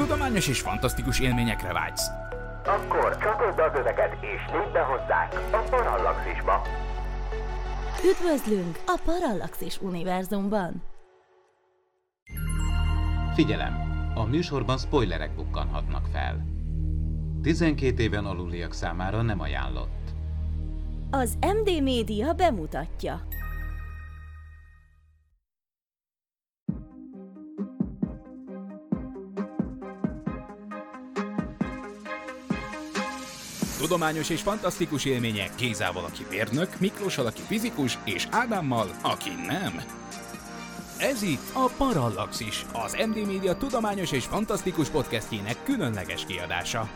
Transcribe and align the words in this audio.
Tudományos 0.00 0.48
és 0.48 0.60
fantasztikus 0.60 1.20
élményekre 1.20 1.72
vágysz. 1.72 2.06
Akkor 2.64 3.18
csatold 3.18 3.58
az 3.58 3.78
öveket 3.78 4.12
és 4.12 4.52
lépj 4.52 4.70
be 4.72 4.80
hozzánk 4.80 5.32
a 5.52 5.68
Parallaxisba. 5.70 6.62
Üdvözlünk 8.04 8.78
a 8.86 9.00
Parallaxis 9.04 9.80
univerzumban! 9.80 10.82
Figyelem! 13.34 13.74
A 14.14 14.24
műsorban 14.24 14.78
spoilerek 14.78 15.34
bukkanhatnak 15.34 16.06
fel. 16.12 16.44
12 17.42 18.02
éven 18.02 18.24
aluliak 18.24 18.72
számára 18.72 19.22
nem 19.22 19.40
ajánlott. 19.40 20.10
Az 21.10 21.38
MD 21.40 21.82
Média 21.82 22.32
bemutatja. 22.32 23.20
Tudományos 33.90 34.28
és 34.28 34.40
fantasztikus 34.40 35.04
élmények 35.04 35.50
Gézával, 35.58 36.04
aki 36.04 36.26
mérnök, 36.30 36.68
Miklóssal, 36.78 37.26
aki 37.26 37.42
fizikus, 37.46 37.98
és 38.04 38.26
Ádámmal, 38.30 38.90
aki 39.02 39.30
nem. 39.46 39.82
Ez 40.98 41.22
itt 41.22 41.50
a 41.52 41.70
Parallaxis, 41.76 42.66
az 42.72 42.96
MD 43.08 43.26
Media 43.26 43.54
tudományos 43.54 44.12
és 44.12 44.24
fantasztikus 44.24 44.88
podcastjének 44.88 45.62
különleges 45.64 46.24
kiadása. 46.26 46.88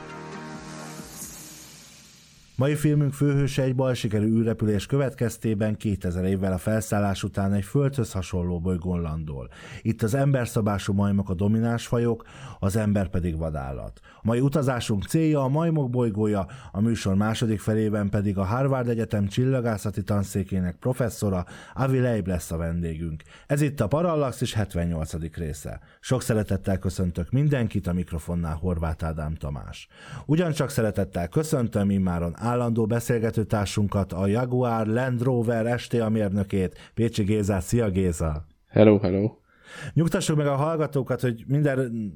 Mai 2.56 2.74
filmünk 2.74 3.12
főhőse 3.12 3.62
egy 3.62 3.74
bal 3.74 3.94
sikerű 3.94 4.26
űrrepülés 4.26 4.86
következtében 4.86 5.76
2000 5.76 6.24
évvel 6.24 6.52
a 6.52 6.58
felszállás 6.58 7.22
után 7.22 7.52
egy 7.52 7.64
földhöz 7.64 8.12
hasonló 8.12 8.60
bolygón 8.60 9.00
landol. 9.00 9.48
Itt 9.82 10.02
az 10.02 10.14
emberszabású 10.14 10.92
majmok 10.92 11.30
a 11.30 11.34
domináns 11.34 11.86
fajok, 11.86 12.24
az 12.58 12.76
ember 12.76 13.08
pedig 13.08 13.36
vadállat. 13.38 14.00
A 14.16 14.20
mai 14.22 14.40
utazásunk 14.40 15.04
célja 15.04 15.42
a 15.42 15.48
majmok 15.48 15.90
bolygója, 15.90 16.46
a 16.72 16.80
műsor 16.80 17.14
második 17.14 17.60
felében 17.60 18.08
pedig 18.08 18.38
a 18.38 18.44
Harvard 18.44 18.88
Egyetem 18.88 19.26
csillagászati 19.26 20.02
tanszékének 20.02 20.76
professzora 20.76 21.44
Avi 21.74 21.98
Leib 21.98 22.26
lesz 22.26 22.50
a 22.50 22.56
vendégünk. 22.56 23.22
Ez 23.46 23.60
itt 23.60 23.80
a 23.80 23.86
Parallaxis 23.86 24.54
78. 24.54 25.12
része. 25.36 25.80
Sok 26.00 26.22
szeretettel 26.22 26.78
köszöntök 26.78 27.30
mindenkit, 27.30 27.86
a 27.86 27.92
mikrofonnál 27.92 28.56
Horváth 28.56 29.04
Ádám 29.04 29.34
Tamás. 29.34 29.88
Ugyancsak 30.26 30.70
szeretettel 30.70 31.28
köszöntöm 31.28 31.90
immáron 31.90 32.34
állandó 32.44 32.86
beszélgetőtársunkat, 32.86 34.12
a 34.12 34.26
Jaguar 34.26 34.86
Land 34.86 35.22
Rover 35.22 35.78
STA 35.78 36.08
mérnökét, 36.08 36.90
Pécsi 36.94 37.22
Gézát. 37.22 37.62
Szia 37.62 37.90
Géza! 37.90 38.46
Hello, 38.68 38.98
hello! 38.98 39.36
Nyugtassuk 39.92 40.36
meg 40.36 40.46
a 40.46 40.54
hallgatókat, 40.54 41.20
hogy 41.20 41.44
minden 41.46 42.12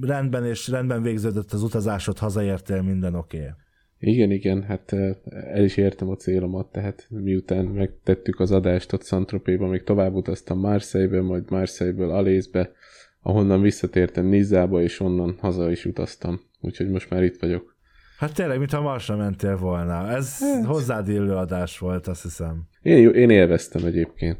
rendben 0.00 0.46
és 0.46 0.68
rendben 0.68 1.02
végződött 1.02 1.52
az 1.52 1.62
utazásod, 1.62 2.18
hazaértél, 2.18 2.82
minden 2.82 3.14
oké. 3.14 3.36
Okay. 3.36 3.50
Igen, 3.98 4.30
igen, 4.30 4.62
hát 4.62 4.92
el 5.52 5.64
is 5.64 5.76
értem 5.76 6.08
a 6.08 6.16
célomat, 6.16 6.66
tehát 6.66 7.06
miután 7.08 7.64
megtettük 7.64 8.40
az 8.40 8.50
adást 8.50 8.92
ott 8.92 9.02
Szantropéban, 9.02 9.68
még 9.68 9.82
tovább 9.82 10.14
utaztam 10.14 10.58
Marseille-be, 10.58 11.20
majd 11.20 11.50
Marseille-ből 11.50 12.10
Alézbe, 12.10 12.70
ahonnan 13.20 13.60
visszatértem 13.60 14.26
Nizába, 14.26 14.82
és 14.82 15.00
onnan 15.00 15.36
haza 15.40 15.70
is 15.70 15.84
utaztam. 15.84 16.40
Úgyhogy 16.60 16.88
most 16.88 17.10
már 17.10 17.22
itt 17.22 17.40
vagyok. 17.40 17.71
Hát 18.22 18.34
tényleg, 18.34 18.58
mintha 18.58 18.80
Marsra 18.80 19.16
mentél 19.16 19.56
volna. 19.56 20.08
Ez 20.10 20.38
hát. 20.38 20.64
hozzád 20.64 21.08
illő 21.08 21.34
adás 21.34 21.78
volt, 21.78 22.06
azt 22.06 22.22
hiszem. 22.22 22.62
Én, 22.82 23.10
én 23.10 23.30
élveztem 23.30 23.84
egyébként. 23.84 24.38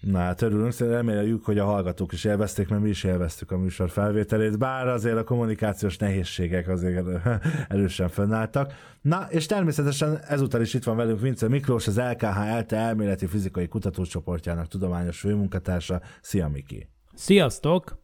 Na 0.00 0.18
hát 0.18 0.42
örülünk, 0.42 0.78
reméljük, 0.78 1.44
hogy 1.44 1.58
a 1.58 1.64
hallgatók 1.64 2.12
is 2.12 2.24
élvezték, 2.24 2.68
mert 2.68 2.82
mi 2.82 2.88
is 2.88 3.04
élveztük 3.04 3.50
a 3.50 3.58
műsor 3.58 3.90
felvételét, 3.90 4.58
bár 4.58 4.88
azért 4.88 5.16
a 5.16 5.24
kommunikációs 5.24 5.96
nehézségek 5.96 6.68
azért 6.68 7.06
erősen 7.68 8.08
fönnálltak. 8.08 8.72
Na, 9.00 9.26
és 9.30 9.46
természetesen 9.46 10.18
ezúttal 10.28 10.60
is 10.60 10.74
itt 10.74 10.84
van 10.84 10.96
velünk 10.96 11.20
Vince 11.20 11.48
Miklós, 11.48 11.86
az 11.86 11.98
LKH 11.98 12.40
ELTE 12.40 12.76
elméleti 12.76 13.26
fizikai 13.26 13.68
kutatócsoportjának 13.68 14.68
tudományos 14.68 15.20
főmunkatársa. 15.20 16.00
Szia, 16.20 16.48
Miki! 16.48 16.88
Sziasztok! 17.14 18.00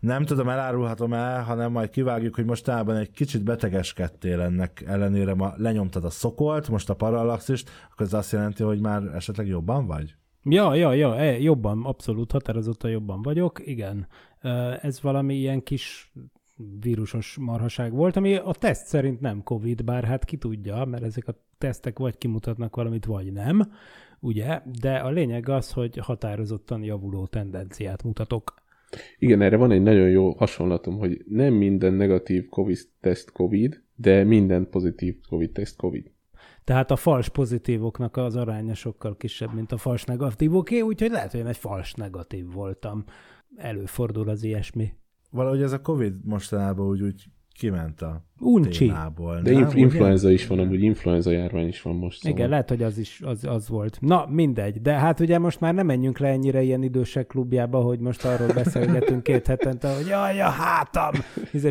Nem 0.00 0.24
tudom, 0.24 0.48
elárulhatom 0.48 1.12
el, 1.12 1.42
hanem 1.42 1.72
majd 1.72 1.90
kivágjuk, 1.90 2.34
hogy 2.34 2.44
mostában 2.44 2.96
egy 2.96 3.10
kicsit 3.10 3.44
betegeskedtél 3.44 4.40
ennek 4.40 4.82
ellenére, 4.86 5.34
ma 5.34 5.52
lenyomtad 5.56 6.04
a 6.04 6.10
szokolt, 6.10 6.68
most 6.68 6.90
a 6.90 6.94
parallaxist, 6.94 7.70
akkor 7.92 8.06
ez 8.06 8.12
azt 8.12 8.32
jelenti, 8.32 8.62
hogy 8.62 8.80
már 8.80 9.02
esetleg 9.14 9.46
jobban 9.46 9.86
vagy? 9.86 10.14
Ja, 10.44 10.74
ja, 10.74 10.92
ja, 10.92 11.16
e, 11.16 11.38
jobban, 11.38 11.84
abszolút 11.84 12.32
határozottan 12.32 12.90
jobban 12.90 13.22
vagyok, 13.22 13.66
igen. 13.66 14.06
Ez 14.80 15.00
valami 15.00 15.34
ilyen 15.34 15.62
kis 15.62 16.12
vírusos 16.80 17.36
marhaság 17.40 17.92
volt, 17.92 18.16
ami 18.16 18.34
a 18.34 18.52
teszt 18.52 18.86
szerint 18.86 19.20
nem 19.20 19.42
COVID, 19.42 19.84
bár 19.84 20.04
hát 20.04 20.24
ki 20.24 20.36
tudja, 20.36 20.84
mert 20.84 21.02
ezek 21.02 21.28
a 21.28 21.34
tesztek 21.58 21.98
vagy 21.98 22.18
kimutatnak 22.18 22.76
valamit, 22.76 23.04
vagy 23.04 23.32
nem, 23.32 23.72
ugye? 24.20 24.62
De 24.80 24.96
a 24.96 25.10
lényeg 25.10 25.48
az, 25.48 25.72
hogy 25.72 25.96
határozottan 25.96 26.82
javuló 26.82 27.26
tendenciát 27.26 28.02
mutatok. 28.02 28.61
Igen, 29.18 29.40
erre 29.40 29.56
van 29.56 29.70
egy 29.70 29.82
nagyon 29.82 30.08
jó 30.08 30.30
hasonlatom, 30.30 30.98
hogy 30.98 31.24
nem 31.28 31.54
minden 31.54 31.92
negatív 31.92 32.48
COVID-teszt 32.48 33.32
COVID, 33.32 33.82
de 33.94 34.24
minden 34.24 34.68
pozitív 34.70 35.16
COVID-teszt 35.28 35.76
COVID. 35.76 36.10
Tehát 36.64 36.90
a 36.90 36.96
fals 36.96 37.28
pozitívoknak 37.28 38.16
az 38.16 38.36
aránya 38.36 38.74
sokkal 38.74 39.16
kisebb, 39.16 39.54
mint 39.54 39.72
a 39.72 39.76
fals 39.76 40.04
negatívoké, 40.04 40.80
úgyhogy 40.80 41.10
lehet, 41.10 41.30
hogy 41.30 41.40
én 41.40 41.46
egy 41.46 41.56
fals 41.56 41.94
negatív 41.94 42.52
voltam. 42.52 43.04
Előfordul 43.56 44.28
az 44.28 44.44
ilyesmi. 44.44 44.92
Valahogy 45.30 45.62
ez 45.62 45.72
a 45.72 45.80
COVID 45.80 46.24
mostanában 46.24 46.86
úgy, 46.86 47.02
úgy 47.02 47.24
kiment 47.62 48.02
a 48.02 48.24
Uncsi. 48.40 48.86
témából. 48.86 49.40
De 49.40 49.50
inf- 49.50 49.74
influenza 49.74 50.30
is 50.30 50.46
van, 50.46 50.58
amúgy 50.58 50.82
influenza 50.82 51.30
járvány 51.30 51.66
is 51.66 51.82
van 51.82 51.94
most. 51.96 52.20
Szóval. 52.20 52.38
Igen, 52.38 52.50
lehet, 52.50 52.68
hogy 52.68 52.82
az 52.82 52.98
is 52.98 53.20
az, 53.24 53.44
az 53.44 53.68
volt. 53.68 53.98
Na, 54.00 54.26
mindegy. 54.28 54.80
De 54.80 54.92
hát 54.92 55.20
ugye 55.20 55.38
most 55.38 55.60
már 55.60 55.74
nem 55.74 55.86
menjünk 55.86 56.18
le 56.18 56.28
ennyire 56.28 56.62
ilyen 56.62 56.82
idősek 56.82 57.26
klubjába, 57.26 57.80
hogy 57.80 57.98
most 57.98 58.24
arról 58.24 58.52
beszélgetünk 58.52 59.22
két 59.22 59.46
hetente, 59.46 59.94
hogy 59.94 60.06
jaj, 60.06 60.40
a 60.40 60.48
hátam! 60.48 61.12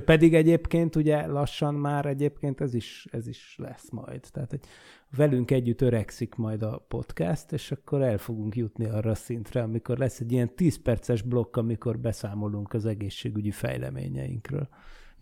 Pedig 0.05 0.33
egyébként 0.35 0.95
ugye 0.95 1.25
lassan 1.25 1.73
már 1.73 2.05
egyébként 2.05 2.61
ez 2.61 2.73
is, 2.73 3.07
ez 3.11 3.27
is 3.27 3.55
lesz 3.57 3.89
majd. 3.89 4.21
Tehát, 4.31 4.49
hogy 4.49 4.59
velünk 5.15 5.51
együtt 5.51 5.81
öregszik 5.81 6.35
majd 6.35 6.63
a 6.63 6.85
podcast, 6.87 7.51
és 7.51 7.71
akkor 7.71 8.01
el 8.01 8.17
fogunk 8.17 8.55
jutni 8.55 8.85
arra 8.85 9.11
a 9.11 9.15
szintre, 9.15 9.61
amikor 9.61 9.97
lesz 9.97 10.19
egy 10.19 10.31
ilyen 10.31 10.55
10 10.55 10.81
perces 10.81 11.21
blokk, 11.21 11.57
amikor 11.57 11.99
beszámolunk 11.99 12.73
az 12.73 12.85
egészségügyi 12.85 13.51
fejleményeinkről. 13.51 14.69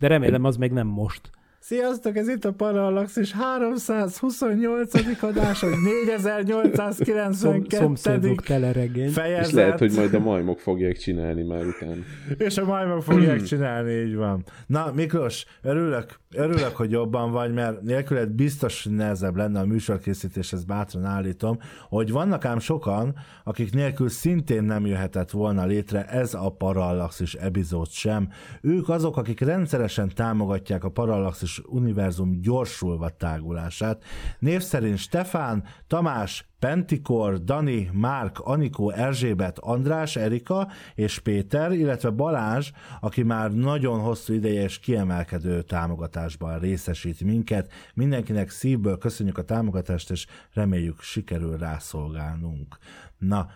De 0.00 0.06
remélem 0.06 0.44
az 0.44 0.56
még 0.56 0.72
nem 0.72 0.86
most. 0.86 1.30
Sziasztok, 1.62 2.16
ez 2.16 2.28
itt 2.28 2.44
a 2.44 2.52
Parallax, 2.52 3.32
328. 3.32 5.22
adás, 5.22 5.60
vagy 5.60 5.70
4892. 6.10 7.76
Szomszédok 7.76 8.42
teleregény. 8.42 9.10
Fejezet. 9.10 9.46
És 9.46 9.52
lehet, 9.52 9.78
hogy 9.78 9.92
majd 9.92 10.14
a 10.14 10.18
majmok 10.18 10.58
fogják 10.58 10.96
csinálni 10.96 11.42
már 11.42 11.66
után. 11.66 12.04
És 12.46 12.56
a 12.56 12.64
majmok 12.64 13.02
fogják 13.02 13.42
csinálni, 13.50 13.92
így 13.92 14.14
van. 14.14 14.44
Na, 14.66 14.92
Miklós, 14.94 15.44
örülök, 15.62 16.18
örülök, 16.34 16.76
hogy 16.76 16.90
jobban 16.90 17.30
vagy, 17.30 17.52
mert 17.52 17.82
nélküled 17.82 18.28
biztos 18.28 18.84
nehezebb 18.90 19.36
lenne 19.36 19.60
a 19.60 19.64
műsorkészítés, 19.64 20.52
ezt 20.52 20.66
bátran 20.66 21.04
állítom, 21.04 21.58
hogy 21.88 22.10
vannak 22.10 22.44
ám 22.44 22.58
sokan, 22.58 23.14
akik 23.44 23.72
nélkül 23.72 24.08
szintén 24.08 24.62
nem 24.62 24.86
jöhetett 24.86 25.30
volna 25.30 25.64
létre 25.64 26.04
ez 26.04 26.34
a 26.34 26.54
Parallaxis 26.58 27.34
epizód 27.34 27.88
sem. 27.88 28.28
Ők 28.60 28.88
azok, 28.88 29.16
akik 29.16 29.40
rendszeresen 29.40 30.10
támogatják 30.14 30.84
a 30.84 30.88
Parallaxis 30.88 31.49
univerzus, 31.58 31.90
univerzum 31.90 32.40
gyorsulva 32.40 33.08
tágulását. 33.08 34.04
Név 34.38 34.60
szerint 34.60 34.98
Stefán, 34.98 35.64
Tamás, 35.86 36.48
Pentikor, 36.58 37.44
Dani, 37.44 37.90
Márk, 37.92 38.38
Anikó, 38.38 38.90
Erzsébet, 38.90 39.58
András, 39.58 40.16
Erika 40.16 40.68
és 40.94 41.18
Péter, 41.18 41.72
illetve 41.72 42.10
Balázs, 42.10 42.70
aki 43.00 43.22
már 43.22 43.52
nagyon 43.52 44.00
hosszú 44.00 44.32
ideje 44.32 44.62
és 44.62 44.78
kiemelkedő 44.78 45.62
támogatásban 45.62 46.58
részesít 46.58 47.24
minket. 47.24 47.72
Mindenkinek 47.94 48.50
szívből 48.50 48.98
köszönjük 48.98 49.38
a 49.38 49.44
támogatást, 49.44 50.10
és 50.10 50.26
reméljük 50.52 51.00
sikerül 51.00 51.56
rászolgálnunk. 51.56 52.76
Na, 53.18 53.50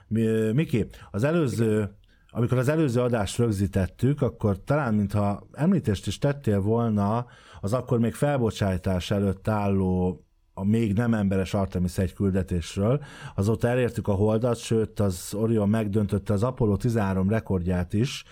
Miki, 0.52 0.86
az 1.10 1.24
előző 1.24 1.96
amikor 2.36 2.58
az 2.58 2.68
előző 2.68 3.00
adást 3.00 3.38
rögzítettük, 3.38 4.22
akkor 4.22 4.64
talán 4.64 4.94
mintha 4.94 5.46
említést 5.52 6.06
is 6.06 6.18
tettél 6.18 6.60
volna 6.60 7.26
az 7.60 7.72
akkor 7.72 7.98
még 7.98 8.14
felbocsátás 8.14 9.10
előtt 9.10 9.48
álló 9.48 10.18
a 10.54 10.64
még 10.64 10.92
nem 10.92 11.14
emberes 11.14 11.54
Artemis 11.54 11.98
egy 11.98 12.12
küldetésről. 12.12 13.02
Azóta 13.34 13.68
elértük 13.68 14.08
a 14.08 14.12
holdat, 14.12 14.56
sőt 14.56 15.00
az 15.00 15.34
Orion 15.34 15.68
megdöntötte 15.68 16.32
az 16.32 16.42
Apollo 16.42 16.76
13 16.76 17.28
rekordját 17.28 17.92
is. 17.92 18.24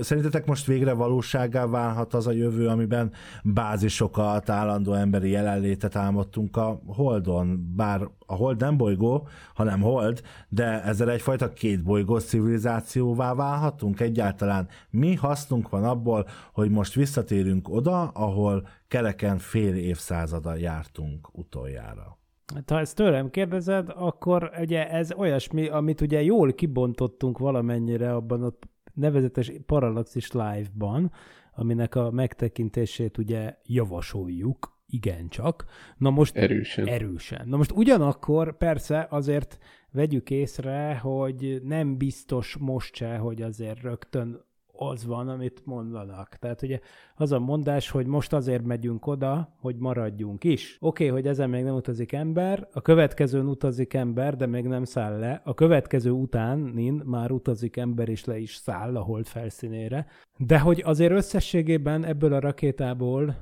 Szerintetek 0.00 0.46
most 0.46 0.66
végre 0.66 0.92
valóságá 0.92 1.66
válhat 1.66 2.14
az 2.14 2.26
a 2.26 2.32
jövő, 2.32 2.68
amiben 2.68 3.12
bázisokat, 3.42 4.48
állandó 4.48 4.92
emberi 4.92 5.30
jelenlétet 5.30 5.96
álmodtunk 5.96 6.56
a 6.56 6.80
Holdon, 6.86 7.72
bár 7.76 8.08
a 8.26 8.34
Hold 8.34 8.60
nem 8.60 8.76
bolygó, 8.76 9.28
hanem 9.54 9.80
Hold, 9.80 10.22
de 10.48 10.82
ezzel 10.82 11.10
egyfajta 11.10 11.52
két 11.52 11.82
bolygós 11.82 12.24
civilizációvá 12.24 13.34
válhatunk 13.34 14.00
egyáltalán. 14.00 14.68
Mi 14.90 15.14
hasznunk 15.14 15.68
van 15.68 15.84
abból, 15.84 16.26
hogy 16.52 16.70
most 16.70 16.94
visszatérünk 16.94 17.68
oda, 17.68 18.02
ahol 18.02 18.68
kereken 18.88 19.38
fél 19.38 19.74
évszázada 19.74 20.56
jártunk 20.56 21.28
utoljára. 21.32 22.18
Hát, 22.54 22.70
ha 22.70 22.78
ezt 22.78 22.96
tőlem 22.96 23.30
kérdezed, 23.30 23.92
akkor 23.94 24.50
ugye 24.60 24.90
ez 24.90 25.12
olyasmi, 25.12 25.68
amit 25.68 26.00
ugye 26.00 26.22
jól 26.22 26.52
kibontottunk 26.52 27.38
valamennyire 27.38 28.14
abban 28.14 28.42
a 28.42 28.52
nevezetes 28.94 29.52
Parallaxis 29.66 30.32
Live-ban, 30.32 31.12
aminek 31.54 31.94
a 31.94 32.10
megtekintését 32.10 33.18
ugye 33.18 33.56
javasoljuk, 33.66 34.78
igencsak. 34.86 35.64
Na 35.96 36.10
most 36.10 36.36
Erősen. 36.36 36.86
Erősen. 36.86 37.48
Na 37.48 37.56
most 37.56 37.70
ugyanakkor 37.70 38.56
persze 38.56 39.06
azért 39.10 39.58
vegyük 39.90 40.30
észre, 40.30 40.98
hogy 40.98 41.60
nem 41.62 41.96
biztos 41.96 42.56
most 42.56 42.94
se, 42.94 43.16
hogy 43.16 43.42
azért 43.42 43.82
rögtön 43.82 44.43
az 44.76 45.06
van, 45.06 45.28
amit 45.28 45.62
mondanak. 45.64 46.28
Tehát 46.28 46.62
ugye 46.62 46.80
az 47.14 47.32
a 47.32 47.38
mondás, 47.38 47.90
hogy 47.90 48.06
most 48.06 48.32
azért 48.32 48.64
megyünk 48.64 49.06
oda, 49.06 49.54
hogy 49.60 49.76
maradjunk 49.76 50.44
is. 50.44 50.76
Oké, 50.80 51.04
okay, 51.04 51.16
hogy 51.16 51.28
ezen 51.28 51.50
még 51.50 51.64
nem 51.64 51.74
utazik 51.74 52.12
ember, 52.12 52.68
a 52.72 52.80
következőn 52.80 53.46
utazik 53.46 53.94
ember, 53.94 54.36
de 54.36 54.46
még 54.46 54.66
nem 54.66 54.84
száll 54.84 55.18
le. 55.18 55.40
A 55.44 55.54
következő 55.54 56.10
utánin 56.10 57.02
már 57.04 57.30
utazik 57.30 57.76
ember, 57.76 58.08
és 58.08 58.24
le 58.24 58.38
is 58.38 58.54
száll 58.54 58.96
a 58.96 59.02
hold 59.02 59.26
felszínére. 59.26 60.06
De 60.36 60.58
hogy 60.58 60.82
azért 60.84 61.12
összességében 61.12 62.04
ebből 62.04 62.32
a 62.32 62.40
rakétából 62.40 63.36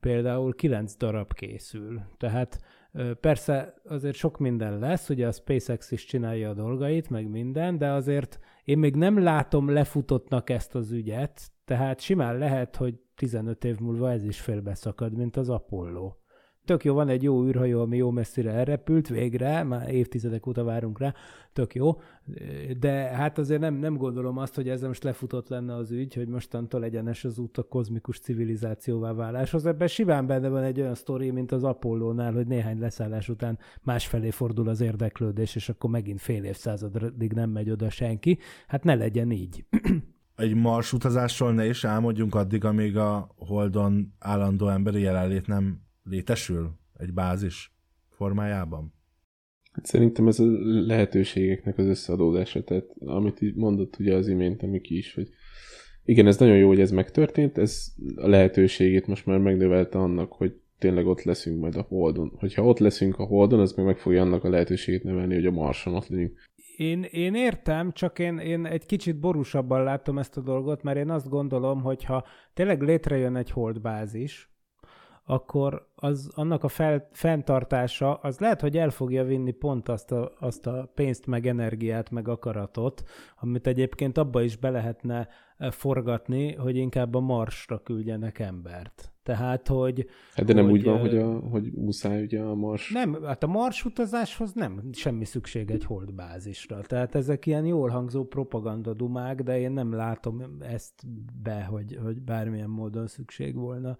például 0.00 0.54
kilenc 0.54 0.96
darab 0.96 1.32
készül. 1.32 2.00
Tehát 2.16 2.60
Persze 3.20 3.74
azért 3.84 4.16
sok 4.16 4.38
minden 4.38 4.78
lesz, 4.78 5.08
ugye 5.08 5.26
a 5.26 5.32
SpaceX 5.32 5.90
is 5.90 6.04
csinálja 6.04 6.50
a 6.50 6.54
dolgait, 6.54 7.10
meg 7.10 7.28
minden, 7.28 7.78
de 7.78 7.90
azért 7.90 8.38
én 8.64 8.78
még 8.78 8.96
nem 8.96 9.22
látom 9.22 9.68
lefutottnak 9.68 10.50
ezt 10.50 10.74
az 10.74 10.90
ügyet, 10.90 11.40
tehát 11.64 12.00
simán 12.00 12.38
lehet, 12.38 12.76
hogy 12.76 13.00
15 13.14 13.64
év 13.64 13.78
múlva 13.78 14.10
ez 14.10 14.24
is 14.24 14.40
félbeszakad, 14.40 15.16
mint 15.16 15.36
az 15.36 15.48
Apollo 15.48 16.12
tök 16.68 16.84
jó, 16.84 16.94
van 16.94 17.08
egy 17.08 17.22
jó 17.22 17.44
űrhajó, 17.44 17.80
ami 17.80 17.96
jó 17.96 18.10
messzire 18.10 18.50
elrepült, 18.50 19.08
végre, 19.08 19.62
már 19.62 19.90
évtizedek 19.90 20.46
óta 20.46 20.64
várunk 20.64 20.98
rá, 20.98 21.14
tök 21.52 21.74
jó, 21.74 22.00
de 22.78 22.90
hát 22.90 23.38
azért 23.38 23.60
nem, 23.60 23.74
nem 23.74 23.96
gondolom 23.96 24.38
azt, 24.38 24.54
hogy 24.54 24.68
ezzel 24.68 24.88
most 24.88 25.02
lefutott 25.02 25.48
lenne 25.48 25.74
az 25.74 25.90
ügy, 25.90 26.14
hogy 26.14 26.28
mostantól 26.28 26.84
egyenes 26.84 27.24
az 27.24 27.38
út 27.38 27.58
a 27.58 27.62
kozmikus 27.62 28.18
civilizációvá 28.18 29.12
váláshoz. 29.12 29.66
Ebben 29.66 29.88
simán 29.88 30.26
benne 30.26 30.48
van 30.48 30.62
egy 30.62 30.80
olyan 30.80 30.94
sztori, 30.94 31.30
mint 31.30 31.52
az 31.52 31.64
Apollónál, 31.64 32.32
hogy 32.32 32.46
néhány 32.46 32.78
leszállás 32.78 33.28
után 33.28 33.58
másfelé 33.82 34.30
fordul 34.30 34.68
az 34.68 34.80
érdeklődés, 34.80 35.54
és 35.54 35.68
akkor 35.68 35.90
megint 35.90 36.20
fél 36.20 36.44
évszázadig 36.44 37.32
nem 37.32 37.50
megy 37.50 37.70
oda 37.70 37.90
senki. 37.90 38.38
Hát 38.66 38.84
ne 38.84 38.94
legyen 38.94 39.30
így. 39.30 39.64
egy 40.36 40.54
Mars 40.54 40.92
utazásról 40.92 41.52
ne 41.52 41.66
is 41.66 41.84
álmodjunk 41.84 42.34
addig, 42.34 42.64
amíg 42.64 42.96
a 42.96 43.28
Holdon 43.36 44.14
állandó 44.18 44.68
emberi 44.68 45.00
jelenlét 45.00 45.46
nem 45.46 45.86
létesül 46.08 46.70
egy 46.96 47.12
bázis 47.12 47.72
formájában? 48.10 48.92
Hát 49.72 49.86
szerintem 49.86 50.28
ez 50.28 50.40
a 50.40 50.44
lehetőségeknek 50.86 51.78
az 51.78 51.86
összeadódása, 51.86 52.64
tehát 52.64 52.86
amit 52.98 53.40
így 53.40 53.54
mondott 53.54 53.98
ugye 53.98 54.14
az 54.14 54.28
imént, 54.28 54.62
Miki 54.62 54.96
is, 54.96 55.14
hogy 55.14 55.28
igen, 56.04 56.26
ez 56.26 56.38
nagyon 56.38 56.56
jó, 56.56 56.68
hogy 56.68 56.80
ez 56.80 56.90
megtörtént, 56.90 57.58
ez 57.58 57.94
a 58.16 58.28
lehetőségét 58.28 59.06
most 59.06 59.26
már 59.26 59.38
megnövelte 59.38 59.98
annak, 59.98 60.32
hogy 60.32 60.52
tényleg 60.78 61.06
ott 61.06 61.22
leszünk 61.22 61.60
majd 61.60 61.76
a 61.76 61.82
Holdon. 61.82 62.32
Hogyha 62.38 62.64
ott 62.64 62.78
leszünk 62.78 63.18
a 63.18 63.24
Holdon, 63.24 63.60
az 63.60 63.72
meg 63.72 63.86
meg 63.86 63.98
fogja 63.98 64.22
annak 64.22 64.44
a 64.44 64.48
lehetőségét 64.48 65.02
növelni, 65.02 65.34
hogy 65.34 65.46
a 65.46 65.50
Marson 65.50 65.94
ott 65.94 66.08
legyünk. 66.08 66.38
Én, 66.76 67.02
én 67.02 67.34
értem, 67.34 67.92
csak 67.92 68.18
én, 68.18 68.38
én 68.38 68.66
egy 68.66 68.86
kicsit 68.86 69.20
borúsabban 69.20 69.82
látom 69.82 70.18
ezt 70.18 70.36
a 70.36 70.40
dolgot, 70.40 70.82
mert 70.82 70.98
én 70.98 71.10
azt 71.10 71.28
gondolom, 71.28 71.80
hogy 71.80 72.04
ha 72.04 72.24
tényleg 72.54 72.82
létrejön 72.82 73.36
egy 73.36 73.50
holdbázis, 73.50 74.50
akkor 75.30 75.88
az, 75.94 76.30
annak 76.34 76.64
a 76.64 76.68
fel, 76.68 77.08
fenntartása, 77.12 78.14
az 78.14 78.38
lehet, 78.38 78.60
hogy 78.60 78.76
el 78.76 78.90
fogja 78.90 79.24
vinni 79.24 79.50
pont 79.50 79.88
azt 79.88 80.12
a, 80.12 80.32
azt 80.40 80.66
a 80.66 80.92
pénzt, 80.94 81.26
meg 81.26 81.46
energiát, 81.46 82.10
meg 82.10 82.28
akaratot, 82.28 83.02
amit 83.40 83.66
egyébként 83.66 84.18
abba 84.18 84.42
is 84.42 84.56
be 84.56 84.70
lehetne 84.70 85.28
e, 85.58 85.70
forgatni, 85.70 86.54
hogy 86.54 86.76
inkább 86.76 87.14
a 87.14 87.20
Marsra 87.20 87.82
küldjenek 87.82 88.38
embert. 88.38 89.12
Tehát, 89.22 89.68
hogy... 89.68 90.06
Hát 90.34 90.46
de 90.46 90.52
nem 90.52 90.64
hogy, 90.64 90.72
úgy 90.72 90.84
van, 90.84 90.98
hogy, 90.98 91.16
a, 91.16 91.38
hogy 91.38 91.72
muszáj 91.72 92.22
ugye 92.22 92.40
a 92.40 92.54
Mars... 92.54 92.90
Nem, 92.90 93.22
hát 93.24 93.42
a 93.42 93.46
Mars 93.46 93.84
utazáshoz 93.84 94.52
nem 94.52 94.82
semmi 94.92 95.24
szükség 95.24 95.70
egy 95.70 95.84
holdbázisra. 95.84 96.80
Tehát 96.80 97.14
ezek 97.14 97.46
ilyen 97.46 97.64
jól 97.64 97.88
hangzó 97.88 98.24
propagandadumák, 98.24 99.42
de 99.42 99.58
én 99.58 99.72
nem 99.72 99.92
látom 99.92 100.42
ezt 100.60 101.02
be, 101.42 101.64
hogy, 101.64 101.98
hogy 102.04 102.22
bármilyen 102.22 102.70
módon 102.70 103.06
szükség 103.06 103.54
volna 103.54 103.98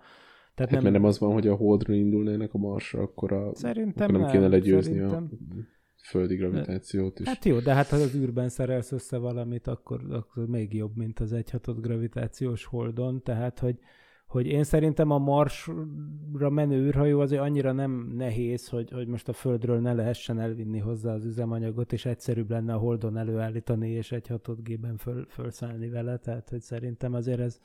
tehát 0.59 0.73
hát 0.73 0.83
nem... 0.83 0.93
mert 0.93 1.03
nem 1.03 1.05
az 1.05 1.19
van, 1.19 1.33
hogy 1.33 1.49
a 1.49 1.55
Holdra 1.55 1.95
indulnának 1.95 2.55
a 2.55 2.59
Marsra, 2.59 3.03
akkor, 3.03 3.33
a, 3.33 3.55
szerintem 3.55 4.09
akkor 4.09 4.13
nem, 4.13 4.21
nem 4.21 4.31
kéne 4.31 4.49
legyőzni 4.49 4.93
szerintem... 4.93 5.31
a 5.33 6.05
földi 6.05 6.37
gravitációt 6.37 7.21
is. 7.21 7.27
Hát 7.27 7.45
jó, 7.45 7.59
de 7.59 7.75
hát 7.75 7.87
ha 7.87 7.97
az 7.97 8.15
űrben 8.15 8.49
szerelsz 8.49 8.93
össze 8.93 9.19
valamit, 9.19 9.67
akkor, 9.67 10.01
akkor 10.11 10.47
még 10.47 10.75
jobb, 10.75 10.97
mint 10.97 11.21
az 11.21 11.33
egyhatott 11.33 11.81
gravitációs 11.81 12.65
holdon, 12.65 13.23
tehát 13.23 13.59
hogy, 13.59 13.79
hogy 14.27 14.47
én 14.47 14.65
szerintem 14.65 15.11
a 15.11 15.19
Marsra 15.19 16.51
menő 16.51 16.87
űrhajó 16.87 17.21
azért 17.21 17.43
annyira 17.43 17.73
nem 17.73 18.13
nehéz, 18.17 18.69
hogy, 18.69 18.91
hogy 18.91 19.07
most 19.07 19.29
a 19.29 19.33
Földről 19.33 19.81
ne 19.81 19.93
lehessen 19.93 20.41
elvinni 20.41 20.79
hozzá 20.79 21.15
az 21.15 21.25
üzemanyagot, 21.25 21.93
és 21.93 22.05
egyszerűbb 22.05 22.51
lenne 22.51 22.75
a 22.75 22.79
Holdon 22.79 23.17
előállítani, 23.17 23.91
és 23.91 24.13
egy 24.13 24.27
hatott 24.27 24.63
gében 24.63 24.97
föl, 24.97 25.27
fölszállni 25.29 25.89
vele, 25.89 26.17
tehát 26.17 26.49
hogy 26.49 26.61
szerintem 26.61 27.15
azért 27.15 27.41
ez, 27.41 27.61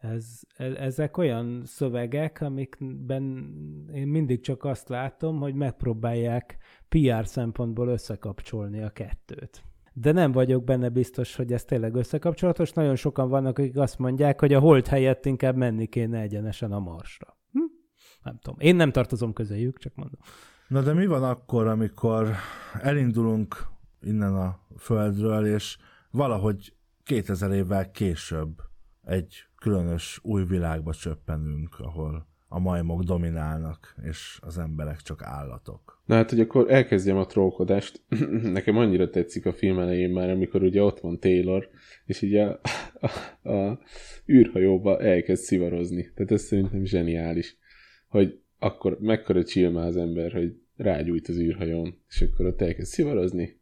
ez, 0.00 0.40
ez, 0.56 0.74
ezek 0.74 1.16
olyan 1.16 1.62
szövegek, 1.64 2.40
amikben 2.40 3.22
én 3.94 4.08
mindig 4.08 4.40
csak 4.40 4.64
azt 4.64 4.88
látom, 4.88 5.38
hogy 5.38 5.54
megpróbálják 5.54 6.56
PR 6.88 7.26
szempontból 7.26 7.88
összekapcsolni 7.88 8.82
a 8.82 8.90
kettőt. 8.90 9.62
De 9.92 10.12
nem 10.12 10.32
vagyok 10.32 10.64
benne 10.64 10.88
biztos, 10.88 11.36
hogy 11.36 11.52
ez 11.52 11.64
tényleg 11.64 11.94
összekapcsolatos. 11.94 12.72
Nagyon 12.72 12.96
sokan 12.96 13.28
vannak, 13.28 13.58
akik 13.58 13.76
azt 13.76 13.98
mondják, 13.98 14.40
hogy 14.40 14.52
a 14.52 14.60
hold 14.60 14.86
helyett 14.86 15.26
inkább 15.26 15.56
menni 15.56 15.86
kéne 15.86 16.20
egyenesen 16.20 16.72
a 16.72 16.78
marsra. 16.78 17.38
Hm? 17.52 17.58
Nem 18.22 18.38
tudom. 18.38 18.58
Én 18.60 18.76
nem 18.76 18.92
tartozom 18.92 19.32
közéjük, 19.32 19.78
csak 19.78 19.94
mondom. 19.94 20.20
Na 20.68 20.82
de 20.82 20.92
mi 20.92 21.06
van 21.06 21.22
akkor, 21.22 21.66
amikor 21.66 22.30
elindulunk 22.82 23.66
innen 24.00 24.34
a 24.34 24.60
Földről, 24.78 25.46
és 25.46 25.78
valahogy 26.10 26.74
2000 27.02 27.52
évvel 27.52 27.90
később 27.90 28.68
egy 29.10 29.44
különös 29.56 30.20
új 30.22 30.44
világba 30.44 30.92
csöppenünk, 30.92 31.78
ahol 31.78 32.28
a 32.48 32.58
majmok 32.58 33.02
dominálnak, 33.02 33.94
és 34.02 34.38
az 34.42 34.58
emberek 34.58 35.00
csak 35.00 35.22
állatok. 35.22 36.02
Na 36.06 36.14
hát, 36.14 36.30
hogy 36.30 36.40
akkor 36.40 36.70
elkezdjem 36.70 37.16
a 37.16 37.26
trollkodást. 37.26 38.02
Nekem 38.42 38.76
annyira 38.76 39.10
tetszik 39.10 39.46
a 39.46 39.52
film 39.52 39.78
elején 39.78 40.10
már, 40.10 40.30
amikor 40.30 40.62
ugye 40.62 40.82
ott 40.82 41.00
van 41.00 41.18
Taylor, 41.18 41.68
és 42.04 42.22
ugye 42.22 42.44
a, 42.44 42.60
a, 43.40 43.50
a 43.50 43.80
űrhajóba 44.28 45.00
elkezd 45.00 45.42
szivarozni. 45.42 46.12
Tehát 46.14 46.32
ez 46.32 46.42
szerintem 46.42 46.84
zseniális, 46.84 47.56
hogy 48.08 48.40
akkor 48.58 48.98
mekkora 49.00 49.44
chill 49.44 49.76
az 49.76 49.96
ember, 49.96 50.32
hogy 50.32 50.56
rágyújt 50.76 51.28
az 51.28 51.38
űrhajón, 51.38 52.02
és 52.08 52.20
akkor 52.20 52.46
ott 52.46 52.60
elkezd 52.60 52.92
szivarozni, 52.92 53.59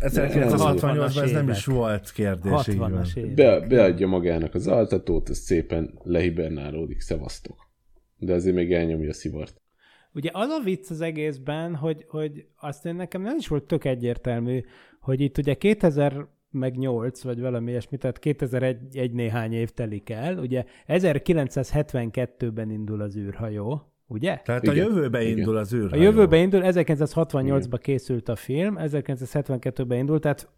1968-ban 0.00 1.22
ez 1.22 1.30
nem 1.30 1.48
is 1.48 1.64
volt 1.64 2.10
kérdés. 2.10 2.52
60-as 2.52 3.32
Be, 3.34 3.60
beadja 3.60 4.06
magának 4.06 4.54
az 4.54 4.66
altatót, 4.66 5.28
az 5.28 5.38
szépen 5.38 5.98
lehibernálódik, 6.02 7.00
szevasztok. 7.00 7.68
De 8.18 8.34
azért 8.34 8.54
még 8.54 8.72
elnyomja 8.72 9.08
a 9.08 9.12
szivart. 9.12 9.62
Ugye 10.12 10.30
az 10.32 10.48
a 10.48 10.60
vicc 10.64 10.90
az 10.90 11.00
egészben, 11.00 11.74
hogy, 11.74 12.04
hogy 12.08 12.46
azt 12.56 12.86
én 12.86 12.94
nekem 12.94 13.22
nem 13.22 13.36
is 13.38 13.48
volt 13.48 13.64
tök 13.64 13.84
egyértelmű, 13.84 14.60
hogy 15.00 15.20
itt 15.20 15.38
ugye 15.38 15.54
2000 15.54 16.26
meg 16.50 16.76
8, 16.76 17.22
vagy 17.22 17.40
valami 17.40 17.70
ilyesmi, 17.70 17.96
tehát 17.96 18.18
2001 18.18 18.96
egy 18.96 19.12
néhány 19.12 19.52
év 19.52 19.70
telik 19.70 20.10
el. 20.10 20.38
Ugye 20.38 20.64
1972-ben 20.88 22.70
indul 22.70 23.00
az 23.00 23.16
űrhajó, 23.16 23.93
ugye? 24.06 24.40
Tehát 24.44 24.62
Igen. 24.62 24.74
a 24.74 24.78
jövőbe 24.78 25.22
Igen. 25.22 25.38
indul 25.38 25.56
az 25.56 25.74
űrhajó. 25.74 26.02
A 26.02 26.04
jövőbe 26.04 26.36
indul, 26.36 26.60
1968-ban 26.64 27.78
készült 27.82 28.28
a 28.28 28.36
film, 28.36 28.76
1972-ben 28.78 29.98
indult, 29.98 30.20
tehát 30.20 30.48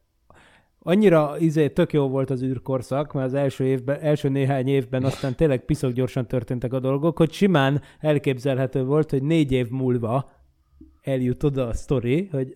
annyira 0.78 1.38
izé, 1.38 1.68
tök 1.68 1.92
jó 1.92 2.08
volt 2.08 2.30
az 2.30 2.42
űrkorszak, 2.42 3.12
mert 3.12 3.26
az 3.26 3.34
első, 3.34 3.64
évben, 3.64 4.00
első 4.00 4.28
néhány 4.28 4.68
évben 4.68 5.04
aztán 5.04 5.34
tényleg 5.34 5.64
piszok 5.64 5.92
gyorsan 5.92 6.26
történtek 6.26 6.72
a 6.72 6.80
dolgok, 6.80 7.16
hogy 7.16 7.32
simán 7.32 7.82
elképzelhető 8.00 8.84
volt, 8.84 9.10
hogy 9.10 9.22
négy 9.22 9.52
év 9.52 9.68
múlva 9.68 10.30
eljut 11.02 11.42
oda 11.42 11.66
a 11.66 11.72
sztori, 11.72 12.28
hogy, 12.32 12.52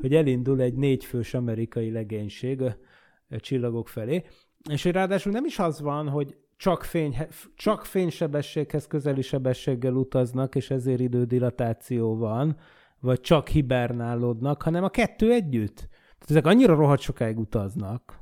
hogy 0.00 0.14
elindul 0.14 0.60
egy 0.60 0.74
négyfős 0.74 1.34
amerikai 1.34 1.90
legénység 1.90 2.62
a, 2.62 2.76
a 3.28 3.40
csillagok 3.40 3.88
felé. 3.88 4.22
És 4.70 4.82
hogy 4.82 4.92
ráadásul 4.92 5.32
nem 5.32 5.44
is 5.44 5.58
az 5.58 5.80
van, 5.80 6.08
hogy 6.08 6.36
csak, 6.62 6.84
fény, 6.84 7.16
csak 7.54 7.84
fénysebességhez 7.84 8.86
közeli 8.86 9.22
sebességgel 9.22 9.94
utaznak, 9.94 10.54
és 10.54 10.70
ezért 10.70 11.00
idődilatáció 11.00 12.16
van, 12.16 12.56
vagy 13.00 13.20
csak 13.20 13.48
hibernálódnak, 13.48 14.62
hanem 14.62 14.84
a 14.84 14.88
kettő 14.88 15.32
együtt. 15.32 15.76
Tehát 15.76 16.28
ezek 16.28 16.46
annyira 16.46 16.74
rohadt 16.74 17.00
sokáig 17.00 17.38
utaznak, 17.38 18.20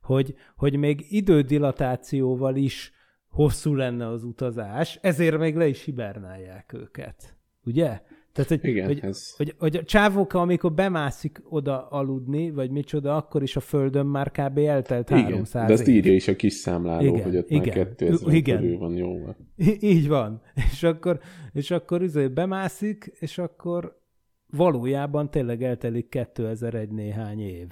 hogy, 0.00 0.34
hogy 0.56 0.76
még 0.76 1.06
idődilatációval 1.08 2.56
is 2.56 2.92
hosszú 3.28 3.74
lenne 3.74 4.06
az 4.06 4.24
utazás, 4.24 4.98
ezért 5.02 5.38
még 5.38 5.56
le 5.56 5.66
is 5.66 5.84
hibernálják 5.84 6.72
őket. 6.72 7.36
Ugye? 7.64 8.02
Tehát, 8.32 8.50
hogy, 8.50 8.64
Igen, 8.64 8.86
hogy, 8.86 9.00
ez... 9.02 9.36
hogy, 9.36 9.54
hogy 9.58 9.76
a 9.76 9.84
csávóka, 9.84 10.40
amikor 10.40 10.72
bemászik 10.72 11.42
oda 11.48 11.88
aludni, 11.88 12.50
vagy 12.50 12.70
micsoda, 12.70 13.16
akkor 13.16 13.42
is 13.42 13.56
a 13.56 13.60
Földön 13.60 14.06
már 14.06 14.30
kb. 14.30 14.58
eltelt 14.58 15.10
Igen, 15.10 15.22
300 15.22 15.66
de 15.66 15.72
azt 15.72 15.88
év. 15.88 15.94
írja 15.94 16.12
is 16.12 16.28
a 16.28 16.36
kis 16.36 16.52
számláló, 16.52 17.02
Igen, 17.14 17.22
hogy 17.22 17.36
ott 17.36 17.50
igen, 17.50 17.76
már 17.78 17.94
2000 17.94 18.34
igen. 18.34 18.60
körül 18.60 18.78
van 18.78 18.94
jó. 18.96 19.18
Í- 19.56 19.82
Így 19.82 20.08
van. 20.08 20.42
És 20.72 20.82
akkor, 20.82 21.20
és 21.52 21.70
akkor 21.70 22.02
üzé 22.02 22.28
bemászik, 22.28 23.12
és 23.18 23.38
akkor 23.38 24.00
valójában 24.46 25.30
tényleg 25.30 25.62
eltelik 25.62 26.08
2001 26.08 26.90
néhány 26.90 27.40
év. 27.40 27.66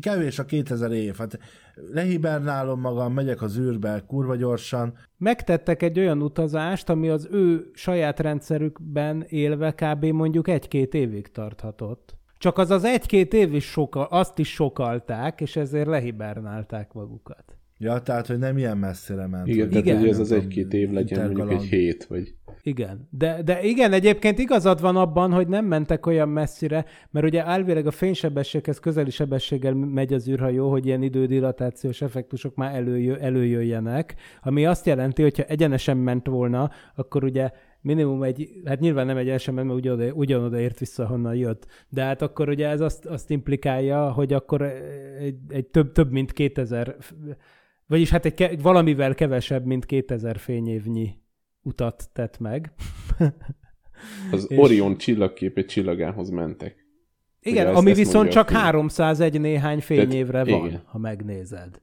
Kevés 0.00 0.38
a 0.38 0.44
2000 0.44 0.92
év. 0.92 1.16
Hát 1.16 1.38
lehibernálom 1.74 2.80
magam, 2.80 3.12
megyek 3.12 3.42
az 3.42 3.58
űrbe 3.58 4.04
kurva 4.06 4.36
gyorsan. 4.36 4.94
Megtettek 5.16 5.82
egy 5.82 5.98
olyan 5.98 6.22
utazást, 6.22 6.88
ami 6.88 7.08
az 7.08 7.28
ő 7.30 7.70
saját 7.74 8.20
rendszerükben 8.20 9.24
élve 9.28 9.72
kb. 9.72 10.04
mondjuk 10.04 10.48
egy-két 10.48 10.94
évig 10.94 11.30
tarthatott. 11.30 12.14
Csak 12.38 12.58
az 12.58 12.70
az 12.70 12.84
egy-két 12.84 13.32
év 13.32 13.54
is 13.54 13.64
soka, 13.64 14.06
azt 14.06 14.38
is 14.38 14.52
sokalták, 14.52 15.40
és 15.40 15.56
ezért 15.56 15.86
lehibernálták 15.86 16.92
magukat. 16.92 17.59
Ja, 17.82 17.98
tehát, 18.00 18.26
hogy 18.26 18.38
nem 18.38 18.58
ilyen 18.58 18.78
messzire 18.78 19.26
ment. 19.26 19.46
Igen, 19.46 19.68
hogy- 19.72 19.82
tehát 19.82 20.00
hogy 20.00 20.08
ez 20.08 20.18
az 20.18 20.32
egy-két 20.32 20.72
év 20.72 20.90
legyen 20.90 21.30
mondjuk 21.30 21.50
egy 21.52 21.62
hét, 21.62 22.04
vagy... 22.04 22.34
Igen, 22.62 23.08
de, 23.10 23.42
de 23.42 23.62
igen, 23.62 23.92
egyébként 23.92 24.38
igazad 24.38 24.80
van 24.80 24.96
abban, 24.96 25.32
hogy 25.32 25.48
nem 25.48 25.64
mentek 25.64 26.06
olyan 26.06 26.28
messzire, 26.28 26.84
mert 27.10 27.26
ugye 27.26 27.44
elvileg 27.44 27.86
a 27.86 27.90
fénysebességhez 27.90 28.78
közeli 28.78 29.10
sebességgel 29.10 29.74
megy 29.74 30.12
az 30.12 30.28
űrhajó, 30.28 30.70
hogy 30.70 30.86
ilyen 30.86 31.02
idődilatációs 31.02 32.02
effektusok 32.02 32.54
már 32.54 32.74
előjö, 32.74 33.16
előjöjjenek, 33.16 34.14
ami 34.42 34.66
azt 34.66 34.86
jelenti, 34.86 35.22
hogyha 35.22 35.42
egyenesen 35.42 35.96
ment 35.96 36.26
volna, 36.26 36.70
akkor 36.94 37.24
ugye 37.24 37.50
minimum 37.80 38.22
egy, 38.22 38.48
hát 38.64 38.80
nyilván 38.80 39.06
nem 39.06 39.16
egyenesen 39.16 39.54
ment, 39.54 39.66
mert 39.66 39.78
ugyanoda, 39.78 40.12
ugyanoda 40.12 40.58
ért 40.58 40.78
vissza, 40.78 41.06
honnan 41.06 41.34
jött, 41.34 41.66
de 41.88 42.02
hát 42.02 42.22
akkor 42.22 42.48
ugye 42.48 42.68
ez 42.68 42.80
azt, 42.80 43.06
azt 43.06 43.30
implikálja, 43.30 44.12
hogy 44.12 44.32
akkor 44.32 44.62
egy, 45.20 45.36
egy 45.48 45.66
több, 45.66 45.92
több 45.92 46.10
mint 46.10 46.32
2000, 46.32 46.96
vagyis 47.90 48.10
hát 48.10 48.24
egy 48.24 48.34
ke, 48.34 48.56
valamivel 48.56 49.14
kevesebb, 49.14 49.64
mint 49.64 49.86
2000 49.86 50.38
fényévnyi 50.38 51.14
utat 51.62 52.10
tett 52.12 52.38
meg. 52.38 52.72
Az 54.32 54.50
És- 54.50 54.58
Orion 54.58 54.96
csillagkép 54.96 55.66
csillagához 55.66 56.28
mentek. 56.30 56.86
Igen, 57.40 57.66
ezt- 57.66 57.76
ami 57.76 57.90
ezt 57.90 57.98
viszont 57.98 58.30
csak 58.30 58.48
film. 58.48 58.60
301 58.60 59.40
néhány 59.40 59.80
fényévre 59.80 60.44
van, 60.44 60.66
igen. 60.66 60.82
ha 60.84 60.98
megnézed. 60.98 61.80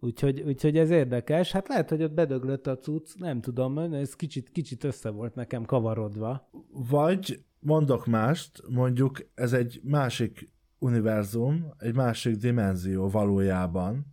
Úgyhogy, 0.00 0.40
úgyhogy 0.40 0.76
ez 0.78 0.90
érdekes. 0.90 1.52
Hát 1.52 1.68
lehet, 1.68 1.88
hogy 1.88 2.02
ott 2.02 2.12
bedöglött 2.12 2.66
a 2.66 2.78
cucc, 2.78 3.14
nem 3.18 3.40
tudom, 3.40 3.78
ez 3.78 4.16
kicsit, 4.16 4.50
kicsit 4.50 4.84
össze 4.84 5.10
volt 5.10 5.34
nekem 5.34 5.64
kavarodva. 5.64 6.50
Vagy 6.90 7.44
mondok 7.58 8.06
mást, 8.06 8.62
mondjuk 8.68 9.30
ez 9.34 9.52
egy 9.52 9.80
másik 9.84 10.48
univerzum, 10.78 11.66
egy 11.78 11.94
másik 11.94 12.36
dimenzió 12.36 13.08
valójában. 13.08 14.06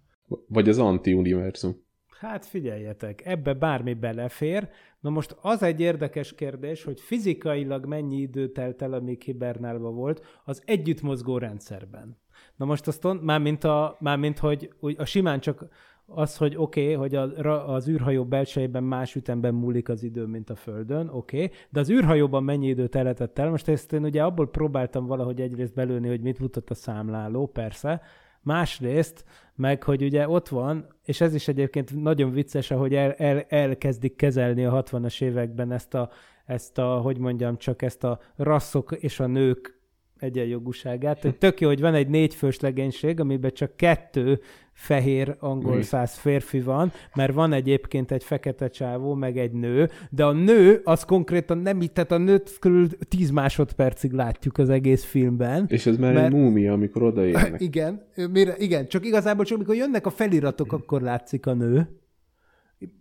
Vagy 0.48 0.70
az 0.70 0.78
anti-univerzum. 0.78 1.86
Hát 2.20 2.46
figyeljetek, 2.46 3.26
ebbe 3.26 3.54
bármi 3.54 3.94
belefér. 3.94 4.70
Na 5.00 5.10
most 5.10 5.38
az 5.42 5.64
egy 5.64 5.80
érdekes 5.80 6.36
kérdés, 6.36 6.84
hogy 6.84 7.00
fizikailag 7.00 7.86
mennyi 7.86 8.18
idő 8.18 8.52
telt 8.52 8.82
el, 8.82 8.94
amíg 8.94 9.22
hibernálva 9.22 9.92
volt 9.92 10.26
az 10.46 10.62
együttmozgó 10.66 11.38
rendszerben. 11.38 12.18
Na 12.56 12.66
most 12.66 12.88
azt 12.88 13.22
mármint, 13.22 13.64
a, 13.64 13.98
mármint 14.00 14.40
hogy 14.40 14.74
úgy 14.80 14.96
a 14.98 15.06
simán 15.06 15.40
csak 15.40 15.68
az, 16.06 16.38
hogy 16.38 16.56
oké, 16.58 16.82
okay, 16.82 16.94
hogy 16.94 17.16
a, 17.16 17.74
az 17.74 17.88
űrhajó 17.88 18.26
belsejében 18.26 18.84
más 18.84 19.16
ütemben 19.16 19.54
múlik 19.54 19.90
az 19.90 20.04
idő, 20.04 20.26
mint 20.26 20.50
a 20.50 20.56
Földön, 20.56 21.08
oké, 21.08 21.44
okay, 21.44 21.58
de 21.70 21.80
az 21.80 21.90
űrhajóban 21.90 22.44
mennyi 22.44 22.68
idő 22.68 22.88
teletett 22.88 23.40
el? 23.40 23.50
Most 23.50 23.68
ezt 23.68 23.94
én 23.94 24.04
ugye 24.04 24.24
abból 24.24 24.50
próbáltam 24.50 25.06
valahogy 25.06 25.42
egyrészt 25.42 25.74
belőni, 25.74 26.08
hogy 26.08 26.22
mit 26.22 26.40
mutat 26.40 26.70
a 26.70 26.74
számláló, 26.74 27.48
persze, 27.48 28.02
másrészt 28.48 29.24
meg, 29.56 29.84
hogy 29.84 30.04
ugye 30.04 30.30
ott 30.30 30.48
van, 30.48 30.88
és 31.04 31.22
ez 31.22 31.34
is 31.34 31.48
egyébként 31.48 32.02
nagyon 32.02 32.32
vicces, 32.32 32.72
ahogy 32.72 32.94
el, 32.96 33.12
el, 33.12 33.46
elkezdik 33.50 34.16
kezelni 34.16 34.66
a 34.66 34.84
60-as 34.84 35.22
években 35.22 35.72
ezt 35.72 35.94
a, 35.94 36.10
ezt 36.46 36.78
a, 36.78 36.98
hogy 36.98 37.18
mondjam, 37.18 37.58
csak 37.58 37.82
ezt 37.82 38.04
a 38.04 38.20
rasszok 38.36 38.92
és 38.92 39.20
a 39.20 39.28
nők 39.28 39.80
egyenjogúságát. 40.20 41.36
Tök 41.40 41.60
jó, 41.60 41.68
hogy 41.68 41.82
van 41.82 41.94
egy 41.94 42.08
négyfős 42.08 42.60
legénység, 42.60 43.20
amiben 43.20 43.54
csak 43.54 43.76
kettő 43.76 44.42
fehér 44.78 45.36
angol 45.40 45.82
száz 45.82 46.14
férfi 46.18 46.62
van, 46.62 46.92
mert 47.16 47.34
van 47.34 47.54
egyébként 47.54 48.12
egy 48.12 48.24
fekete 48.24 48.68
csávó, 48.68 49.14
meg 49.14 49.38
egy 49.38 49.52
nő, 49.52 49.90
de 50.10 50.26
a 50.26 50.32
nő 50.32 50.82
az 50.84 51.04
konkrétan 51.04 51.58
nem 51.58 51.82
itt, 51.82 51.94
tehát 51.94 52.12
a 52.12 52.18
nőt 52.18 52.58
körül 52.60 52.88
10 53.08 53.30
másodpercig 53.30 54.12
látjuk 54.12 54.58
az 54.58 54.70
egész 54.70 55.04
filmben. 55.04 55.66
És 55.68 55.86
ez 55.86 55.98
már 55.98 56.14
Mert- 56.14 56.26
egy 56.26 56.40
múmia, 56.40 56.74
amikor 56.74 57.04
odaérnek. 57.04 57.62
Igen, 57.70 58.02
mire, 58.32 58.56
igen, 58.58 58.88
csak 58.88 59.06
igazából 59.06 59.46
csak 59.46 59.56
amikor 59.56 59.76
jönnek 59.76 60.06
a 60.06 60.10
feliratok, 60.10 60.72
akkor 60.72 61.02
látszik 61.02 61.46
a 61.46 61.54
nő. 61.54 61.88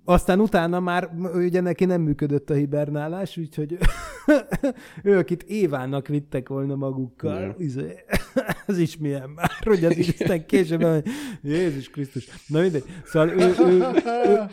Aztán 0.04 0.40
utána 0.40 0.80
már 0.80 1.10
ugye 1.34 1.60
neki 1.60 1.84
nem 1.84 2.00
működött 2.00 2.50
a 2.50 2.54
hibernálás, 2.54 3.36
úgyhogy 3.36 3.78
ő, 5.02 5.18
akit 5.18 5.42
Évának 5.42 6.06
vittek 6.06 6.48
volna 6.48 6.74
magukkal, 6.74 7.40
Ja. 7.40 7.54
izé, 7.58 7.94
ez 8.66 8.78
is 8.78 8.96
milyen 8.96 9.30
már, 9.30 9.50
hogy 9.64 9.84
az 9.84 9.96
is 9.96 10.08
aztán 10.08 10.46
később, 10.46 10.82
hogy 10.82 11.04
Jézus 11.42 11.90
Krisztus. 11.90 12.28
Na 12.46 12.60
mindegy. 12.60 12.84
Szóval 13.04 13.28
ő, 13.28 13.54
ő, 13.66 13.84
ő, 14.26 14.46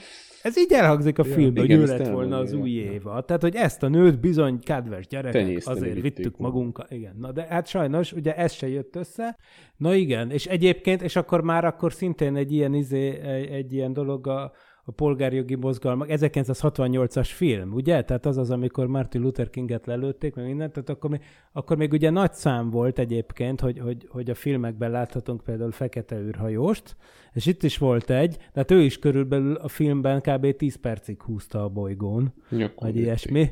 ez 0.43 0.57
így 0.57 0.71
elhangzik 0.71 1.19
a 1.19 1.23
filmben, 1.23 1.63
hogy 1.63 1.69
igen, 1.69 1.79
ő 1.79 1.83
ezt 1.83 1.97
lett 1.97 2.07
volna 2.07 2.37
az 2.37 2.53
új 2.53 2.71
ja. 2.71 2.91
éva. 2.91 3.21
Tehát, 3.21 3.41
hogy 3.41 3.55
ezt 3.55 3.83
a 3.83 3.87
nőt 3.87 4.19
bizony, 4.19 4.59
kedves 4.59 5.07
gyerekek, 5.07 5.61
azért 5.63 6.01
vittük 6.01 6.37
magunkkal. 6.37 6.85
Igen, 6.89 7.15
na 7.19 7.31
de 7.31 7.45
hát 7.49 7.67
sajnos, 7.67 8.13
ugye 8.13 8.35
ez 8.35 8.51
se 8.51 8.67
jött 8.67 8.95
össze. 8.95 9.37
Na 9.77 9.93
igen, 9.93 10.31
és 10.31 10.45
egyébként, 10.45 11.01
és 11.01 11.15
akkor 11.15 11.41
már 11.41 11.65
akkor 11.65 11.93
szintén 11.93 12.35
egy 12.35 12.51
ilyen, 12.51 12.73
izé, 12.73 13.19
egy, 13.19 13.45
egy 13.45 13.73
ilyen 13.73 13.93
dolog 13.93 14.27
a, 14.27 14.51
a 14.85 14.91
polgárjogi 14.91 15.55
mozgalmak, 15.55 16.07
1968-as 16.11 17.29
film, 17.33 17.73
ugye? 17.73 18.01
Tehát 18.03 18.25
az 18.25 18.37
az, 18.37 18.49
amikor 18.49 18.87
Martin 18.87 19.21
Luther 19.21 19.49
Kinget 19.49 19.85
lelőtték, 19.85 20.35
meg 20.35 20.45
mindent, 20.45 20.73
tehát 20.73 20.89
akkor 20.89 21.09
még, 21.09 21.21
akkor 21.51 21.77
még 21.77 21.91
ugye 21.91 22.09
nagy 22.09 22.33
szám 22.33 22.69
volt 22.69 22.99
egyébként, 22.99 23.61
hogy, 23.61 23.79
hogy, 23.79 24.07
hogy 24.09 24.29
a 24.29 24.35
filmekben 24.35 24.91
láthatunk 24.91 25.43
például 25.43 25.71
fekete 25.71 26.19
űrhajóst, 26.19 26.95
és 27.33 27.45
itt 27.45 27.63
is 27.63 27.77
volt 27.77 28.09
egy, 28.09 28.35
de 28.35 28.43
hát 28.53 28.71
ő 28.71 28.81
is 28.81 28.99
körülbelül 28.99 29.55
a 29.55 29.67
filmben 29.67 30.21
kb. 30.21 30.55
10 30.55 30.75
percig 30.75 31.21
húzta 31.21 31.63
a 31.63 31.69
bolygón, 31.69 32.33
Nyakon 32.49 32.87
vagy 32.87 32.95
ilyesmi. 32.95 33.51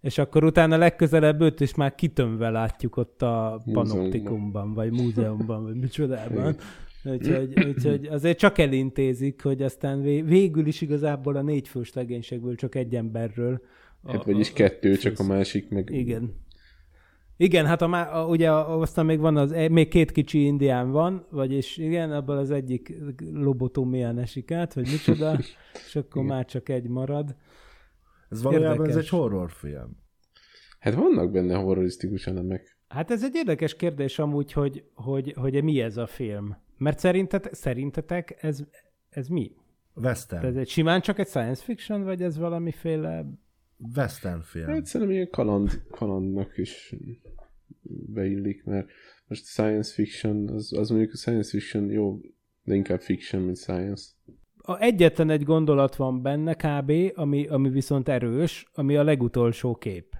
És 0.00 0.18
akkor 0.18 0.44
utána 0.44 0.76
legközelebb 0.76 1.40
őt 1.40 1.60
is 1.60 1.74
már 1.74 1.94
kitömve 1.94 2.50
látjuk 2.50 2.96
ott 2.96 3.22
a 3.22 3.62
panoptikumban, 3.72 4.74
vagy 4.74 4.90
múzeumban, 4.90 5.62
vagy 5.62 5.74
micsodában. 5.74 6.56
Úgyhogy, 7.04 7.64
úgyhogy 7.66 8.06
azért 8.06 8.38
csak 8.38 8.58
elintézik, 8.58 9.42
hogy 9.42 9.62
aztán 9.62 10.02
vé- 10.02 10.24
végül 10.24 10.66
is 10.66 10.80
igazából 10.80 11.36
a 11.36 11.42
négy 11.42 11.68
fős 11.68 11.92
legénységből 11.92 12.54
csak 12.54 12.74
egy 12.74 12.94
emberről. 12.94 13.60
A, 14.02 14.12
Hát 14.12 14.24
vagyis 14.24 14.52
kettő, 14.52 14.96
csak 14.96 15.18
a 15.18 15.22
másik 15.24 15.68
meg... 15.68 15.90
Igen. 15.90 16.42
Igen, 17.36 17.66
hát 17.66 17.82
a, 17.82 17.86
má- 17.86 18.12
a, 18.12 18.26
ugye 18.26 18.50
a, 18.50 18.80
aztán 18.80 19.06
még 19.06 19.18
van 19.18 19.36
az, 19.36 19.52
e- 19.52 19.68
még 19.68 19.88
két 19.88 20.12
kicsi 20.12 20.44
indián 20.44 20.90
van, 20.90 21.26
vagyis 21.30 21.76
igen, 21.76 22.12
abból 22.12 22.36
az 22.36 22.50
egyik 22.50 22.94
lobotómián 23.32 24.18
esik 24.18 24.50
át, 24.50 24.74
vagy 24.74 24.88
micsoda, 24.90 25.38
és 25.86 25.96
akkor 25.96 26.24
már 26.24 26.44
csak 26.44 26.68
egy 26.68 26.88
marad. 26.88 27.36
Ez 28.30 28.42
valójában 28.42 28.72
ez 28.72 28.78
Érdekes. 28.78 29.02
egy 29.02 29.08
horrorfilm. 29.18 29.96
Hát 30.78 30.94
vannak 30.94 31.30
benne 31.30 31.54
horrorisztikus 31.54 32.26
elemek. 32.26 32.78
Hát 32.88 33.10
ez 33.10 33.24
egy 33.24 33.34
érdekes 33.34 33.76
kérdés 33.76 34.18
amúgy, 34.18 34.52
hogy, 34.52 34.84
hogy, 34.94 35.32
hogy 35.36 35.62
mi 35.62 35.80
ez 35.80 35.96
a 35.96 36.06
film. 36.06 36.56
Mert 36.76 36.98
szerintet, 36.98 37.54
szerintetek 37.54 38.36
ez, 38.40 38.64
ez 39.08 39.28
mi? 39.28 39.52
Western. 39.94 40.46
Ez 40.46 40.56
egy 40.56 40.68
simán 40.68 41.00
csak 41.00 41.18
egy 41.18 41.26
science 41.26 41.62
fiction, 41.62 42.02
vagy 42.02 42.22
ez 42.22 42.38
valamiféle... 42.38 43.26
Western 43.96 44.40
film. 44.40 44.66
Hát 44.66 44.86
szerintem 44.86 45.16
ilyen 45.16 45.30
kaland, 45.30 45.82
kalandnak 45.90 46.58
is 46.58 46.94
beillik, 48.06 48.64
mert 48.64 48.88
most 49.26 49.44
science 49.44 49.92
fiction, 49.92 50.48
az, 50.48 50.72
az 50.72 50.88
mondjuk 50.88 51.12
a 51.12 51.16
science 51.16 51.50
fiction 51.50 51.90
jó, 51.90 52.20
de 52.62 52.74
inkább 52.74 53.00
fiction, 53.00 53.42
mint 53.42 53.56
science. 53.56 54.04
A 54.56 54.78
egyetlen 54.80 55.30
egy 55.30 55.42
gondolat 55.42 55.96
van 55.96 56.22
benne 56.22 56.54
kb., 56.54 56.92
ami, 57.14 57.46
ami 57.46 57.68
viszont 57.68 58.08
erős, 58.08 58.70
ami 58.72 58.96
a 58.96 59.02
legutolsó 59.02 59.74
kép. 59.74 60.14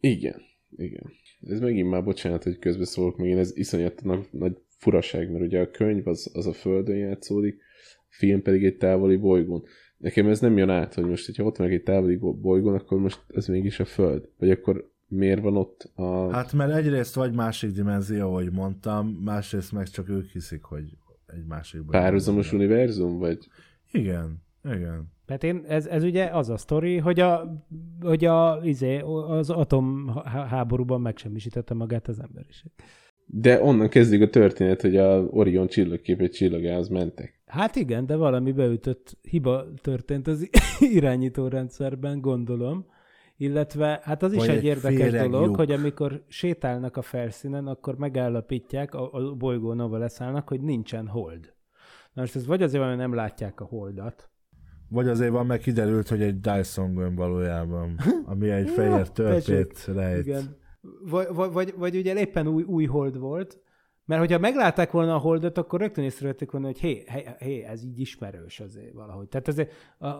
Igen, 0.00 0.40
igen. 0.76 1.12
Ez 1.40 1.60
megint 1.60 1.90
már 1.90 2.04
bocsánat, 2.04 2.42
hogy 2.42 2.58
közbeszólok, 2.58 3.16
meg 3.16 3.28
én 3.28 3.38
ez 3.38 3.56
iszonyat 3.56 4.02
nagy, 4.02 4.28
nagy 4.30 4.56
furaság, 4.78 5.30
mert 5.30 5.44
ugye 5.44 5.60
a 5.60 5.70
könyv 5.70 6.06
az, 6.06 6.30
az 6.32 6.46
a 6.46 6.52
Földön 6.52 6.96
játszódik, 6.96 7.62
film 8.08 8.42
pedig 8.42 8.64
egy 8.64 8.76
távoli 8.76 9.16
bolygón. 9.16 9.62
Nekem 9.96 10.28
ez 10.28 10.40
nem 10.40 10.56
jön 10.56 10.70
át, 10.70 10.94
hogy 10.94 11.04
most, 11.04 11.26
hogyha 11.26 11.44
ott 11.44 11.58
meg 11.58 11.72
egy 11.72 11.82
távoli 11.82 12.16
bolygón, 12.16 12.74
akkor 12.74 12.98
most 12.98 13.20
ez 13.28 13.46
mégis 13.46 13.80
a 13.80 13.84
Föld. 13.84 14.28
Vagy 14.38 14.50
akkor 14.50 14.90
miért 15.06 15.40
van 15.40 15.56
ott 15.56 15.90
a... 15.94 16.32
Hát 16.32 16.52
mert 16.52 16.74
egyrészt 16.74 17.14
vagy 17.14 17.34
másik 17.34 17.70
dimenzió, 17.70 18.26
ahogy 18.28 18.52
mondtam, 18.52 19.08
másrészt 19.08 19.72
meg 19.72 19.88
csak 19.88 20.08
ők 20.08 20.30
hiszik, 20.30 20.62
hogy 20.62 20.96
egy 21.26 21.44
másik 21.44 21.80
Párhuzamos 21.80 22.52
univerzum, 22.52 23.18
vagy? 23.18 23.38
Igen, 23.90 24.42
igen. 24.64 25.12
Tehát 25.26 25.44
én, 25.44 25.64
ez, 25.68 25.86
ez 25.86 26.02
ugye 26.02 26.24
az 26.24 26.48
a 26.48 26.56
sztori, 26.56 26.96
hogy, 26.96 27.20
a, 27.20 27.64
hogy 28.00 28.24
a, 28.24 28.60
izé, 28.62 28.98
az 29.28 29.50
atomháborúban 29.50 31.00
megsemmisítette 31.00 31.74
magát 31.74 32.08
az 32.08 32.20
emberiség. 32.20 32.70
De 33.30 33.62
onnan 33.62 33.88
kezdődik 33.88 34.26
a 34.26 34.30
történet, 34.30 34.80
hogy 34.80 34.96
a 34.96 35.22
Orion 35.30 35.66
csillagképet 35.66 36.32
csillagához 36.32 36.88
mentek. 36.88 37.40
Hát 37.46 37.76
igen, 37.76 38.06
de 38.06 38.16
valami 38.16 38.52
beütött 38.52 39.18
hiba 39.22 39.66
történt 39.80 40.26
az 40.26 40.48
irányítórendszerben, 40.96 42.20
gondolom. 42.20 42.86
Illetve, 43.36 44.00
hát 44.02 44.22
az 44.22 44.32
is 44.32 44.46
egy, 44.46 44.56
egy 44.56 44.64
érdekes 44.64 45.12
dolog, 45.12 45.44
lyuk. 45.44 45.56
hogy 45.56 45.70
amikor 45.70 46.24
sétálnak 46.28 46.96
a 46.96 47.02
felszínen, 47.02 47.66
akkor 47.66 47.96
megállapítják, 47.96 48.94
a, 48.94 49.12
a 49.12 49.34
bolygón, 49.34 49.80
ahol 49.80 49.98
leszállnak, 49.98 50.48
hogy 50.48 50.60
nincsen 50.60 51.06
hold. 51.06 51.54
Na 52.12 52.20
most 52.20 52.36
ez 52.36 52.46
vagy 52.46 52.62
azért 52.62 52.84
van, 52.84 52.96
nem 52.96 53.14
látják 53.14 53.60
a 53.60 53.64
holdat, 53.64 54.30
vagy 54.88 55.08
azért 55.08 55.30
van, 55.30 55.46
meg 55.46 55.58
kiderült, 55.58 56.08
hogy 56.08 56.22
egy 56.22 56.40
Dyson 56.40 56.94
gön 56.94 57.14
valójában, 57.14 57.98
ami 58.32 58.50
egy 58.50 58.70
fehér 58.70 59.08
törpét 59.08 59.84
rejt. 59.94 60.26
Igen. 60.26 60.56
Vagy, 60.80 61.26
vagy, 61.30 61.52
vagy, 61.52 61.74
vagy 61.76 61.96
ugye 61.96 62.14
éppen 62.14 62.46
új, 62.46 62.62
új 62.62 62.84
hold 62.84 63.18
volt, 63.18 63.60
mert 64.08 64.20
hogyha 64.20 64.38
meglátták 64.38 64.90
volna 64.90 65.14
a 65.14 65.18
holdot, 65.18 65.58
akkor 65.58 65.80
rögtön 65.80 66.04
észrevették 66.04 66.50
volna, 66.50 66.66
hogy 66.66 66.78
hé, 66.78 67.04
hé, 67.06 67.24
hé, 67.38 67.62
ez 67.62 67.84
így 67.84 68.00
ismerős 68.00 68.60
azért 68.60 68.92
valahogy. 68.92 69.28
Tehát 69.28 69.48
azért, 69.48 69.72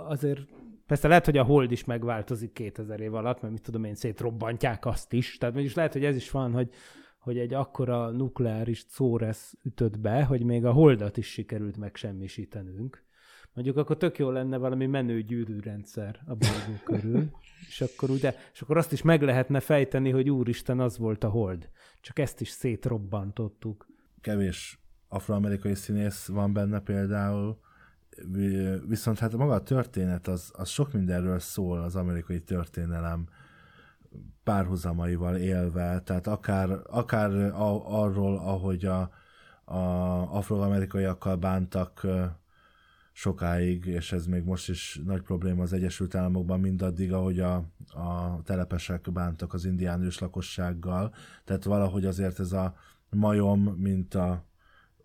azért 0.08 0.40
persze 0.86 1.08
lehet, 1.08 1.24
hogy 1.24 1.36
a 1.36 1.44
hold 1.44 1.72
is 1.72 1.84
megváltozik 1.84 2.52
2000 2.52 3.00
év 3.00 3.14
alatt, 3.14 3.40
mert 3.40 3.52
mit 3.52 3.62
tudom 3.62 3.84
én, 3.84 3.94
szétrobbantják 3.94 4.86
azt 4.86 5.12
is. 5.12 5.38
Tehát 5.38 5.54
mégis 5.54 5.74
lehet, 5.74 5.92
hogy 5.92 6.04
ez 6.04 6.16
is 6.16 6.30
van, 6.30 6.52
hogy, 6.52 6.70
hogy 7.18 7.38
egy 7.38 7.54
akkora 7.54 8.10
nukleáris 8.10 8.84
szóresz 8.88 9.54
ütött 9.62 10.00
be, 10.00 10.24
hogy 10.24 10.44
még 10.44 10.64
a 10.64 10.72
holdat 10.72 11.16
is 11.16 11.26
sikerült 11.26 11.76
megsemmisítenünk. 11.76 13.06
Mondjuk 13.52 13.76
akkor 13.76 13.96
tök 13.96 14.18
jó 14.18 14.30
lenne 14.30 14.56
valami 14.56 14.86
menő 14.86 15.22
gyűrűrendszer 15.22 16.20
a 16.26 16.34
bolygó 16.34 16.80
körül, 16.84 17.30
és 17.68 17.80
akkor, 17.80 18.10
ugye, 18.10 18.34
és 18.52 18.60
akkor 18.60 18.76
azt 18.76 18.92
is 18.92 19.02
meg 19.02 19.22
lehetne 19.22 19.60
fejteni, 19.60 20.10
hogy 20.10 20.30
úristen, 20.30 20.80
az 20.80 20.98
volt 20.98 21.24
a 21.24 21.28
hold. 21.28 21.68
Csak 22.00 22.18
ezt 22.18 22.40
is 22.40 22.48
szétrobbantottuk. 22.48 23.86
Kevés 24.20 24.78
afroamerikai 25.08 25.74
színész 25.74 26.26
van 26.26 26.52
benne 26.52 26.80
például, 26.80 27.58
viszont 28.86 29.18
hát 29.18 29.36
maga 29.36 29.52
a 29.52 29.62
történet 29.62 30.28
az, 30.28 30.52
az 30.56 30.68
sok 30.68 30.92
mindenről 30.92 31.38
szól 31.38 31.80
az 31.80 31.96
amerikai 31.96 32.40
történelem 32.40 33.28
párhuzamaival 34.44 35.36
élve, 35.36 36.00
tehát 36.04 36.26
akár, 36.26 36.70
akár 36.86 37.30
a, 37.34 38.00
arról, 38.02 38.36
ahogy 38.36 38.84
a, 38.84 39.10
a 39.64 39.78
afroamerikaiakkal 40.36 41.36
bántak 41.36 42.06
sokáig, 43.18 43.84
és 43.86 44.12
ez 44.12 44.26
még 44.26 44.44
most 44.44 44.68
is 44.68 45.00
nagy 45.04 45.22
probléma 45.22 45.62
az 45.62 45.72
Egyesült 45.72 46.14
Államokban, 46.14 46.60
mindaddig, 46.60 47.12
ahogy 47.12 47.40
a, 47.40 47.54
a 47.86 48.40
telepesek 48.42 49.12
bántak 49.12 49.54
az 49.54 49.64
indián 49.64 50.02
őslakossággal. 50.02 51.14
Tehát 51.44 51.64
valahogy 51.64 52.04
azért 52.04 52.40
ez 52.40 52.52
a 52.52 52.74
majom, 53.10 53.62
mint 53.62 54.14
a 54.14 54.44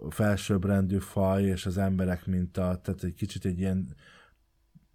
felsőbbrendű 0.09 0.97
faj, 0.97 1.43
és 1.43 1.65
az 1.65 1.77
emberek, 1.77 2.25
mint 2.25 2.57
a, 2.57 2.79
tehát 2.81 3.03
egy 3.03 3.13
kicsit 3.13 3.45
egy 3.45 3.59
ilyen 3.59 3.95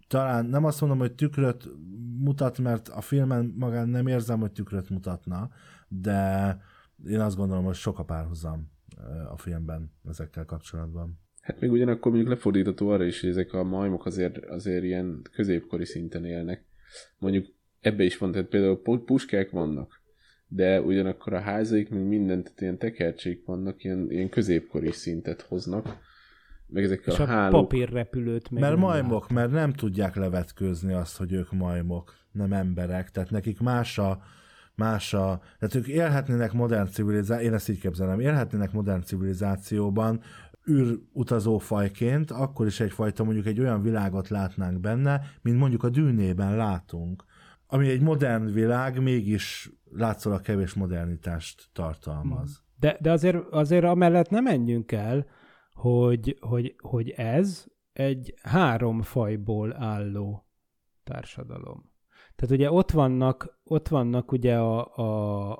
talán 0.07 0.45
nem 0.45 0.65
azt 0.65 0.81
mondom, 0.81 0.99
hogy 0.99 1.15
tükröt 1.15 1.69
mutat, 2.17 2.57
mert 2.57 2.89
a 2.89 3.01
filmen 3.01 3.53
magán 3.57 3.89
nem 3.89 4.07
érzem, 4.07 4.39
hogy 4.39 4.51
tükröt 4.51 4.89
mutatna, 4.89 5.49
de 5.87 6.47
én 7.07 7.19
azt 7.19 7.35
gondolom, 7.35 7.63
hogy 7.63 7.75
sok 7.75 7.99
a 7.99 8.03
párhuzam 8.03 8.71
a 9.29 9.37
filmben 9.37 9.91
ezekkel 10.07 10.45
kapcsolatban. 10.45 11.28
Hát 11.49 11.59
még 11.59 11.71
ugyanakkor 11.71 12.11
mondjuk 12.11 12.33
lefordítható 12.33 12.89
arra 12.89 13.05
is, 13.05 13.19
hogy 13.21 13.29
ezek 13.29 13.53
a 13.53 13.63
majmok 13.63 14.05
azért, 14.05 14.45
azért 14.45 14.83
ilyen 14.83 15.21
középkori 15.31 15.85
szinten 15.85 16.25
élnek. 16.25 16.65
Mondjuk 17.17 17.45
ebbe 17.79 18.03
is 18.03 18.17
van, 18.17 18.31
tehát 18.31 18.47
például 18.47 19.03
puskák 19.05 19.49
vannak, 19.49 20.01
de 20.47 20.81
ugyanakkor 20.81 21.33
a 21.33 21.39
házaik, 21.39 21.89
még 21.89 22.03
mindent, 22.03 22.43
tehát 22.43 22.61
ilyen 22.61 22.77
tekercsék 22.77 23.45
vannak, 23.45 23.83
ilyen, 23.83 24.11
ilyen 24.11 24.29
középkori 24.29 24.91
szintet 24.91 25.41
hoznak. 25.41 25.97
Meg 26.67 26.83
ezekkel 26.83 27.13
És 27.13 27.19
a, 27.19 27.23
a 27.23 27.25
hálók. 27.25 27.61
papírrepülőt 27.61 28.49
még 28.49 28.61
Mert 28.61 28.77
majmok, 28.77 29.21
lát. 29.21 29.31
mert 29.31 29.51
nem 29.51 29.73
tudják 29.73 30.15
levetkőzni 30.15 30.93
azt, 30.93 31.17
hogy 31.17 31.33
ők 31.33 31.51
majmok, 31.51 32.13
nem 32.31 32.53
emberek. 32.53 33.11
Tehát 33.11 33.29
nekik 33.29 33.59
más 33.59 33.97
a, 33.97 34.21
más 34.75 35.13
a, 35.13 35.41
tehát 35.59 35.75
ők 35.75 35.87
élhetnének 35.87 36.53
modern 36.53 36.87
civilizációban, 36.87 37.45
én 37.45 37.53
ezt 37.53 37.69
így 37.69 37.79
képzelem, 37.79 38.19
élhetnének 38.19 38.71
modern 38.71 39.01
civilizációban, 39.01 40.21
űrutazó 40.69 41.57
fajként, 41.57 42.31
akkor 42.31 42.65
is 42.65 42.79
egyfajta 42.79 43.23
mondjuk 43.23 43.45
egy 43.45 43.59
olyan 43.59 43.81
világot 43.81 44.27
látnánk 44.27 44.79
benne, 44.79 45.21
mint 45.41 45.57
mondjuk 45.57 45.83
a 45.83 45.89
dűnében 45.89 46.55
látunk, 46.55 47.23
ami 47.67 47.89
egy 47.89 48.01
modern 48.01 48.53
világ, 48.53 49.01
mégis 49.01 49.71
látszólag 49.91 50.41
kevés 50.41 50.73
modernitást 50.73 51.69
tartalmaz. 51.73 52.63
De, 52.79 52.97
de 53.01 53.11
azért, 53.11 53.37
azért 53.51 53.83
amellett 53.83 54.29
nem 54.29 54.43
menjünk 54.43 54.91
el, 54.91 55.25
hogy, 55.73 56.37
hogy, 56.39 56.75
hogy 56.77 57.09
ez 57.09 57.65
egy 57.91 58.33
három 58.41 59.01
fajból 59.01 59.75
álló 59.75 60.47
társadalom. 61.03 61.91
Tehát 62.35 62.55
ugye 62.55 62.71
ott 62.71 62.91
vannak, 62.91 63.59
ott 63.63 63.87
vannak 63.87 64.31
ugye 64.31 64.57
a, 64.57 64.95
a, 64.95 65.51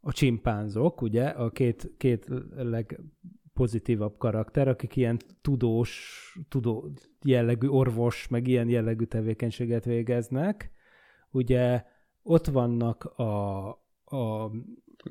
a 0.00 0.12
csimpánzok, 0.12 1.02
ugye, 1.02 1.24
a 1.24 1.50
két, 1.50 1.92
két 1.96 2.26
leg 2.50 3.00
pozitívabb 3.60 4.16
karakter, 4.18 4.68
akik 4.68 4.96
ilyen 4.96 5.18
tudós, 5.40 5.92
tudó 6.48 6.90
jellegű 7.24 7.68
orvos, 7.68 8.28
meg 8.28 8.46
ilyen 8.46 8.68
jellegű 8.68 9.04
tevékenységet 9.04 9.84
végeznek. 9.84 10.70
Ugye 11.30 11.84
ott 12.22 12.46
vannak 12.46 13.04
a, 13.04 13.68
a, 14.04 14.50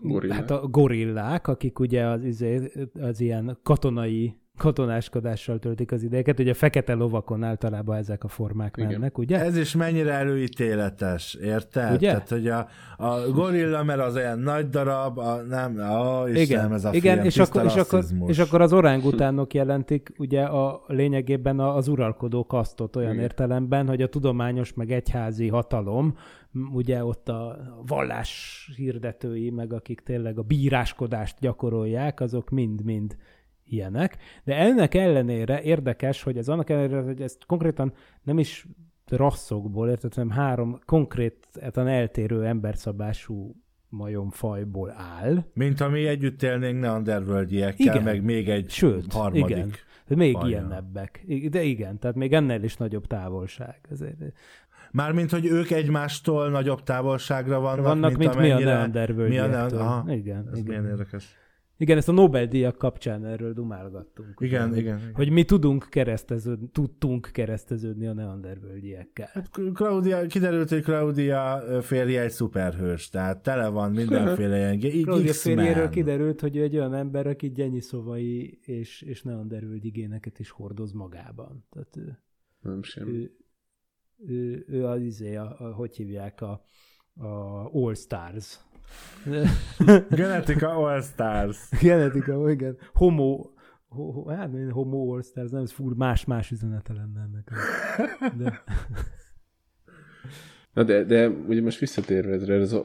gorillák. 0.02 0.38
Hát 0.38 0.52
a 0.52 0.68
gorillák, 0.68 1.48
akik 1.48 1.80
ugye 1.80 2.06
az, 2.06 2.42
az, 2.42 2.90
az 2.94 3.20
ilyen 3.20 3.60
katonai 3.64 4.40
katonáskodással 4.60 5.60
töltik 5.60 5.92
az 5.92 6.04
idejeket. 6.04 6.40
Ugye 6.40 6.52
a 6.52 6.54
fekete 6.54 6.94
lovakon 6.94 7.44
általában 7.44 7.98
ezek 7.98 8.24
a 8.24 8.28
formák 8.28 8.76
Igen. 8.78 8.92
mennek, 8.92 9.18
ugye? 9.18 9.40
Ez 9.40 9.58
is 9.58 9.76
mennyire 9.76 10.12
előítéletes, 10.12 11.34
érted? 11.34 11.94
Ugye? 11.94 12.08
Tehát, 12.08 12.30
hogy 12.30 12.48
a, 12.48 12.68
a 12.98 13.32
gorilla, 13.32 13.84
mert 13.84 14.00
az 14.00 14.16
olyan 14.16 14.40
nagy 14.40 14.70
darab, 14.70 15.18
a, 15.18 15.42
nem, 15.42 15.80
ó, 15.92 16.28
Isten, 16.28 16.42
Igen. 16.42 16.74
ez 16.74 16.86
a 16.86 16.94
Igen, 16.94 17.14
film, 17.14 17.26
és, 17.26 17.38
akkor, 17.38 17.66
és, 17.66 17.76
akkor, 17.76 18.04
és 18.28 18.40
akkor 18.40 18.62
az 18.62 18.74
orángutánok 18.74 19.54
jelentik 19.54 20.12
ugye 20.18 20.44
a 20.44 20.84
lényegében 20.88 21.60
az 21.60 21.88
uralkodó 21.88 22.46
kasztot 22.46 22.96
olyan 22.96 23.12
Igen. 23.12 23.24
értelemben, 23.24 23.88
hogy 23.88 24.02
a 24.02 24.10
tudományos 24.10 24.74
meg 24.74 24.92
egyházi 24.92 25.48
hatalom, 25.48 26.16
ugye 26.74 27.06
ott 27.06 27.30
a 27.30 27.58
vallás 27.88 28.72
hirdetői, 28.76 29.50
meg 29.50 29.74
akik 29.74 30.00
tényleg 30.00 30.38
a 30.38 30.42
bíráskodást 30.42 31.36
gyakorolják, 31.40 32.20
azok 32.20 32.50
mind-mind 32.50 33.16
ilyenek, 33.70 34.18
de 34.44 34.56
ennek 34.56 34.94
ellenére 34.94 35.62
érdekes, 35.62 36.24
hogy 36.24 36.38
ez 36.38 36.50
annak 36.50 36.70
ellenére, 36.70 37.02
hogy 37.02 37.22
ez 37.22 37.38
konkrétan 37.46 37.94
nem 38.24 38.40
is 38.40 38.68
rasszokból, 39.10 39.90
érted, 39.90 40.14
hanem 40.14 40.30
három 40.30 40.80
konkrétan 40.86 41.88
eltérő 41.88 42.46
emberszabású 42.46 43.56
majomfajból 43.90 44.92
áll. 44.92 45.44
Mint 45.54 45.82
ami 45.82 46.08
együtt 46.08 46.44
élnénk 46.44 46.80
neandervölgyiekkel, 46.80 47.86
igen. 47.86 48.04
meg 48.04 48.24
még 48.24 48.50
egy 48.50 48.70
Sőt, 48.70 49.14
harmadik. 49.14 49.50
Igen. 49.50 49.72
Még 50.08 50.34
fajra. 50.34 50.48
ilyenebbek. 50.48 51.26
De 51.50 51.62
igen, 51.62 52.00
tehát 52.00 52.16
még 52.16 52.34
ennél 52.34 52.64
is 52.64 52.78
nagyobb 52.78 53.08
távolság. 53.08 53.80
Ezért... 53.92 54.18
Mármint, 54.92 55.32
hogy 55.32 55.46
ők 55.46 55.72
egymástól 55.72 56.50
nagyobb 56.50 56.84
távolságra 56.84 57.60
vannak, 57.60 57.84
vannak 57.84 58.18
mint, 58.18 58.36
mint 58.36 58.36
mi 58.36 58.52
a 58.52 58.60
neandervölgyiektől. 58.60 59.70
Mi 59.70 59.78
a 59.78 59.80
Aha, 59.82 60.14
igen, 60.14 60.50
ez 60.52 60.58
igen. 60.58 60.64
milyen 60.68 60.86
érdekes. 60.86 61.36
Igen, 61.82 61.98
ezt 61.98 62.10
a 62.10 62.12
Nobel-díjak 62.12 62.78
kapcsán 62.78 63.26
erről 63.26 63.54
dumálgattunk. 63.54 64.34
Igen, 64.40 64.70
ugye, 64.70 64.80
igen, 64.80 64.98
igen. 64.98 65.14
Hogy 65.14 65.30
mi 65.30 65.44
tudunk 65.44 65.88
kereszteződni, 65.90 66.70
tudtunk 66.72 67.30
kereszteződni 67.32 68.08
a 68.08 68.14
neandervölgyiekkel. 68.14 69.30
Hát 69.34 69.50
Claudia, 69.74 70.26
kiderült, 70.26 70.70
hogy 70.70 70.84
Claudia 70.84 71.64
férje 71.82 72.22
egy 72.22 72.32
szuperhős, 72.32 73.10
tehát 73.10 73.44
tele 73.44 73.68
van 73.68 73.92
mindenféle 73.92 74.58
ilyen 74.58 75.04
Claudia 75.04 75.34
férjéről 75.34 75.90
kiderült, 75.90 76.40
hogy 76.40 76.56
ő 76.56 76.64
egy 76.64 76.76
olyan 76.76 76.94
ember, 76.94 77.28
aki 77.28 77.52
Szovai 77.80 78.60
és, 78.62 79.02
és 79.02 79.22
neandervölgyi 79.22 79.90
géneket 79.90 80.40
is 80.40 80.50
hordoz 80.50 80.92
magában. 80.92 81.66
Tehát 81.70 81.98
ő, 81.98 82.20
Nem 82.62 82.84
sem. 82.84 83.08
Ő, 83.08 83.32
ő, 84.28 84.66
ő 84.68 84.86
az 84.86 85.02
izé, 85.02 85.36
a, 85.36 85.56
a, 85.60 85.74
hogy 85.74 85.96
hívják, 85.96 86.42
a, 86.42 86.66
a 87.14 87.70
All 87.74 87.96
Stars 87.96 88.60
Genetika 90.10 90.68
All 90.68 91.02
Stars. 91.02 91.70
Genetika, 91.82 92.50
igen. 92.50 92.78
Homo, 92.94 93.50
ho, 93.90 94.12
ho, 94.12 94.30
hát 94.30 94.50
homo 94.72 95.14
all 95.14 95.22
stars, 95.22 95.52
nem, 95.52 95.62
ez 95.62 95.72
fur, 95.72 95.96
más-más 95.96 96.52
üzenete 96.52 96.94
lenne 96.94 97.22
ennek. 97.22 97.52
De... 98.38 98.62
Na 100.74 100.84
de, 100.84 101.04
de 101.04 101.30
ugye 101.30 101.62
most 101.62 101.80
visszatérve 101.80 102.34
ezre, 102.34 102.54
ez 102.54 102.74
az 102.74 102.82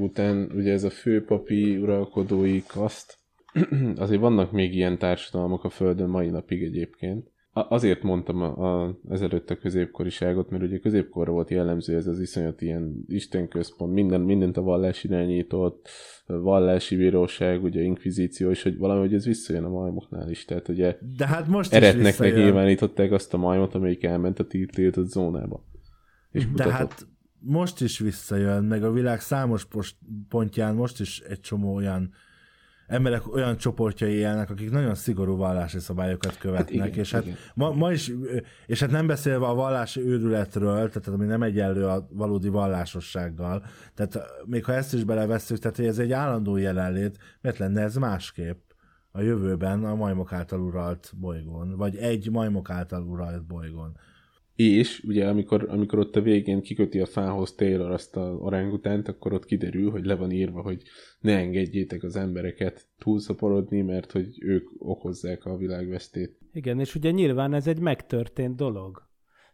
után, 0.00 0.50
ugye 0.54 0.72
ez 0.72 0.84
a 0.84 0.90
főpapi 0.90 1.76
uralkodói 1.76 2.62
kaszt, 2.66 3.18
azért 3.96 4.20
vannak 4.20 4.52
még 4.52 4.74
ilyen 4.74 4.98
társadalmak 4.98 5.64
a 5.64 5.70
Földön 5.70 6.08
mai 6.08 6.28
napig 6.28 6.62
egyébként. 6.62 7.31
Azért 7.54 8.02
mondtam 8.02 8.42
a, 8.42 8.82
a, 8.84 8.98
ezelőtt 9.08 9.50
a 9.50 9.56
középkoriságot, 9.56 10.50
mert 10.50 10.62
ugye 10.62 10.78
középkorra 10.78 11.32
volt 11.32 11.50
jellemző 11.50 11.96
ez 11.96 12.06
az 12.06 12.20
iszonyat 12.20 12.62
ilyen 12.62 13.04
istenközpont, 13.08 13.92
minden, 13.92 14.20
mindent 14.20 14.56
a 14.56 14.62
vallás 14.62 15.04
irányított, 15.04 15.88
vallási 16.26 16.96
bíróság, 16.96 17.62
ugye 17.62 17.82
inkvizíció, 17.82 18.50
és 18.50 18.62
hogy 18.62 18.78
valahogy 18.78 19.14
ez 19.14 19.24
visszajön 19.24 19.64
a 19.64 19.68
majmoknál 19.68 20.30
is. 20.30 20.44
Tehát 20.44 20.68
ugye 20.68 20.96
De 21.16 21.26
hát 21.26 21.46
most 21.46 21.72
eretnek 21.72 22.18
nyilvánították 22.18 23.12
azt 23.12 23.34
a 23.34 23.36
majmot, 23.36 23.74
amelyik 23.74 24.04
elment 24.04 24.38
a 24.38 24.46
tiltott 24.46 25.08
zónába. 25.08 25.64
És 26.30 26.50
De 26.50 26.72
hát 26.72 27.06
most 27.38 27.80
is 27.80 27.98
visszajön, 27.98 28.64
meg 28.64 28.84
a 28.84 28.92
világ 28.92 29.20
számos 29.20 29.66
pontján 30.28 30.74
most 30.74 31.00
is 31.00 31.20
egy 31.20 31.40
csomó 31.40 31.74
olyan 31.74 32.12
emberek 32.92 33.34
olyan 33.34 33.56
csoportjai 33.56 34.12
élnek, 34.12 34.50
akik 34.50 34.70
nagyon 34.70 34.94
szigorú 34.94 35.36
vallási 35.36 35.78
szabályokat 35.78 36.38
követnek, 36.38 36.78
hát 36.78 36.88
igen, 36.88 36.98
és 36.98 37.12
hát 37.12 37.24
ma, 37.54 37.70
ma 37.70 37.92
is, 37.92 38.12
és 38.66 38.80
hát 38.80 38.90
nem 38.90 39.06
beszélve 39.06 39.46
a 39.46 39.54
vallási 39.54 40.00
őrületről, 40.00 40.88
tehát 40.88 41.08
ami 41.08 41.26
nem 41.26 41.42
egyenlő 41.42 41.86
a 41.86 42.06
valódi 42.10 42.48
vallásossággal, 42.48 43.64
tehát 43.94 44.18
még 44.46 44.64
ha 44.64 44.72
ezt 44.72 44.94
is 44.94 45.04
belevesszük, 45.04 45.58
tehát 45.58 45.78
ez 45.78 45.98
egy 45.98 46.12
állandó 46.12 46.56
jelenlét, 46.56 47.18
miért 47.40 47.58
lenne 47.58 47.82
ez 47.82 47.96
másképp 47.96 48.70
a 49.10 49.20
jövőben 49.20 49.84
a 49.84 49.94
majmok 49.94 50.32
által 50.32 50.60
uralt 50.60 51.12
bolygón, 51.16 51.76
vagy 51.76 51.96
egy 51.96 52.30
majmok 52.30 52.70
által 52.70 53.02
uralt 53.02 53.46
bolygón. 53.46 53.96
És 54.56 55.02
ugye 55.06 55.28
amikor, 55.28 55.66
amikor 55.68 55.98
ott 55.98 56.16
a 56.16 56.20
végén 56.20 56.62
kiköti 56.62 57.00
a 57.00 57.06
fához 57.06 57.54
Taylor 57.54 57.90
azt 57.90 58.16
a 58.16 58.20
orángutánt, 58.20 59.08
akkor 59.08 59.32
ott 59.32 59.44
kiderül, 59.44 59.90
hogy 59.90 60.04
le 60.04 60.14
van 60.14 60.30
írva, 60.30 60.62
hogy 60.62 60.82
ne 61.20 61.36
engedjétek 61.36 62.02
az 62.02 62.16
embereket 62.16 62.86
túlszaporodni, 62.98 63.80
mert 63.80 64.12
hogy 64.12 64.26
ők 64.40 64.68
okozzák 64.78 65.44
a 65.44 65.56
világvesztét. 65.56 66.38
Igen, 66.52 66.80
és 66.80 66.94
ugye 66.94 67.10
nyilván 67.10 67.54
ez 67.54 67.66
egy 67.66 67.78
megtörtént 67.78 68.56
dolog. 68.56 69.10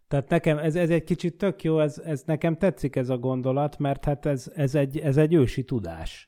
Tehát 0.09 0.29
nekem 0.29 0.59
ez, 0.59 0.77
ez 0.77 0.91
egy 0.91 1.05
kicsit 1.05 1.37
tök 1.37 1.63
jó, 1.63 1.81
ez, 1.81 1.99
ez 1.99 2.23
nekem 2.27 2.57
tetszik 2.57 2.97
ez 2.97 3.09
a 3.09 3.19
gondolat, 3.19 3.79
mert 3.79 4.05
hát 4.05 4.27
ez, 4.27 4.53
ez, 4.55 4.75
egy, 4.75 4.99
ez 4.99 5.17
egy 5.17 5.35
ősi 5.35 5.65
tudás. 5.65 6.28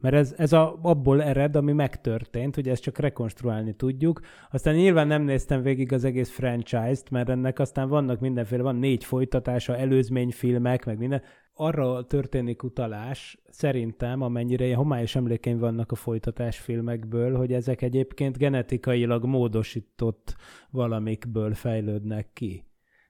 Mert 0.00 0.14
ez, 0.14 0.34
ez 0.36 0.52
a, 0.52 0.78
abból 0.82 1.22
ered, 1.22 1.56
ami 1.56 1.72
megtörtént, 1.72 2.54
hogy 2.54 2.68
ezt 2.68 2.82
csak 2.82 2.98
rekonstruálni 2.98 3.72
tudjuk. 3.72 4.20
Aztán 4.50 4.74
nyilván 4.74 5.06
nem 5.06 5.22
néztem 5.22 5.62
végig 5.62 5.92
az 5.92 6.04
egész 6.04 6.30
franchise-t, 6.30 7.10
mert 7.10 7.28
ennek 7.28 7.58
aztán 7.58 7.88
vannak 7.88 8.20
mindenféle, 8.20 8.62
van 8.62 8.76
négy 8.76 9.04
folytatása, 9.04 9.76
előzményfilmek, 9.76 10.84
meg 10.84 10.98
minden. 10.98 11.22
Arra 11.54 12.06
történik 12.06 12.62
utalás, 12.62 13.38
szerintem, 13.48 14.22
amennyire 14.22 14.64
ilyen 14.64 14.76
homályos 14.76 15.16
emlékeim 15.16 15.58
vannak 15.58 15.92
a 15.92 15.94
folytatás 15.94 16.58
filmekből, 16.58 17.36
hogy 17.36 17.52
ezek 17.52 17.82
egyébként 17.82 18.38
genetikailag 18.38 19.24
módosított 19.24 20.36
valamikből 20.70 21.54
fejlődnek 21.54 22.28
ki. 22.32 22.64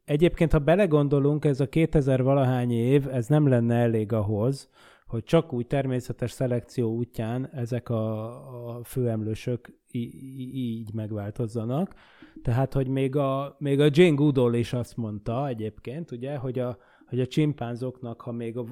Egyébként, 0.05 0.53
ha 0.53 0.59
belegondolunk, 0.59 1.45
ez 1.45 1.61
a 1.61 1.69
2000 1.69 2.23
valahány 2.23 2.71
év, 2.71 3.09
ez 3.09 3.27
nem 3.27 3.49
lenne 3.49 3.75
elég 3.75 4.13
ahhoz, 4.13 4.69
hogy 5.09 5.25
csak 5.25 5.53
úgy 5.53 5.67
természetes 5.67 6.31
szelekció 6.31 6.95
útján 6.95 7.51
ezek 7.53 7.89
a, 7.89 8.77
a 8.77 8.85
főemlősök 8.85 9.73
így 9.91 10.93
megváltozzanak. 10.93 11.95
Tehát, 12.43 12.73
hogy 12.73 12.89
még 12.89 13.17
a, 13.17 13.57
még 13.59 13.81
a 13.81 13.89
Jane 13.93 14.15
Goodall 14.15 14.55
is 14.55 14.73
azt 14.73 14.97
mondta 14.97 15.49
egyébként, 15.49 16.11
ugye, 16.11 16.37
hogy 16.37 16.59
a, 16.59 16.79
hogy 17.07 17.21
a 17.21 17.27
csimpánzoknak, 17.27 18.21
ha 18.21 18.33
még 18.33 18.57
a, 18.57 18.65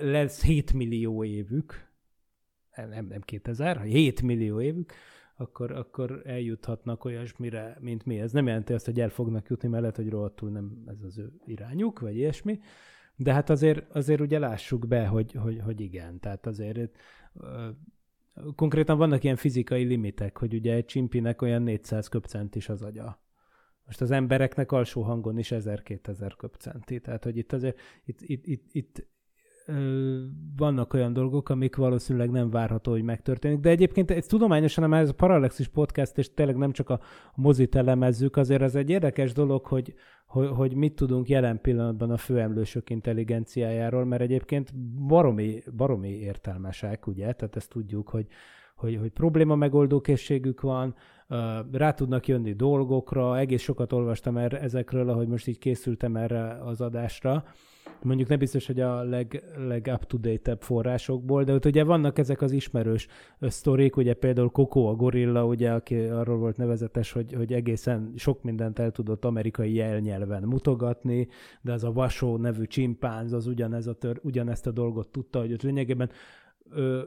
lesz 0.00 0.44
7 0.44 0.72
millió 0.72 1.24
évük, 1.24 1.88
nem, 2.74 3.06
nem 3.06 3.20
2000, 3.20 3.80
7 3.80 4.22
millió 4.22 4.60
évük, 4.60 4.92
akkor, 5.36 5.72
akkor 5.72 6.22
eljuthatnak 6.24 7.04
olyasmire, 7.04 7.76
mint 7.80 8.04
mi. 8.04 8.20
Ez 8.20 8.32
nem 8.32 8.46
jelenti 8.46 8.72
azt, 8.72 8.84
hogy 8.84 9.00
el 9.00 9.08
fognak 9.08 9.48
jutni 9.48 9.68
mellett, 9.68 9.96
hogy 9.96 10.08
rohadtul 10.08 10.50
nem 10.50 10.82
ez 10.86 11.02
az 11.02 11.18
ő 11.18 11.32
irányuk, 11.44 12.00
vagy 12.00 12.16
ilyesmi, 12.16 12.60
de 13.22 13.32
hát 13.32 13.50
azért, 13.50 13.90
azért 13.90 14.20
ugye 14.20 14.38
lássuk 14.38 14.86
be, 14.86 15.06
hogy, 15.06 15.32
hogy, 15.32 15.60
hogy 15.64 15.80
igen. 15.80 16.20
Tehát 16.20 16.46
azért 16.46 16.96
konkrétan 18.54 18.98
vannak 18.98 19.24
ilyen 19.24 19.36
fizikai 19.36 19.84
limitek, 19.84 20.36
hogy 20.36 20.54
ugye 20.54 20.74
egy 20.74 20.84
csimpinek 20.84 21.42
olyan 21.42 21.62
400 21.62 22.08
köpcent 22.08 22.56
is 22.56 22.68
az 22.68 22.82
agya. 22.82 23.22
Most 23.84 24.00
az 24.00 24.10
embereknek 24.10 24.72
alsó 24.72 25.02
hangon 25.02 25.38
is 25.38 25.52
1000-2000 25.54 26.32
köpcenti. 26.36 27.00
Tehát, 27.00 27.24
hogy 27.24 27.36
itt 27.36 27.52
azért 27.52 27.78
itt, 28.04 28.20
itt, 28.20 28.46
itt, 28.46 28.68
itt 28.72 29.06
vannak 30.56 30.92
olyan 30.92 31.12
dolgok, 31.12 31.48
amik 31.48 31.76
valószínűleg 31.76 32.30
nem 32.30 32.50
várható, 32.50 32.90
hogy 32.90 33.02
megtörténik. 33.02 33.60
De 33.60 33.68
egyébként 33.68 34.10
ez 34.10 34.26
tudományosan, 34.26 34.88
mert 34.88 35.02
ez 35.02 35.08
a 35.08 35.14
Parallaxis 35.14 35.68
podcast, 35.68 36.18
és 36.18 36.34
tényleg 36.34 36.56
nem 36.56 36.72
csak 36.72 36.90
a 36.90 37.00
mozit 37.34 37.74
elemezzük, 37.74 38.36
azért 38.36 38.62
ez 38.62 38.74
egy 38.74 38.90
érdekes 38.90 39.32
dolog, 39.32 39.66
hogy, 39.66 39.94
hogy, 40.26 40.48
hogy 40.48 40.74
mit 40.74 40.94
tudunk 40.94 41.28
jelen 41.28 41.60
pillanatban 41.60 42.10
a 42.10 42.16
főemlősök 42.16 42.90
intelligenciájáról, 42.90 44.04
mert 44.04 44.22
egyébként 44.22 44.74
baromi, 45.06 45.62
baromi 45.76 46.08
értelmesek, 46.08 47.06
ugye? 47.06 47.32
Tehát 47.32 47.56
ezt 47.56 47.70
tudjuk, 47.70 48.08
hogy, 48.08 48.26
hogy, 48.76 48.96
hogy 48.96 49.10
probléma 49.10 49.54
megoldó 49.54 50.00
készségük 50.00 50.60
van, 50.60 50.94
rá 51.72 51.92
tudnak 51.92 52.28
jönni 52.28 52.52
dolgokra, 52.52 53.38
egész 53.38 53.62
sokat 53.62 53.92
olvastam 53.92 54.36
erre, 54.36 54.60
ezekről, 54.60 55.08
ahogy 55.08 55.28
most 55.28 55.46
így 55.46 55.58
készültem 55.58 56.16
erre 56.16 56.64
az 56.64 56.80
adásra, 56.80 57.44
mondjuk 58.02 58.28
nem 58.28 58.38
biztos, 58.38 58.66
hogy 58.66 58.80
a 58.80 59.02
leg, 59.02 59.42
leg 59.56 59.90
up-to-date-ebb 59.94 60.62
forrásokból, 60.62 61.44
de 61.44 61.52
ott 61.52 61.64
ugye 61.64 61.84
vannak 61.84 62.18
ezek 62.18 62.42
az 62.42 62.52
ismerős 62.52 63.06
sztorik, 63.40 63.96
ugye 63.96 64.14
például 64.14 64.50
Coco 64.50 64.84
a 64.84 64.94
gorilla, 64.94 65.44
ugye, 65.44 65.70
aki 65.72 65.96
arról 65.96 66.38
volt 66.38 66.56
nevezetes, 66.56 67.12
hogy, 67.12 67.32
hogy 67.32 67.52
egészen 67.52 68.12
sok 68.16 68.42
mindent 68.42 68.78
el 68.78 68.90
tudott 68.90 69.24
amerikai 69.24 69.74
jelnyelven 69.74 70.42
mutogatni, 70.42 71.28
de 71.60 71.72
az 71.72 71.84
a 71.84 71.92
Vasó 71.92 72.36
nevű 72.36 72.64
csimpánz, 72.64 73.32
az 73.32 73.46
ugyanez 73.46 73.86
a 73.86 73.94
tör, 73.94 74.20
ugyanezt 74.22 74.66
a 74.66 74.70
dolgot 74.70 75.08
tudta, 75.08 75.38
hogy 75.38 75.52
ott 75.52 75.62
lényegében 75.62 76.10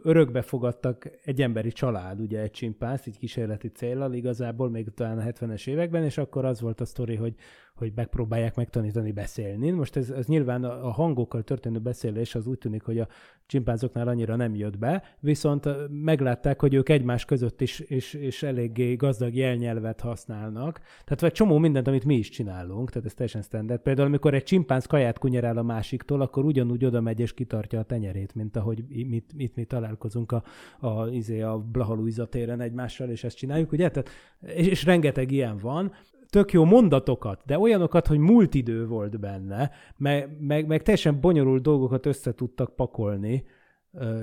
örökbe 0.03 0.41
fogadtak 0.41 1.09
egy 1.23 1.41
emberi 1.41 1.71
család, 1.71 2.19
ugye 2.19 2.39
egy 2.39 2.51
csimpánzt, 2.51 3.07
egy 3.07 3.17
kísérleti 3.17 3.67
célral 3.67 4.13
igazából 4.13 4.69
még 4.69 4.93
talán 4.93 5.17
a 5.17 5.23
70-es 5.23 5.67
években, 5.67 6.03
és 6.03 6.17
akkor 6.17 6.45
az 6.45 6.61
volt 6.61 6.81
a 6.81 6.85
sztori, 6.85 7.15
hogy 7.15 7.35
hogy 7.75 7.91
megpróbálják 7.95 8.55
megtanítani 8.55 9.11
beszélni. 9.11 9.71
Most 9.71 9.95
ez, 9.95 10.09
ez 10.09 10.25
nyilván 10.25 10.63
a, 10.63 10.91
hangokkal 10.91 11.43
történő 11.43 11.79
beszélés 11.79 12.35
az 12.35 12.47
úgy 12.47 12.57
tűnik, 12.57 12.83
hogy 12.83 12.99
a 12.99 13.07
csimpánzoknál 13.45 14.07
annyira 14.07 14.35
nem 14.35 14.55
jött 14.55 14.77
be, 14.77 15.03
viszont 15.19 15.69
meglátták, 15.89 16.61
hogy 16.61 16.73
ők 16.73 16.89
egymás 16.89 17.25
között 17.25 17.61
is 17.61 17.79
és, 17.79 18.13
és 18.13 18.43
eléggé 18.43 18.95
gazdag 18.95 19.35
jelnyelvet 19.35 20.01
használnak. 20.01 20.79
Tehát 20.79 21.21
vagy 21.21 21.31
csomó 21.31 21.57
mindent, 21.57 21.87
amit 21.87 22.05
mi 22.05 22.15
is 22.15 22.29
csinálunk, 22.29 22.89
tehát 22.89 23.07
ez 23.07 23.13
teljesen 23.13 23.41
standard. 23.41 23.81
Például, 23.81 24.07
amikor 24.07 24.33
egy 24.33 24.43
csimpánz 24.43 24.85
kaját 24.85 25.19
kunyerál 25.19 25.57
a 25.57 25.63
másiktól, 25.63 26.21
akkor 26.21 26.45
ugyanúgy 26.45 26.85
oda 26.85 27.01
megy 27.01 27.19
és 27.19 27.33
kitartja 27.33 27.79
a 27.79 27.83
tenyerét, 27.83 28.35
mint 28.35 28.55
ahogy 28.55 28.83
mit, 28.87 29.33
mit 29.35 29.55
mi 29.55 29.63
találkozunk 29.63 30.31
a, 30.31 30.43
a, 30.79 31.07
izé, 31.07 31.41
a 31.41 31.57
Blahalújza 31.57 32.25
téren 32.25 32.61
egymással, 32.61 33.09
és 33.09 33.23
ezt 33.23 33.37
csináljuk, 33.37 33.71
ugye? 33.71 33.89
Tehát, 33.89 34.09
és, 34.41 34.67
és 34.67 34.85
rengeteg 34.85 35.31
ilyen 35.31 35.57
van 35.57 35.91
tök 36.33 36.51
jó 36.51 36.63
mondatokat, 36.65 37.41
de 37.45 37.59
olyanokat, 37.59 38.07
hogy 38.07 38.17
múlt 38.17 38.53
idő 38.53 38.87
volt 38.87 39.19
benne, 39.19 39.71
meg, 39.97 40.37
meg, 40.39 40.67
meg 40.67 40.81
teljesen 40.81 41.19
bonyolult 41.21 41.61
dolgokat 41.61 42.05
össze 42.05 42.33
tudtak 42.33 42.75
pakolni, 42.75 43.43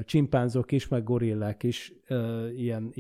csimpánzok 0.04 0.72
is, 0.72 0.88
meg 0.88 1.04
gorillák 1.04 1.62
is 1.62 1.92
ilyen, 2.56 2.90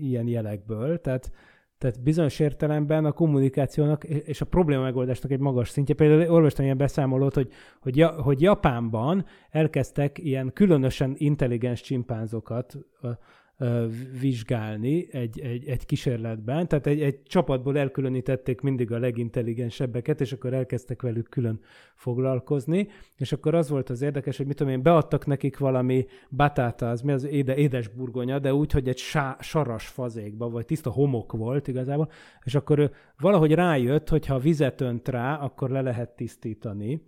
ilyen 0.00 0.26
jelekből, 0.26 1.00
tehát, 1.00 1.32
tehát 1.78 2.02
bizonyos 2.02 2.38
értelemben 2.38 3.04
a 3.04 3.12
kommunikációnak 3.12 4.04
és 4.04 4.40
a 4.40 4.46
probléma 4.46 4.82
megoldásnak 4.82 5.30
egy 5.30 5.40
magas 5.40 5.68
szintje. 5.68 5.94
Például 5.94 6.32
olvastam 6.34 6.64
ilyen 6.64 6.76
beszámolót, 6.76 7.34
hogy, 7.34 7.52
hogy, 7.80 8.02
hogy 8.02 8.40
Japánban 8.40 9.24
elkezdtek 9.50 10.18
ilyen 10.18 10.52
különösen 10.52 11.14
intelligens 11.16 11.80
csimpánzokat 11.80 12.76
vizsgálni 14.20 15.06
egy, 15.10 15.40
egy, 15.40 15.68
egy 15.68 15.86
kísérletben, 15.86 16.68
tehát 16.68 16.86
egy, 16.86 17.02
egy 17.02 17.22
csapatból 17.22 17.78
elkülönítették 17.78 18.60
mindig 18.60 18.92
a 18.92 18.98
legintelligensebbeket, 18.98 20.20
és 20.20 20.32
akkor 20.32 20.52
elkezdtek 20.52 21.02
velük 21.02 21.28
külön 21.28 21.60
foglalkozni, 21.94 22.88
és 23.16 23.32
akkor 23.32 23.54
az 23.54 23.68
volt 23.68 23.90
az 23.90 24.02
érdekes, 24.02 24.36
hogy 24.36 24.46
mit 24.46 24.56
tudom 24.56 24.72
én, 24.72 24.82
beadtak 24.82 25.26
nekik 25.26 25.58
valami 25.58 26.06
batáta, 26.30 26.90
az 26.90 27.00
mi 27.00 27.12
az 27.12 27.24
éde, 27.24 27.56
édes 27.56 27.88
burgonya, 27.88 28.38
de 28.38 28.54
úgy, 28.54 28.72
hogy 28.72 28.88
egy 28.88 28.98
sá, 28.98 29.36
saras 29.40 29.86
fazékba, 29.86 30.50
vagy 30.50 30.64
tiszta 30.64 30.90
homok 30.90 31.32
volt 31.32 31.68
igazából, 31.68 32.10
és 32.44 32.54
akkor 32.54 32.90
valahogy 33.18 33.52
rájött, 33.52 34.08
hogy 34.08 34.26
ha 34.26 34.38
vizet 34.38 34.80
önt 34.80 35.08
rá, 35.08 35.34
akkor 35.36 35.70
le 35.70 35.80
lehet 35.80 36.16
tisztítani, 36.16 37.02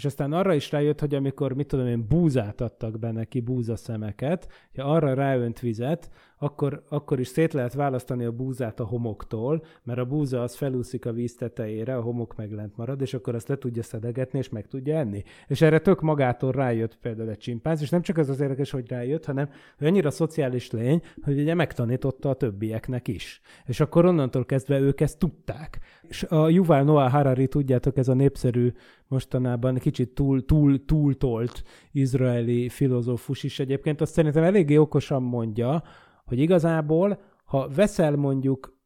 és 0.00 0.06
aztán 0.06 0.32
arra 0.32 0.54
is 0.54 0.70
rájött, 0.70 1.00
hogy 1.00 1.14
amikor, 1.14 1.52
mit 1.52 1.66
tudom 1.66 1.86
én, 1.86 2.06
búzát 2.08 2.60
adtak 2.60 2.98
be 2.98 3.10
neki, 3.10 3.40
búzaszemeket, 3.40 4.48
ha 4.76 4.82
arra 4.82 5.14
ráönt 5.14 5.60
vizet, 5.60 6.10
akkor, 6.42 6.82
akkor 6.88 7.20
is 7.20 7.28
szét 7.28 7.52
lehet 7.52 7.74
választani 7.74 8.24
a 8.24 8.32
búzát 8.32 8.80
a 8.80 8.84
homoktól, 8.84 9.64
mert 9.82 9.98
a 9.98 10.04
búza 10.04 10.42
az 10.42 10.56
felúszik 10.56 11.06
a 11.06 11.12
víz 11.12 11.34
tetejére, 11.34 11.96
a 11.96 12.00
homok 12.00 12.36
meg 12.36 12.52
lent 12.52 12.76
marad, 12.76 13.00
és 13.00 13.14
akkor 13.14 13.34
azt 13.34 13.48
le 13.48 13.58
tudja 13.58 13.82
szedegetni, 13.82 14.38
és 14.38 14.48
meg 14.48 14.66
tudja 14.66 14.96
enni. 14.96 15.22
És 15.46 15.60
erre 15.60 15.78
tök 15.78 16.00
magától 16.00 16.52
rájött 16.52 16.96
például 16.96 17.28
egy 17.28 17.38
csimpánz, 17.38 17.80
és 17.80 17.90
nem 17.90 18.02
csak 18.02 18.16
az 18.16 18.28
az 18.28 18.40
érdekes, 18.40 18.70
hogy 18.70 18.88
rájött, 18.88 19.24
hanem 19.24 19.48
hogy 19.78 19.86
annyira 19.86 20.10
szociális 20.10 20.70
lény, 20.70 21.02
hogy 21.22 21.40
ugye 21.40 21.54
megtanította 21.54 22.28
a 22.28 22.34
többieknek 22.34 23.08
is. 23.08 23.40
És 23.66 23.80
akkor 23.80 24.04
onnantól 24.04 24.44
kezdve 24.44 24.78
ők 24.78 25.00
ezt 25.00 25.18
tudták. 25.18 25.78
És 26.08 26.22
a 26.22 26.48
Yuval 26.48 26.82
Noah 26.82 27.10
Harari, 27.10 27.48
tudjátok, 27.48 27.96
ez 27.96 28.08
a 28.08 28.14
népszerű 28.14 28.72
mostanában 29.08 29.74
kicsit 29.74 30.14
túl, 30.14 30.44
túl, 30.44 30.84
túl 30.84 31.16
tolt 31.16 31.62
izraeli 31.92 32.68
filozófus 32.68 33.42
is 33.42 33.58
egyébként, 33.58 34.00
azt 34.00 34.12
szerintem 34.12 34.42
eléggé 34.42 34.76
okosan 34.76 35.22
mondja, 35.22 35.82
hogy 36.30 36.38
igazából, 36.38 37.20
ha 37.44 37.68
veszel 37.68 38.16
mondjuk 38.16 38.78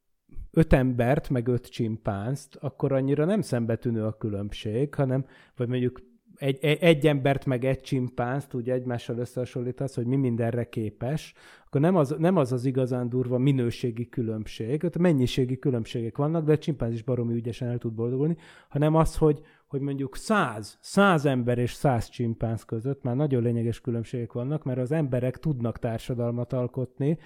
öt 0.50 0.72
embert, 0.72 1.30
meg 1.30 1.48
öt 1.48 1.66
csimpánzt, 1.66 2.57
akkor 2.61 2.92
annyira 2.92 3.24
nem 3.24 3.40
szembetűnő 3.40 4.04
a 4.04 4.16
különbség, 4.16 4.94
hanem, 4.94 5.24
vagy 5.57 5.68
mondjuk 5.68 6.02
egy, 6.37 6.64
egy 6.64 7.07
embert 7.07 7.46
meg 7.46 7.64
egy 7.64 7.80
csimpánzt 7.80 8.54
úgy 8.54 8.70
egymással 8.70 9.18
összehasonlítasz, 9.18 9.94
hogy 9.94 10.07
mi 10.07 10.16
mindenre 10.16 10.68
képes, 10.68 11.35
akkor 11.66 11.80
nem 11.80 11.96
az, 11.96 12.14
nem 12.18 12.37
az 12.37 12.52
az 12.52 12.64
igazán 12.64 13.09
durva 13.09 13.38
minőségi 13.38 14.09
különbség, 14.09 14.85
ott 14.85 14.98
mennyiségi 14.98 15.59
különbségek 15.59 16.16
vannak, 16.16 16.44
de 16.44 16.52
a 16.52 16.59
csimpánz 16.59 16.94
is 16.94 17.02
baromi 17.02 17.35
ügyesen 17.35 17.68
el 17.68 17.78
tud 17.78 17.92
boldogulni, 17.92 18.37
hanem 18.68 18.94
az, 18.94 19.16
hogy, 19.16 19.40
hogy 19.74 19.82
mondjuk 19.82 20.16
száz, 20.16 20.78
száz 20.80 21.24
ember 21.24 21.58
és 21.58 21.72
száz 21.72 22.08
csimpánz 22.08 22.64
között 22.64 23.02
már 23.02 23.16
nagyon 23.16 23.42
lényeges 23.42 23.80
különbségek 23.80 24.32
vannak, 24.32 24.64
mert 24.64 24.78
az 24.78 24.92
emberek 24.92 25.38
tudnak 25.38 25.78
társadalmat 25.78 26.52
alkotni, 26.52 27.18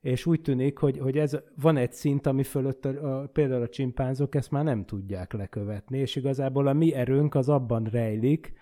és 0.00 0.26
úgy 0.26 0.40
tűnik, 0.40 0.78
hogy, 0.78 0.98
hogy 0.98 1.18
ez 1.18 1.38
van 1.60 1.76
egy 1.76 1.92
szint, 1.92 2.26
ami 2.26 2.42
fölött 2.42 2.84
a, 2.84 3.20
a, 3.20 3.26
például 3.26 3.62
a 3.62 3.68
csimpánzok 3.68 4.34
ezt 4.34 4.50
már 4.50 4.64
nem 4.64 4.84
tudják 4.84 5.32
lekövetni, 5.32 5.98
és 5.98 6.16
igazából 6.16 6.66
a 6.66 6.72
mi 6.72 6.94
erőnk 6.94 7.34
az 7.34 7.48
abban 7.48 7.84
rejlik, 7.84 8.52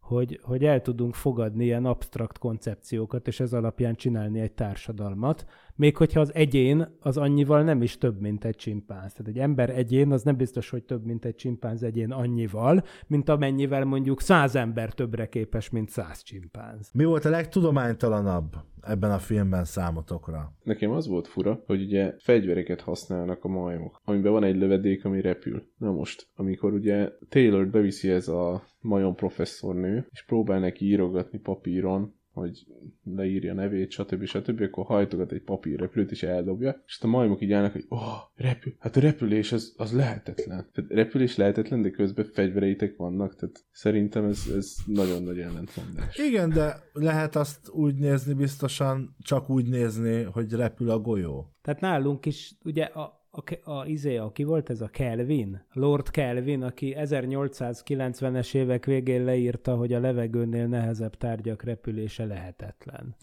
hogy, 0.00 0.40
hogy 0.42 0.64
el 0.64 0.80
tudunk 0.80 1.14
fogadni 1.14 1.64
ilyen 1.64 1.84
absztrakt 1.84 2.38
koncepciókat, 2.38 3.26
és 3.26 3.40
ez 3.40 3.52
alapján 3.52 3.94
csinálni 3.94 4.40
egy 4.40 4.52
társadalmat, 4.52 5.44
még 5.76 5.96
hogyha 5.96 6.20
az 6.20 6.34
egyén 6.34 6.96
az 7.00 7.16
annyival 7.16 7.62
nem 7.62 7.82
is 7.82 7.98
több, 7.98 8.20
mint 8.20 8.44
egy 8.44 8.56
csimpánz. 8.56 9.12
Tehát 9.12 9.32
egy 9.32 9.38
ember 9.38 9.70
egyén 9.70 10.12
az 10.12 10.22
nem 10.22 10.36
biztos, 10.36 10.70
hogy 10.70 10.84
több, 10.84 11.04
mint 11.04 11.24
egy 11.24 11.34
csimpánz 11.34 11.82
egyén 11.82 12.10
annyival, 12.10 12.84
mint 13.06 13.28
amennyivel 13.28 13.84
mondjuk 13.84 14.20
száz 14.20 14.56
ember 14.56 14.92
többre 14.92 15.28
képes, 15.28 15.70
mint 15.70 15.88
száz 15.88 16.22
csimpánz. 16.22 16.90
Mi 16.92 17.04
volt 17.04 17.24
a 17.24 17.30
legtudománytalanabb 17.30 18.56
ebben 18.80 19.10
a 19.10 19.18
filmben 19.18 19.64
számotokra? 19.64 20.52
Nekem 20.62 20.90
az 20.90 21.06
volt 21.06 21.26
fura, 21.26 21.62
hogy 21.66 21.82
ugye 21.82 22.14
fegyvereket 22.18 22.80
használnak 22.80 23.44
a 23.44 23.48
majmok, 23.48 24.00
amiben 24.04 24.32
van 24.32 24.44
egy 24.44 24.56
lövedék, 24.56 25.04
ami 25.04 25.20
repül. 25.20 25.66
Na 25.78 25.92
most, 25.92 26.28
amikor 26.34 26.72
ugye 26.72 27.10
Taylor 27.28 27.68
beviszi 27.68 28.10
ez 28.10 28.28
a 28.28 28.62
majom 28.80 29.14
professzornő, 29.14 30.06
és 30.10 30.24
próbál 30.24 30.60
neki 30.60 30.84
írogatni 30.84 31.38
papíron, 31.38 32.14
hogy 32.34 32.66
leírja 33.04 33.52
a 33.52 33.54
nevét, 33.54 33.90
stb. 33.90 34.24
stb., 34.24 34.60
akkor 34.60 34.84
hajtogat 34.84 35.32
egy 35.32 35.42
papírrepülőt 35.42 36.10
és 36.10 36.22
eldobja, 36.22 36.82
és 36.86 36.98
a 37.00 37.06
majmok 37.06 37.42
így 37.42 37.52
állnak, 37.52 37.72
hogy 37.72 37.84
oh, 37.88 38.18
repül. 38.34 38.74
Hát 38.78 38.96
a 38.96 39.00
repülés 39.00 39.52
az, 39.52 39.74
az 39.76 39.92
lehetetlen. 39.92 40.68
Tehát 40.72 40.90
repülés 40.90 41.36
lehetetlen, 41.36 41.82
de 41.82 41.90
közben 41.90 42.24
fegyvereitek 42.24 42.96
vannak, 42.96 43.36
tehát 43.36 43.64
szerintem 43.72 44.24
ez, 44.24 44.44
ez 44.56 44.74
nagyon 44.86 45.22
nagy 45.22 45.38
ellentmondás. 45.38 46.16
Igen, 46.16 46.50
de 46.50 46.76
lehet 46.92 47.36
azt 47.36 47.68
úgy 47.68 47.94
nézni 47.94 48.34
biztosan, 48.34 49.16
csak 49.18 49.50
úgy 49.50 49.68
nézni, 49.68 50.22
hogy 50.22 50.52
repül 50.52 50.90
a 50.90 50.98
golyó. 50.98 51.54
Tehát 51.62 51.80
nálunk 51.80 52.26
is 52.26 52.54
ugye 52.64 52.84
a, 52.84 53.23
a, 53.34 53.70
a, 53.70 53.86
izé, 53.86 54.16
aki 54.16 54.44
volt 54.44 54.70
ez 54.70 54.80
a 54.80 54.88
Kelvin? 54.88 55.64
Lord 55.72 56.10
Kelvin, 56.10 56.62
aki 56.62 56.96
1890-es 56.98 58.54
évek 58.54 58.84
végén 58.84 59.24
leírta, 59.24 59.74
hogy 59.76 59.92
a 59.92 60.00
levegőnél 60.00 60.66
nehezebb 60.66 61.16
tárgyak 61.16 61.62
repülése 61.62 62.24
lehetetlen. 62.24 63.16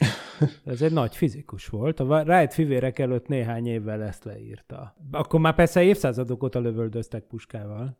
Ez 0.65 0.81
egy 0.81 0.91
nagy 0.91 1.15
fizikus 1.15 1.67
volt. 1.67 1.99
A 1.99 2.03
Wright 2.03 2.53
fivérek 2.53 2.99
előtt 2.99 3.27
néhány 3.27 3.67
évvel 3.67 4.03
ezt 4.03 4.23
leírta. 4.23 4.95
Akkor 5.11 5.39
már 5.39 5.55
persze 5.55 5.83
évszázadok 5.83 6.43
óta 6.43 6.59
lövöldöztek 6.59 7.23
puskával. 7.23 7.97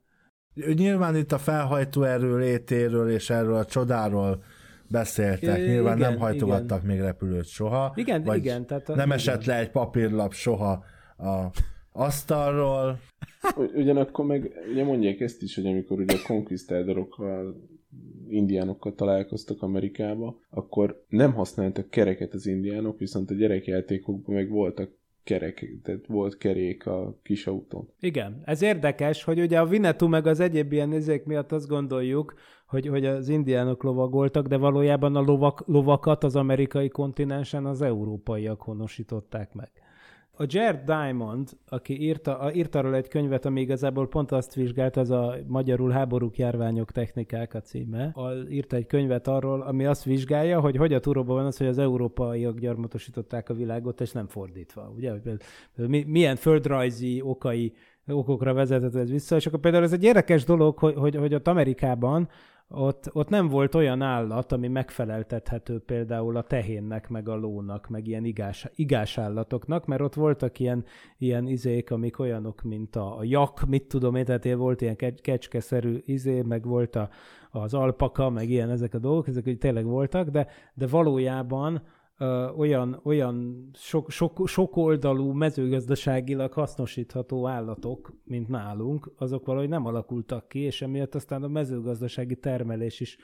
Nyilván 0.74 1.16
itt 1.16 1.32
a 1.32 1.38
felhajtó 1.38 2.04
erő 2.04 2.38
létéről 2.38 3.10
és 3.10 3.30
erről 3.30 3.56
a 3.56 3.66
csodáról 3.66 4.44
beszéltek. 4.88 5.58
Nyilván 5.58 5.98
igen, 5.98 6.10
nem 6.10 6.20
hajtogattak 6.20 6.84
igen. 6.84 6.96
még 6.96 7.06
repülőt 7.06 7.48
soha. 7.48 7.94
Igen, 7.96 8.24
vagy 8.24 8.38
igen. 8.38 8.66
Tehát 8.66 8.90
a, 8.90 8.96
nem 8.96 9.06
igen. 9.06 9.18
esett 9.18 9.46
le 9.46 9.58
egy 9.58 9.72
papírlap 9.72 10.34
soha 10.34 10.84
a 11.18 11.50
asztalról. 11.92 13.00
Ugyanakkor 13.76 14.26
meg 14.26 14.52
ugye 14.72 14.84
mondják 14.84 15.20
ezt 15.20 15.42
is, 15.42 15.56
hogy 15.56 15.66
amikor 15.66 16.00
ugye 16.00 16.16
a 16.16 16.28
konkisztádorokkal 16.28 17.56
indiánokkal 18.30 18.96
találkoztak 18.96 19.62
Amerikába, 19.62 20.40
akkor 20.50 21.06
nem 21.08 21.34
használtak 21.34 21.90
kereket 21.90 22.34
az 22.34 22.46
indiánok, 22.46 23.00
viszont 23.00 23.30
a 23.30 23.34
gyerekjátékokban 23.34 24.36
meg 24.36 24.50
voltak 24.50 24.90
kerek, 25.24 25.80
tehát 25.84 26.06
volt 26.08 26.38
kerék 26.38 26.86
a 26.86 27.18
kis 27.24 27.48
autón. 27.48 27.90
Igen, 28.00 28.42
ez 28.46 28.62
érdekes, 28.62 29.24
hogy 29.24 29.40
ugye 29.40 29.60
a 29.60 29.66
Vinetú 29.66 30.08
meg 30.08 30.28
az 30.28 30.40
egyéb 30.40 30.72
ilyen 30.72 30.90
nézék 30.90 31.24
miatt 31.24 31.52
azt 31.52 31.68
gondoljuk, 31.68 32.34
hogy, 32.68 32.88
hogy 32.88 33.06
az 33.06 33.30
indiánok 33.30 33.84
lovagoltak, 33.84 34.48
de 34.48 34.58
valójában 34.58 35.16
a 35.16 35.22
lovak, 35.22 35.64
lovakat 35.68 36.24
az 36.24 36.36
amerikai 36.36 36.90
kontinensen 36.90 37.66
az 37.66 37.82
európaiak 37.82 38.62
honosították 38.62 39.54
meg. 39.54 39.72
A 40.38 40.44
Jared 40.48 40.82
Diamond, 40.86 41.50
aki 41.68 42.02
írta, 42.02 42.52
írta 42.54 42.80
arról 42.80 42.96
egy 42.96 43.08
könyvet, 43.08 43.46
ami 43.46 43.62
igazából 43.62 44.08
pont 44.08 44.32
azt 44.32 44.54
vizsgált, 44.54 44.98
az 44.98 45.10
a 45.10 45.36
magyarul 45.48 45.92
háborúk, 45.92 46.38
járványok, 46.38 46.92
technikák 46.92 47.54
a 47.54 47.62
címe, 47.62 48.12
a, 48.14 48.32
írta 48.50 48.76
egy 48.76 48.86
könyvet 48.86 49.28
arról, 49.28 49.62
ami 49.62 49.86
azt 49.86 50.04
vizsgálja, 50.04 50.60
hogy 50.60 50.76
hogy 50.78 50.94
a 50.94 51.00
turóban 51.00 51.36
van 51.36 51.46
az, 51.46 51.58
hogy 51.58 51.68
az 51.68 51.78
európaiak 51.78 52.60
gyarmatosították 52.60 53.50
a 53.50 53.54
világot, 53.54 54.02
és 54.02 54.12
nem 54.12 54.28
fordítva. 54.28 54.92
Ugye? 54.96 55.12
Hogy 55.76 56.06
milyen 56.08 56.36
földrajzi 56.36 57.22
okai 57.22 57.74
okokra 58.08 58.54
vezetett 58.54 58.96
ez 58.96 59.10
vissza, 59.10 59.36
és 59.36 59.46
akkor 59.46 59.60
például 59.60 59.84
ez 59.84 59.94
egy 59.94 60.04
érdekes 60.04 60.44
dolog, 60.44 60.78
hogy, 60.78 60.96
hogy, 60.96 61.16
hogy 61.16 61.34
ott 61.34 61.48
Amerikában 61.48 62.30
ott, 62.74 63.10
ott 63.14 63.30
nem 63.30 63.48
volt 63.48 63.76
olyan 63.76 64.02
állat, 64.02 64.52
ami 64.52 64.68
megfeleltethető 64.68 65.80
például 65.80 66.38
a 66.38 66.42
tehénnek, 66.42 67.10
meg 67.10 67.30
a 67.30 67.36
lónak, 67.36 67.90
meg 67.90 68.08
ilyen 68.08 68.26
igás, 68.26 68.68
igás 68.76 69.18
állatoknak, 69.18 69.86
mert 69.86 70.02
ott 70.02 70.14
voltak 70.14 70.60
ilyen, 70.60 70.86
ilyen 71.18 71.48
izék, 71.48 71.92
amik 71.92 72.20
olyanok, 72.20 72.62
mint 72.62 72.96
a, 72.96 73.18
a 73.18 73.24
jak, 73.24 73.66
mit 73.68 73.88
tudom 73.88 74.16
én, 74.16 74.26
tehát 74.26 74.54
volt 74.54 74.82
ilyen 74.82 74.98
kecskeszerű 75.22 76.02
izé, 76.06 76.42
meg 76.42 76.66
volt 76.66 76.96
a, 76.96 77.10
az 77.52 77.74
alpaka, 77.74 78.30
meg 78.30 78.50
ilyen 78.50 78.70
ezek 78.70 78.94
a 78.94 79.00
dolgok, 79.00 79.28
ezek 79.28 79.44
hogy 79.44 79.58
tényleg 79.58 79.86
voltak, 79.86 80.30
de, 80.30 80.48
de 80.74 80.88
valójában 80.88 81.82
olyan, 82.58 83.00
olyan 83.04 83.70
sok, 83.74 84.10
sok, 84.10 84.48
sok 84.48 84.76
oldalú 84.76 85.32
mezőgazdaságilag 85.32 86.54
hasznosítható 86.54 87.48
állatok, 87.48 88.14
mint 88.24 88.48
nálunk, 88.48 89.12
azok 89.18 89.46
valahogy 89.46 89.70
nem 89.70 89.86
alakultak 89.86 90.48
ki, 90.48 90.60
és 90.60 90.82
emiatt 90.82 91.16
aztán 91.16 91.44
a 91.44 91.48
mezőgazdasági 91.48 92.36
termelés 92.36 93.00
is 93.00 93.18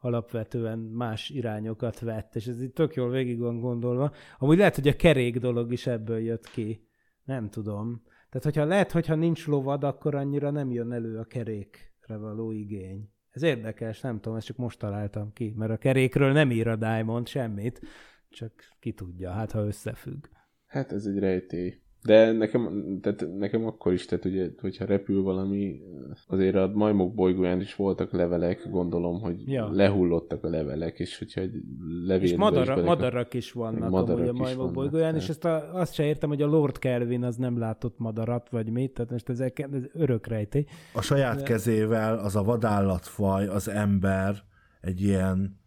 alapvetően 0.00 0.78
más 0.78 1.30
irányokat 1.30 2.00
vett, 2.00 2.36
és 2.36 2.46
ez 2.46 2.62
itt 2.62 2.74
tök 2.74 2.94
jól 2.94 3.10
végig 3.10 3.38
van 3.38 3.60
gondolva. 3.60 4.12
Amúgy 4.38 4.58
lehet, 4.58 4.74
hogy 4.74 4.88
a 4.88 4.96
kerék 4.96 5.38
dolog 5.38 5.72
is 5.72 5.86
ebből 5.86 6.18
jött 6.18 6.50
ki. 6.50 6.86
Nem 7.24 7.50
tudom. 7.50 8.02
Tehát, 8.28 8.44
hogyha 8.44 8.64
lehet, 8.64 8.92
hogyha 8.92 9.14
nincs 9.14 9.46
lovad, 9.46 9.84
akkor 9.84 10.14
annyira 10.14 10.50
nem 10.50 10.70
jön 10.70 10.92
elő 10.92 11.18
a 11.18 11.24
kerékre 11.24 12.16
való 12.16 12.50
igény. 12.50 13.10
Ez 13.30 13.42
érdekes, 13.42 14.00
nem 14.00 14.20
tudom, 14.20 14.36
ezt 14.36 14.46
csak 14.46 14.56
most 14.56 14.78
találtam 14.78 15.32
ki, 15.32 15.54
mert 15.56 15.70
a 15.70 15.76
kerékről 15.76 16.32
nem 16.32 16.50
ír 16.50 16.68
a 16.68 16.76
Diamond 16.76 17.26
semmit, 17.26 17.80
csak 18.32 18.52
ki 18.80 18.92
tudja, 18.92 19.30
hát 19.30 19.52
ha 19.52 19.64
összefügg. 19.64 20.24
Hát 20.66 20.92
ez 20.92 21.06
egy 21.06 21.18
rejtély. 21.18 21.82
De 22.02 22.32
nekem, 22.32 22.98
tehát 23.02 23.26
nekem 23.38 23.66
akkor 23.66 23.92
is, 23.92 24.04
tehát 24.04 24.24
ugye, 24.24 24.48
hogyha 24.60 24.84
repül 24.84 25.22
valami, 25.22 25.80
azért 26.26 26.54
a 26.54 26.70
majmok 26.74 27.14
bolygóján 27.14 27.60
is 27.60 27.74
voltak 27.74 28.12
levelek, 28.12 28.68
gondolom, 28.70 29.20
hogy 29.20 29.42
ja. 29.46 29.70
lehullottak 29.72 30.44
a 30.44 30.48
levelek, 30.48 30.98
és 30.98 31.18
hogyha 31.18 31.40
egy 31.40 31.54
levél... 32.06 32.28
És 32.28 32.36
madara, 32.36 32.78
is 32.78 32.84
madarak 32.84 33.34
is 33.34 33.52
vannak 33.52 33.90
madarak 33.90 34.28
amúgy 34.28 34.40
a 34.40 34.42
majmok 34.42 34.72
bolygóján, 34.72 35.12
tehát. 35.12 35.22
és 35.22 35.28
ezt 35.28 35.44
a, 35.44 35.74
azt 35.74 35.94
se 35.94 36.04
értem, 36.04 36.28
hogy 36.28 36.42
a 36.42 36.46
Lord 36.46 36.78
Kelvin 36.78 37.24
az 37.24 37.36
nem 37.36 37.58
látott 37.58 37.98
madarat, 37.98 38.48
vagy 38.50 38.70
mit, 38.70 38.92
tehát 38.92 39.10
most 39.10 39.28
ezek, 39.28 39.58
ez 39.58 39.84
örök 39.92 40.26
rejtély. 40.26 40.64
A 40.94 41.02
saját 41.02 41.36
De... 41.36 41.42
kezével 41.42 42.18
az 42.18 42.36
a 42.36 42.42
vadállatfaj, 42.42 43.46
az 43.46 43.68
ember 43.68 44.36
egy 44.80 45.00
ilyen 45.00 45.60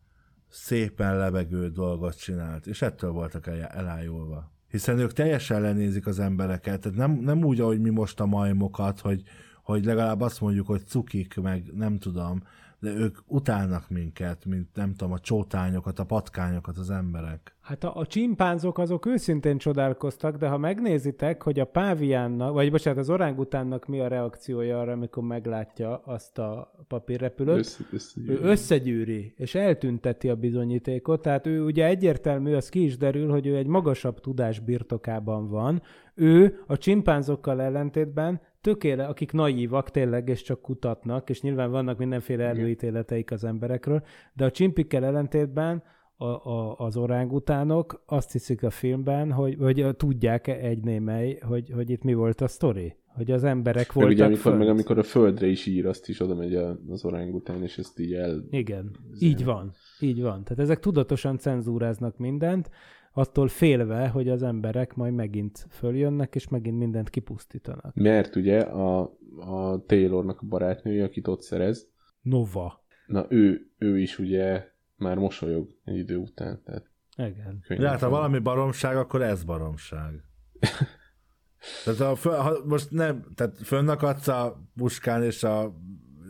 szépen 0.55 1.17
lebegő 1.17 1.69
dolgot 1.69 2.17
csinált, 2.17 2.67
és 2.67 2.81
ettől 2.81 3.11
voltak 3.11 3.47
elájulva. 3.47 4.51
Hiszen 4.69 4.99
ők 4.99 5.13
teljesen 5.13 5.61
lenézik 5.61 6.07
az 6.07 6.19
embereket, 6.19 6.81
tehát 6.81 6.97
nem, 6.97 7.11
nem 7.11 7.43
úgy, 7.43 7.59
ahogy 7.59 7.81
mi 7.81 7.89
most 7.89 8.19
a 8.19 8.25
majmokat, 8.25 8.99
hogy, 8.99 9.23
hogy 9.63 9.85
legalább 9.85 10.21
azt 10.21 10.41
mondjuk, 10.41 10.67
hogy 10.67 10.85
cukik, 10.85 11.35
meg 11.41 11.71
nem 11.73 11.97
tudom, 11.97 12.43
de 12.79 12.89
ők 12.89 13.17
utálnak 13.25 13.89
minket, 13.89 14.45
mint 14.45 14.75
nem 14.75 14.93
tudom, 14.93 15.13
a 15.13 15.19
csótányokat, 15.19 15.99
a 15.99 16.05
patkányokat 16.05 16.77
az 16.77 16.89
emberek. 16.89 17.54
Hát 17.65 17.83
a, 17.83 17.95
a 17.95 18.05
csimpánzok 18.05 18.77
azok 18.77 19.05
őszintén 19.05 19.57
csodálkoztak, 19.57 20.37
de 20.37 20.47
ha 20.47 20.57
megnézitek, 20.57 21.41
hogy 21.41 21.59
a 21.59 21.65
páviánnak, 21.65 22.53
vagy 22.53 22.71
bocsánat, 22.71 22.99
az 22.99 23.09
orángutánnak 23.09 23.85
mi 23.85 23.99
a 23.99 24.07
reakciója 24.07 24.79
arra, 24.79 24.91
amikor 24.91 25.23
meglátja 25.23 25.97
azt 25.97 26.37
a 26.37 26.73
papírrepülőt, 26.87 27.57
Össze, 27.57 27.83
össze, 27.91 28.21
ő 28.27 28.39
összegyűri, 28.41 29.33
és 29.37 29.55
eltünteti 29.55 30.29
a 30.29 30.35
bizonyítékot, 30.35 31.21
tehát 31.21 31.47
ő 31.47 31.63
ugye 31.63 31.85
egyértelmű, 31.85 32.53
az 32.53 32.69
ki 32.69 32.83
is 32.83 32.97
derül, 32.97 33.29
hogy 33.29 33.47
ő 33.47 33.55
egy 33.55 33.67
magasabb 33.67 34.19
tudás 34.19 34.59
birtokában 34.59 35.49
van. 35.49 35.81
Ő 36.15 36.63
a 36.67 36.77
csimpánzokkal 36.77 37.61
ellentétben 37.61 38.41
tökéle, 38.61 39.05
akik 39.05 39.31
naívak 39.31 39.91
tényleg, 39.91 40.29
és 40.29 40.41
csak 40.41 40.61
kutatnak, 40.61 41.29
és 41.29 41.41
nyilván 41.41 41.71
vannak 41.71 41.97
mindenféle 41.97 42.43
előítéleteik 42.43 43.31
az 43.31 43.43
emberekről, 43.43 44.03
de 44.33 44.45
a 44.45 44.51
csimpikkel 44.51 45.05
ellentétben 45.05 45.83
a, 46.17 46.25
a, 46.25 46.75
az 46.77 46.97
orángutánok 46.97 48.03
azt 48.05 48.31
hiszik 48.31 48.63
a 48.63 48.69
filmben, 48.69 49.31
hogy, 49.31 49.55
hogy 49.59 49.95
tudják 49.97 50.47
egy 50.47 50.83
némely, 50.83 51.39
hogy, 51.41 51.69
hogy 51.69 51.89
itt 51.89 52.03
mi 52.03 52.13
volt 52.13 52.41
a 52.41 52.47
sztori. 52.47 52.95
Hogy 53.05 53.31
az 53.31 53.43
emberek 53.43 53.87
Meg 53.87 53.95
voltak 53.95 54.11
ugye, 54.11 54.25
amikor, 54.25 54.41
fönt. 54.41 54.57
meg 54.57 54.67
amikor 54.67 54.97
a 54.97 55.03
földre 55.03 55.47
is 55.47 55.65
ír, 55.65 55.85
azt 55.85 56.09
is 56.09 56.19
oda 56.19 56.35
megy 56.35 56.55
az 56.89 57.05
orángután, 57.05 57.63
és 57.63 57.77
ezt 57.77 57.99
így 57.99 58.13
el... 58.13 58.43
Igen, 58.49 58.95
így 59.19 59.45
van. 59.45 59.73
Így 59.99 60.21
van. 60.21 60.43
Tehát 60.43 60.59
ezek 60.59 60.79
tudatosan 60.79 61.37
cenzúráznak 61.37 62.17
mindent, 62.17 62.69
attól 63.13 63.47
félve, 63.47 64.07
hogy 64.07 64.29
az 64.29 64.43
emberek 64.43 64.95
majd 64.95 65.13
megint 65.13 65.67
följönnek, 65.69 66.35
és 66.35 66.47
megint 66.47 66.77
mindent 66.77 67.09
kipusztítanak. 67.09 67.95
Mert 67.95 68.35
ugye 68.35 68.59
a, 68.59 69.01
a 69.37 69.83
Taylornak 69.85 70.41
a 70.41 70.45
barátnője, 70.45 71.03
akit 71.03 71.27
ott 71.27 71.41
szerez, 71.41 71.89
Nova. 72.21 72.83
na 73.07 73.25
ő, 73.29 73.69
ő 73.77 73.99
is 73.99 74.19
ugye 74.19 74.73
már 74.95 75.17
mosolyog 75.17 75.69
egy 75.83 75.97
idő 75.97 76.17
után. 76.17 76.61
Tehát 76.63 76.91
Igen. 77.17 77.63
De 77.67 77.89
hát 77.89 78.01
ha 78.01 78.09
valami 78.09 78.39
baromság, 78.39 78.97
akkor 78.97 79.21
ez 79.21 79.43
baromság. 79.43 80.23
Tehát 81.83 81.99
ha, 81.99 82.15
föl, 82.15 82.33
ha 82.33 82.65
most 82.65 82.91
nem, 82.91 83.25
tehát 83.35 83.57
fönnakadsz 83.63 84.27
a 84.27 84.69
puskán 84.75 85.23
és 85.23 85.43
a 85.43 85.75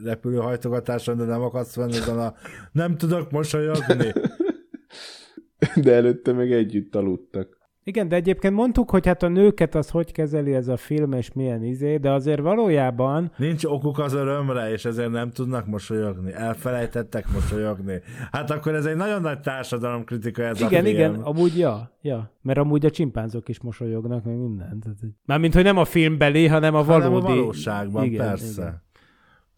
repülőhajtogatáson, 0.04 1.18
de 1.18 1.24
nem 1.24 1.42
akadsz 1.42 1.74
fenn 1.74 1.90
ezen 1.90 2.20
a 2.20 2.34
nem 2.72 2.98
tudok 2.98 3.32
mosolyogni. 3.32 4.14
De 5.82 5.94
előtte 5.94 6.32
meg 6.34 6.52
együtt 6.52 6.96
aludtak. 6.96 7.55
Igen, 7.88 8.08
de 8.08 8.16
egyébként 8.16 8.54
mondtuk, 8.54 8.90
hogy 8.90 9.06
hát 9.06 9.24
a 9.24 9.28
nőket 9.28 9.76
az 9.76 9.90
hogy 9.90 10.12
kezeli 10.12 10.54
ez 10.54 10.68
a 10.68 10.78
film, 10.78 11.12
és 11.12 11.34
milyen 11.34 11.64
izé, 11.64 11.98
de 11.98 12.12
azért 12.12 12.40
valójában 12.40 13.32
Nincs 13.38 13.64
okuk 13.64 14.00
az 14.00 14.14
örömre, 14.14 14.72
és 14.72 14.86
ezért 14.86 15.12
nem 15.12 15.32
tudnak 15.32 15.66
mosolyogni. 15.66 16.34
Elfelejtettek 16.34 17.32
mosolyogni. 17.34 18.02
Hát 18.32 18.52
akkor 18.52 18.76
ez 18.76 18.86
egy 18.86 18.96
nagyon 18.96 19.22
nagy 19.22 19.40
társadalomkritika 19.40 20.42
ez 20.44 20.62
a 20.62 20.66
igen, 20.66 20.84
film. 20.84 20.96
igen, 20.96 21.14
amúgy 21.14 21.58
ja, 21.58 21.92
ja, 22.02 22.32
mert 22.42 22.58
amúgy 22.58 22.86
a 22.86 22.90
csimpánzok 22.90 23.50
is 23.50 23.62
mosolyognak, 23.62 24.24
meg 24.24 24.38
minden. 24.38 24.84
Mármint, 25.26 25.54
hogy 25.54 25.64
nem 25.64 25.78
a 25.78 25.86
filmbeli, 25.86 26.48
hanem 26.48 26.76
a 26.76 26.84
Hanem 26.84 27.12
valódi. 27.12 27.32
a 27.32 27.36
valóságban, 27.36 28.04
igen, 28.04 28.28
persze. 28.28 28.62
igen. 28.62 28.84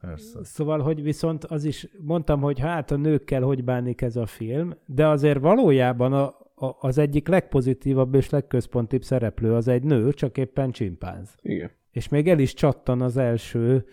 Persze. 0.02 0.44
Szóval, 0.44 0.80
hogy 0.80 1.04
viszont 1.04 1.44
az 1.44 1.64
is, 1.64 1.88
mondtam, 2.00 2.42
hogy 2.42 2.60
hát 2.60 2.92
a 2.92 2.96
nőkkel 2.96 3.42
hogy 3.42 3.64
bánik 3.64 4.02
ez 4.02 4.16
a 4.16 4.26
film, 4.26 4.74
de 4.86 5.08
azért 5.08 5.40
valójában 5.40 6.14
a, 6.14 6.46
a, 6.60 6.88
az 6.88 6.98
egyik 6.98 7.28
legpozitívabb 7.28 8.16
és 8.16 8.30
legközpontibb 8.30 9.04
szereplő 9.04 9.54
az 9.54 9.68
egy 9.68 9.84
nő, 9.84 10.14
csak 10.14 10.38
éppen 10.38 10.72
csimpánz. 10.72 11.36
Igen. 11.42 11.72
És 11.92 12.08
még 12.08 12.30
el 12.30 12.40
is 12.40 12.54
csattan 12.54 13.02
az 13.02 13.18
első 13.18 13.86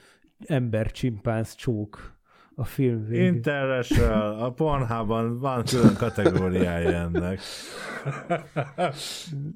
ember-csimpánz 0.46 1.55
csók 1.55 2.18
a 2.55 2.64
film 2.64 3.07
végén. 3.07 3.35
Interracial, 3.35 4.38
a 4.42 4.50
Pornhubon 4.50 5.38
van 5.38 5.64
külön 5.64 5.94
kategóriája 5.94 6.90
ennek. 6.90 7.40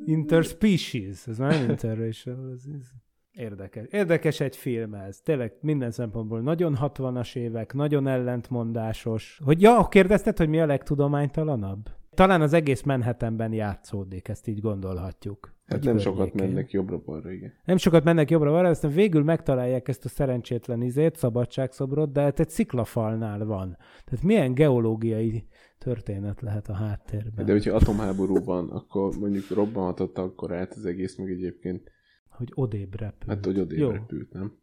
Interspecies, 0.04 1.26
ez 1.26 1.38
nem 1.38 1.70
interracial, 1.70 2.50
ez, 2.54 2.62
ez 2.80 2.86
érdekes. 3.32 3.86
Érdekes 3.90 4.40
egy 4.40 4.56
film 4.56 4.94
ez, 4.94 5.20
tényleg 5.20 5.52
minden 5.60 5.90
szempontból 5.90 6.40
nagyon 6.40 6.78
60-as 6.80 7.36
évek, 7.36 7.72
nagyon 7.72 8.06
ellentmondásos. 8.06 9.40
Hogy 9.44 9.62
ja, 9.62 9.88
kérdezted, 9.88 10.38
hogy 10.38 10.48
mi 10.48 10.60
a 10.60 10.66
legtudománytalanabb? 10.66 11.97
Talán 12.18 12.40
az 12.40 12.52
egész 12.52 12.82
Manhattanben 12.82 13.52
játszódik, 13.52 14.28
ezt 14.28 14.46
így 14.46 14.60
gondolhatjuk. 14.60 15.54
Hát 15.66 15.84
nem 15.84 15.98
sokat 15.98 16.30
környékén. 16.30 16.48
mennek 16.54 16.70
jobbra-balra, 16.70 17.32
igen. 17.32 17.52
Nem 17.64 17.76
sokat 17.76 18.04
mennek 18.04 18.30
jobbra-balra, 18.30 18.68
aztán 18.68 18.90
végül 18.90 19.22
megtalálják 19.22 19.88
ezt 19.88 20.04
a 20.04 20.08
szerencsétlen 20.08 20.82
izét, 20.82 21.16
szabadságszobrot, 21.16 22.12
de 22.12 22.20
hát 22.20 22.40
egy 22.40 22.48
sziklafalnál 22.48 23.44
van. 23.44 23.76
Tehát 24.04 24.24
milyen 24.24 24.54
geológiai 24.54 25.46
történet 25.78 26.40
lehet 26.40 26.68
a 26.68 26.72
háttérben? 26.72 27.44
De 27.46 27.52
hogyha 27.52 27.74
atomháború 27.74 28.44
van, 28.44 28.70
akkor 28.70 29.18
mondjuk 29.18 29.48
robbanhatott 29.48 30.18
akkor 30.18 30.52
át 30.54 30.72
az 30.72 30.84
egész, 30.84 31.16
meg 31.16 31.30
egyébként, 31.30 31.90
Hogy 32.28 32.52
odébb 32.54 32.94
repül. 33.00 33.34
hát 33.34 33.44
hogy 33.44 33.58
odébb 33.58 33.78
Jó. 33.78 33.90
repült, 33.90 34.32
nem? 34.32 34.58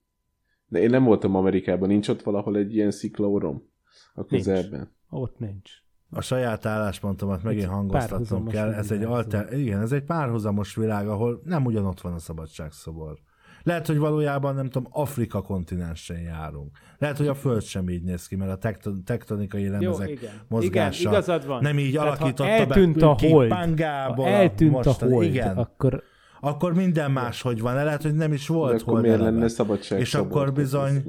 De 0.68 0.80
én 0.80 0.90
nem 0.90 1.04
voltam 1.04 1.36
Amerikában, 1.36 1.88
nincs 1.88 2.08
ott 2.08 2.22
valahol 2.22 2.58
egy 2.58 2.76
ilyen 2.76 2.92
sziklaorom 2.92 3.70
a 4.14 4.20
Nincs. 4.22 4.30
közelben. 4.30 4.92
Ott 5.10 5.40
nincs. 5.40 5.84
A 6.10 6.22
saját 6.22 6.66
álláspontomat 6.66 7.44
megint 7.44 7.68
hangoztatnom 7.68 8.48
kell. 8.48 8.74
Ez 8.74 8.92
egy, 8.92 8.98
világ, 9.00 9.14
alter, 9.14 9.54
igen, 9.54 9.82
ez 9.82 9.92
egy 9.92 10.04
párhuzamos 10.04 10.76
világ, 10.76 11.08
ahol 11.08 11.42
nem 11.44 11.66
ugyanott 11.66 12.02
van 12.02 12.14
a 12.14 12.20
szabadságszobor. 12.20 13.18
Lehet, 13.64 13.88
hogy 13.88 13.98
valójában, 13.98 14.56
nem 14.56 14.70
tudom, 14.70 14.88
Afrika 14.92 15.42
kontinensen 15.42 16.20
járunk. 16.20 16.78
Lehet, 16.98 17.18
hogy 17.18 17.28
a 17.28 17.34
Föld 17.36 17.62
sem 17.64 17.90
így 17.90 18.04
néz 18.04 18.28
ki, 18.28 18.36
mert 18.36 18.52
a 18.52 18.58
tekton, 18.58 19.04
tektonikai 19.04 19.68
lemezek 19.68 20.10
igen. 20.10 20.32
mozgása 20.48 21.00
Igen, 21.00 21.12
igazad 21.12 21.46
van. 21.46 21.62
nem 21.62 21.80
így 21.80 21.94
Tehát, 21.94 22.08
ha 22.08 22.16
alakította 22.16 22.50
eltűnt 22.50 22.98
be 23.00 23.06
a 23.08 23.16
hold, 23.20 23.50
Pangából 23.50 24.26
ha 24.26 24.32
eltűnt 24.32 24.72
most, 24.72 25.02
a 25.02 25.06
hold, 25.06 25.26
igen, 25.26 25.58
akkor 25.58 26.04
akkor 26.40 26.74
minden 26.74 27.12
máshogy 27.12 27.62
van. 27.62 27.74
Lehet, 27.74 28.02
hogy 28.02 28.16
nem 28.16 28.34
is 28.34 28.48
De 28.48 28.54
volt 28.54 28.74
akkor 28.82 28.86
hold 28.94 29.02
miért 29.02 29.18
eleve. 29.20 29.32
lenne 29.32 29.48
szabadság 29.48 30.00
És 30.00 30.14
akkor 30.16 30.54
bizony- 30.54 31.04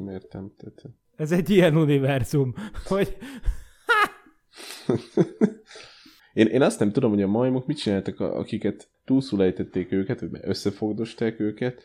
ez 1.16 1.32
egy 1.32 1.50
ilyen 1.50 1.76
univerzum, 1.76 2.54
hogy 2.88 3.16
Én, 6.36 6.46
én 6.46 6.62
azt 6.62 6.78
nem 6.78 6.92
tudom, 6.92 7.10
hogy 7.10 7.22
a 7.22 7.26
majmok 7.26 7.66
mit 7.66 7.78
csináltak, 7.78 8.20
akiket 8.20 8.88
túlszul 9.04 9.42
ejtették 9.42 9.92
őket, 9.92 10.20
vagy 10.20 10.40
összefogdosták 10.42 11.40
őket, 11.40 11.82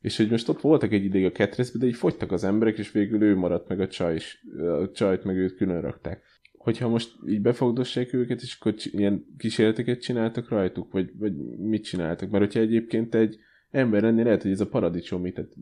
és 0.00 0.16
hogy 0.16 0.30
most 0.30 0.48
ott 0.48 0.60
voltak 0.60 0.92
egy 0.92 1.04
ideig 1.04 1.24
a 1.24 1.32
ketreszbe, 1.32 1.78
de 1.78 1.86
így 1.86 1.96
fogytak 1.96 2.32
az 2.32 2.44
emberek, 2.44 2.78
és 2.78 2.92
végül 2.92 3.22
ő 3.22 3.36
maradt 3.36 3.68
meg 3.68 3.80
a 3.80 3.88
csaj, 3.88 4.14
és 4.14 4.38
a 4.80 4.90
csajt 4.90 5.24
meg 5.24 5.36
őt 5.36 5.56
külön 5.56 5.80
rakták. 5.80 6.22
Hogyha 6.52 6.88
most 6.88 7.14
így 7.26 7.40
befogdossák 7.40 8.12
őket, 8.12 8.42
és 8.42 8.56
akkor 8.60 8.74
ilyen 8.92 9.26
kísérleteket 9.38 10.00
csináltak 10.00 10.48
rajtuk, 10.48 10.92
vagy, 10.92 11.10
vagy 11.18 11.36
mit 11.58 11.84
csináltak? 11.84 12.30
Mert 12.30 12.44
hogyha 12.44 12.60
egyébként 12.60 13.14
egy 13.14 13.38
ember 13.70 14.02
lenni, 14.02 14.22
lehet, 14.22 14.42
hogy 14.42 14.50
ez 14.50 14.60
a 14.60 14.68
paradicsom, 14.68 15.32
tehát 15.32 15.56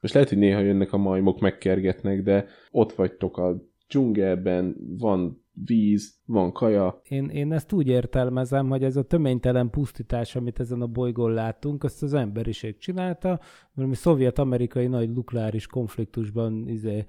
most 0.00 0.14
lehet, 0.14 0.28
hogy 0.28 0.38
néha 0.38 0.60
jönnek 0.60 0.92
a 0.92 0.96
majmok, 0.96 1.40
megkergetnek, 1.40 2.22
de 2.22 2.46
ott 2.70 2.92
vagytok 2.92 3.38
a 3.38 3.62
dzsungelben, 3.88 4.76
van 4.98 5.39
víz, 5.52 6.20
van 6.24 6.52
kaja, 6.52 7.00
én, 7.08 7.28
én 7.28 7.52
ezt 7.52 7.72
úgy 7.72 7.88
értelmezem, 7.88 8.68
hogy 8.68 8.84
ez 8.84 8.96
a 8.96 9.02
töménytelen 9.02 9.70
pusztítás, 9.70 10.36
amit 10.36 10.60
ezen 10.60 10.80
a 10.80 10.86
bolygón 10.86 11.32
látunk, 11.32 11.84
azt 11.84 12.02
az 12.02 12.14
emberiség 12.14 12.78
csinálta, 12.78 13.40
valami 13.74 13.94
szovjet-amerikai 13.94 14.86
nagy 14.86 15.10
nukleáris 15.10 15.66
konfliktusban 15.66 16.68
izé, 16.68 17.04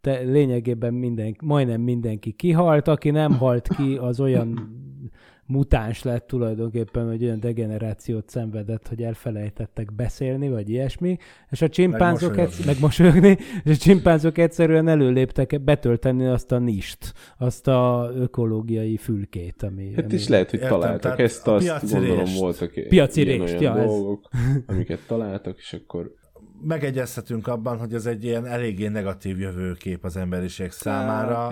te, 0.00 0.20
lényegében 0.20 0.94
minden, 0.94 1.36
majdnem 1.42 1.80
mindenki 1.80 2.32
kihalt, 2.32 2.88
aki 2.88 3.10
nem 3.10 3.32
halt 3.32 3.68
ki, 3.68 3.96
az 3.96 4.20
olyan 4.20 4.70
mutáns 5.46 6.02
lett 6.02 6.26
tulajdonképpen, 6.26 7.08
hogy 7.08 7.24
olyan 7.24 7.40
degenerációt 7.40 8.28
szenvedett, 8.28 8.88
hogy 8.88 9.02
elfelejtettek 9.02 9.92
beszélni, 9.92 10.48
vagy 10.48 10.70
ilyesmi, 10.70 11.16
és 11.50 11.62
a 11.62 11.68
csimpánzok 11.68 12.36
Megmosolyogni. 12.36 12.42
egyszer, 12.42 12.66
megmosolyogni, 12.66 13.38
és 13.64 13.70
a 13.70 13.76
csimpánzok 13.76 14.38
egyszerűen 14.38 14.88
előléptek 14.88 15.60
betölteni 15.60 16.26
azt 16.26 16.52
a 16.52 16.58
nist, 16.58 17.12
azt 17.38 17.68
a 17.68 18.10
ökológiai 18.14 18.96
fülkét, 18.96 19.62
ami... 19.62 19.92
Hát 19.94 20.04
ami... 20.04 20.14
és 20.14 20.28
lehet, 20.28 20.50
hogy 20.50 20.60
Értem, 20.60 20.80
találtak. 20.80 21.18
ezt, 21.18 21.46
a 21.46 21.54
azt 21.54 21.92
gondolom 21.92 22.34
voltak 22.38 22.72
Piaci 22.88 23.22
rést, 23.22 23.40
olyan 23.40 23.62
ja, 23.62 23.78
ez- 23.78 23.86
dolgok, 23.86 24.28
amiket 24.66 25.00
találtak, 25.06 25.58
és 25.58 25.72
akkor 25.72 26.14
megegyezhetünk 26.64 27.46
abban, 27.46 27.78
hogy 27.78 27.94
ez 27.94 28.06
egy 28.06 28.24
ilyen 28.24 28.46
eléggé 28.46 28.88
negatív 28.88 29.40
jövőkép 29.40 30.04
az 30.04 30.16
emberiség 30.16 30.70
számára. 30.70 31.50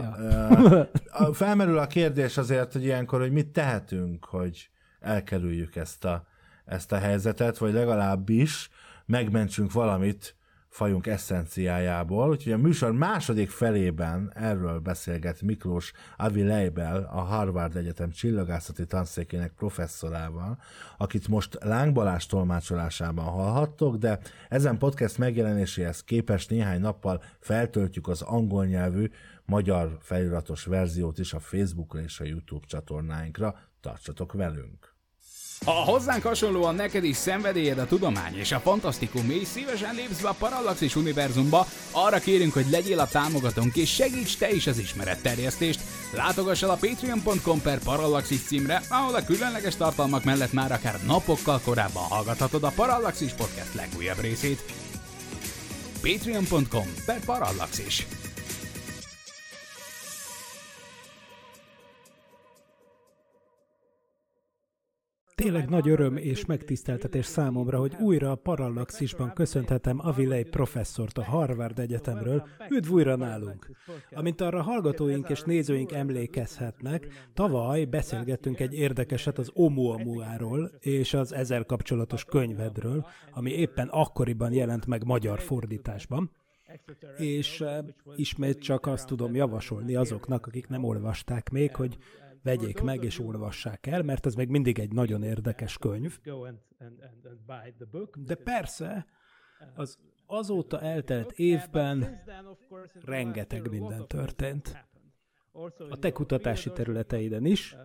ja. 1.12 1.32
Felmerül 1.32 1.78
a 1.78 1.86
kérdés 1.86 2.36
azért, 2.36 2.72
hogy 2.72 2.84
ilyenkor, 2.84 3.20
hogy 3.20 3.32
mit 3.32 3.48
tehetünk, 3.48 4.24
hogy 4.24 4.70
elkerüljük 5.00 5.76
ezt 5.76 6.04
a, 6.04 6.26
ezt 6.64 6.92
a 6.92 6.98
helyzetet, 6.98 7.58
vagy 7.58 7.72
legalábbis 7.72 8.70
megmentsünk 9.06 9.72
valamit 9.72 10.36
fajunk 10.72 11.06
eszenciájából, 11.06 12.28
úgyhogy 12.28 12.52
a 12.52 12.58
műsor 12.58 12.92
második 12.92 13.50
felében 13.50 14.32
erről 14.34 14.78
beszélget 14.78 15.42
Miklós 15.42 15.92
Avi 16.16 16.42
Leibel, 16.42 17.08
a 17.10 17.20
Harvard 17.20 17.76
Egyetem 17.76 18.10
csillagászati 18.10 18.86
tanszékének 18.86 19.52
professzorával, 19.52 20.58
akit 20.96 21.28
most 21.28 21.58
Láng 21.60 22.20
tolmácsolásában 22.28 23.24
hallhattok, 23.24 23.96
de 23.96 24.18
ezen 24.48 24.78
podcast 24.78 25.18
megjelenéséhez 25.18 26.04
képest 26.04 26.50
néhány 26.50 26.80
nappal 26.80 27.22
feltöltjük 27.40 28.08
az 28.08 28.22
angol 28.22 28.66
nyelvű 28.66 29.10
magyar 29.44 29.98
feliratos 30.00 30.64
verziót 30.64 31.18
is 31.18 31.32
a 31.32 31.40
Facebookra 31.40 32.00
és 32.00 32.20
a 32.20 32.24
YouTube 32.24 32.66
csatornáinkra. 32.66 33.54
Tartsatok 33.80 34.32
velünk! 34.32 34.91
Ha 35.64 35.70
hozzánk 35.72 36.22
hasonlóan 36.22 36.74
neked 36.74 37.04
is 37.04 37.16
szenvedélyed 37.16 37.78
a 37.78 37.86
tudomány 37.86 38.36
és 38.36 38.52
a 38.52 38.60
fantasztikum, 38.60 39.30
és 39.30 39.48
szívesen 39.48 39.94
lépsz 39.94 40.20
be 40.20 40.28
a 40.28 40.34
Parallaxis 40.38 40.96
univerzumba, 40.96 41.66
arra 41.90 42.18
kérünk, 42.18 42.52
hogy 42.52 42.70
legyél 42.70 42.98
a 42.98 43.06
támogatónk 43.06 43.76
és 43.76 43.94
segíts 43.94 44.36
te 44.36 44.50
is 44.50 44.66
az 44.66 44.78
ismeretterjesztést. 44.78 45.80
Látogass 46.12 46.62
el 46.62 46.70
a 46.70 46.78
patreon.com 46.80 47.60
per 47.60 47.78
Parallaxis 47.78 48.42
címre, 48.42 48.82
ahol 48.88 49.14
a 49.14 49.24
különleges 49.24 49.76
tartalmak 49.76 50.24
mellett 50.24 50.52
már 50.52 50.72
akár 50.72 50.98
napokkal 51.06 51.60
korábban 51.64 52.02
hallgathatod 52.02 52.64
a 52.64 52.72
Parallaxis 52.74 53.32
podcast 53.32 53.74
legújabb 53.74 54.20
részét. 54.20 54.62
patreon.com 56.02 56.86
per 57.06 57.24
Parallaxis. 57.24 58.06
Tényleg 65.42 65.68
nagy 65.68 65.88
öröm 65.88 66.16
és 66.16 66.44
megtiszteltetés 66.46 67.26
számomra, 67.26 67.78
hogy 67.78 67.96
újra 68.00 68.30
a 68.30 68.34
Parallaxisban 68.34 69.32
köszönhetem 69.32 69.98
Avilei 70.06 70.44
professzort 70.44 71.18
a 71.18 71.24
Harvard 71.24 71.78
Egyetemről. 71.78 72.46
Üdv 72.70 72.92
újra 72.92 73.16
nálunk! 73.16 73.70
Amint 74.10 74.40
arra 74.40 74.62
hallgatóink 74.62 75.28
és 75.28 75.42
nézőink 75.42 75.92
emlékezhetnek, 75.92 77.28
tavaly 77.34 77.84
beszélgettünk 77.84 78.60
egy 78.60 78.74
érdekeset 78.74 79.38
az 79.38 79.50
Oumuamua-ról 79.54 80.70
és 80.80 81.14
az 81.14 81.32
ezzel 81.32 81.64
kapcsolatos 81.64 82.24
könyvedről, 82.24 83.06
ami 83.32 83.50
éppen 83.50 83.88
akkoriban 83.88 84.52
jelent 84.52 84.86
meg 84.86 85.04
magyar 85.04 85.40
fordításban 85.40 86.30
és 87.16 87.60
uh, 87.60 87.68
ismét 88.16 88.58
csak 88.58 88.86
azt 88.86 89.06
tudom 89.06 89.34
javasolni 89.34 89.94
azoknak, 89.94 90.46
akik 90.46 90.68
nem 90.68 90.84
olvasták 90.84 91.50
még, 91.50 91.76
hogy 91.76 91.96
vegyék 92.42 92.80
meg 92.80 93.04
és 93.04 93.18
olvassák 93.18 93.86
el, 93.86 94.02
mert 94.02 94.26
ez 94.26 94.34
még 94.34 94.48
mindig 94.48 94.78
egy 94.78 94.92
nagyon 94.92 95.22
érdekes 95.22 95.78
könyv. 95.78 96.18
De 98.14 98.34
persze, 98.34 99.06
az 99.74 99.98
azóta 100.26 100.80
eltelt 100.80 101.32
évben 101.32 102.22
rengeteg 103.04 103.70
minden 103.70 104.06
történt 104.06 104.86
a 105.90 105.98
te 105.98 106.12
kutatási 106.12 106.70
területeiden 106.70 107.46
is, 107.46 107.76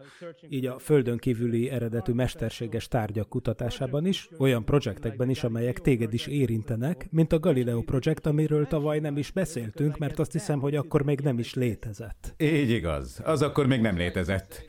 így 0.49 0.65
a 0.65 0.79
földön 0.79 1.17
kívüli 1.17 1.69
eredetű 1.69 2.13
mesterséges 2.13 2.87
tárgyak 2.87 3.29
kutatásában 3.29 4.05
is, 4.05 4.29
olyan 4.37 4.65
projektekben 4.65 5.29
is, 5.29 5.43
amelyek 5.43 5.79
téged 5.79 6.13
is 6.13 6.27
érintenek, 6.27 7.07
mint 7.11 7.33
a 7.33 7.39
Galileo 7.39 7.81
projekt, 7.81 8.25
amiről 8.25 8.67
tavaly 8.67 8.99
nem 8.99 9.17
is 9.17 9.31
beszéltünk, 9.31 9.97
mert 9.97 10.19
azt 10.19 10.31
hiszem, 10.31 10.59
hogy 10.59 10.75
akkor 10.75 11.03
még 11.03 11.19
nem 11.19 11.39
is 11.39 11.53
létezett. 11.53 12.33
Így 12.37 12.69
igaz, 12.69 13.21
az 13.23 13.41
akkor 13.41 13.67
még 13.67 13.81
nem 13.81 13.97
létezett. 13.97 14.65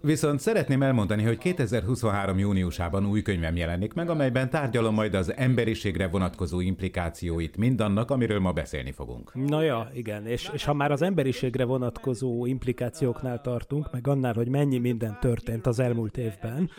Viszont 0.00 0.40
szeretném 0.40 0.82
elmondani, 0.82 1.22
hogy 1.22 1.38
2023. 1.38 2.38
júniusában 2.38 3.06
új 3.06 3.22
könyvem 3.22 3.56
jelenik 3.56 3.94
meg, 3.94 4.10
amelyben 4.10 4.50
tárgyalom 4.50 4.94
majd 4.94 5.14
az 5.14 5.36
emberiségre 5.36 6.08
vonatkozó 6.08 6.60
implikációit 6.60 7.56
mindannak, 7.56 8.10
amiről 8.10 8.40
ma 8.40 8.52
beszélni 8.52 8.92
fogunk. 8.92 9.34
Na 9.34 9.62
ja, 9.62 9.90
igen, 9.94 10.26
és, 10.26 10.50
és 10.52 10.64
ha 10.64 10.72
már 10.72 10.90
az 10.90 11.02
emberiségre 11.02 11.64
vonatkozó 11.64 12.46
implikációknál 12.46 13.40
tartunk, 13.40 13.92
meg 13.92 14.06
annál, 14.06 14.34
hogy 14.34 14.48
mennyi 14.48 14.78
minden 14.78 15.18
történt 15.20 15.66
az 15.66 15.78
elmúlt 15.78 16.16
évben, 16.16 16.70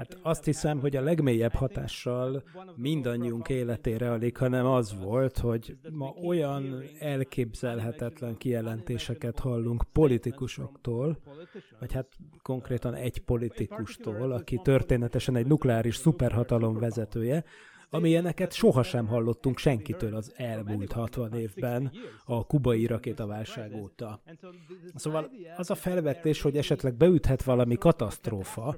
Hát 0.00 0.18
azt 0.22 0.44
hiszem, 0.44 0.80
hogy 0.80 0.96
a 0.96 1.00
legmélyebb 1.00 1.54
hatással 1.54 2.42
mindannyiunk 2.76 3.48
életére 3.48 4.10
alig, 4.10 4.36
hanem 4.36 4.66
az 4.66 4.94
volt, 5.00 5.38
hogy 5.38 5.76
ma 5.92 6.14
olyan 6.24 6.82
elképzelhetetlen 6.98 8.36
kijelentéseket 8.36 9.38
hallunk 9.38 9.84
politikusoktól, 9.92 11.18
vagy 11.78 11.92
hát 11.92 12.06
konkrétan 12.42 12.94
egy 12.94 13.20
politikustól, 13.20 14.32
aki 14.32 14.60
történetesen 14.62 15.36
egy 15.36 15.46
nukleáris 15.46 15.96
szuperhatalom 15.96 16.78
vezetője, 16.78 17.44
amilyeneket 17.90 18.52
sohasem 18.52 19.06
hallottunk 19.06 19.58
senkitől 19.58 20.14
az 20.14 20.32
elmúlt 20.36 20.92
60 20.92 21.32
évben, 21.32 21.92
a 22.24 22.46
kubai 22.46 22.86
rakétaválság 22.86 23.74
óta. 23.74 24.22
Szóval 24.94 25.30
az 25.56 25.70
a 25.70 25.74
felvetés, 25.74 26.42
hogy 26.42 26.56
esetleg 26.56 26.94
beüthet 26.94 27.42
valami 27.42 27.76
katasztrófa, 27.76 28.74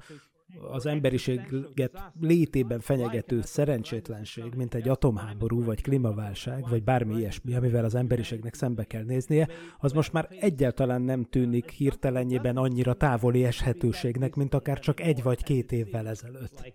az 0.71 0.85
emberiséget 0.85 2.11
létében 2.19 2.79
fenyegető 2.79 3.41
szerencsétlenség, 3.41 4.53
mint 4.55 4.73
egy 4.73 4.89
atomháború, 4.89 5.63
vagy 5.63 5.81
klímaválság, 5.81 6.69
vagy 6.69 6.83
bármi 6.83 7.17
ilyesmi, 7.17 7.55
amivel 7.55 7.85
az 7.85 7.95
emberiségnek 7.95 8.53
szembe 8.53 8.83
kell 8.83 9.03
néznie, 9.03 9.47
az 9.79 9.91
most 9.91 10.13
már 10.13 10.27
egyáltalán 10.39 11.01
nem 11.01 11.23
tűnik 11.23 11.69
hirtelenjében 11.69 12.57
annyira 12.57 12.93
távoli 12.93 13.45
eshetőségnek, 13.45 14.35
mint 14.35 14.53
akár 14.53 14.79
csak 14.79 14.99
egy 14.99 15.23
vagy 15.23 15.43
két 15.43 15.71
évvel 15.71 16.07
ezelőtt. 16.07 16.73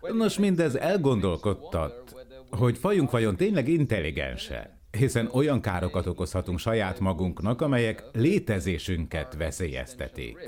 Nos, 0.00 0.38
mindez 0.38 0.74
elgondolkodtat, 0.74 2.26
hogy 2.50 2.78
fajunk 2.78 3.10
vajon 3.10 3.36
tényleg 3.36 3.68
intelligense, 3.68 4.78
hiszen 4.90 5.28
olyan 5.32 5.60
károkat 5.60 6.06
okozhatunk 6.06 6.58
saját 6.58 7.00
magunknak, 7.00 7.60
amelyek 7.60 8.04
létezésünket 8.12 9.34
veszélyeztetik. 9.36 10.38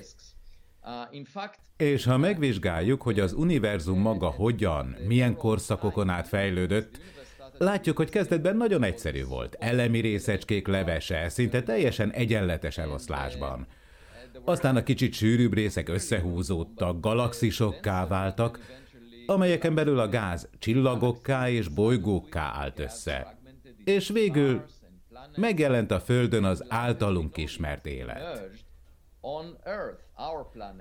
És 1.76 2.04
ha 2.04 2.16
megvizsgáljuk, 2.16 3.02
hogy 3.02 3.20
az 3.20 3.32
univerzum 3.32 4.00
maga 4.00 4.28
hogyan, 4.28 4.96
milyen 5.06 5.36
korszakokon 5.36 6.08
át 6.08 6.28
fejlődött, 6.28 7.00
látjuk, 7.58 7.96
hogy 7.96 8.10
kezdetben 8.10 8.56
nagyon 8.56 8.82
egyszerű 8.82 9.24
volt. 9.24 9.56
Elemi 9.58 10.00
részecskék 10.00 10.66
levese, 10.66 11.28
szinte 11.28 11.62
teljesen 11.62 12.10
egyenletes 12.10 12.78
eloszlásban. 12.78 13.66
Aztán 14.44 14.76
a 14.76 14.82
kicsit 14.82 15.12
sűrűbb 15.12 15.54
részek 15.54 15.88
összehúzódtak, 15.88 17.00
galaxisokká 17.00 18.06
váltak, 18.06 18.58
amelyeken 19.26 19.74
belül 19.74 19.98
a 19.98 20.08
gáz 20.08 20.48
csillagokká 20.58 21.50
és 21.50 21.68
bolygókká 21.68 22.52
állt 22.54 22.78
össze. 22.78 23.38
És 23.84 24.08
végül 24.08 24.64
megjelent 25.36 25.90
a 25.90 26.00
Földön 26.00 26.44
az 26.44 26.64
általunk 26.68 27.36
ismert 27.36 27.86
élet 27.86 28.50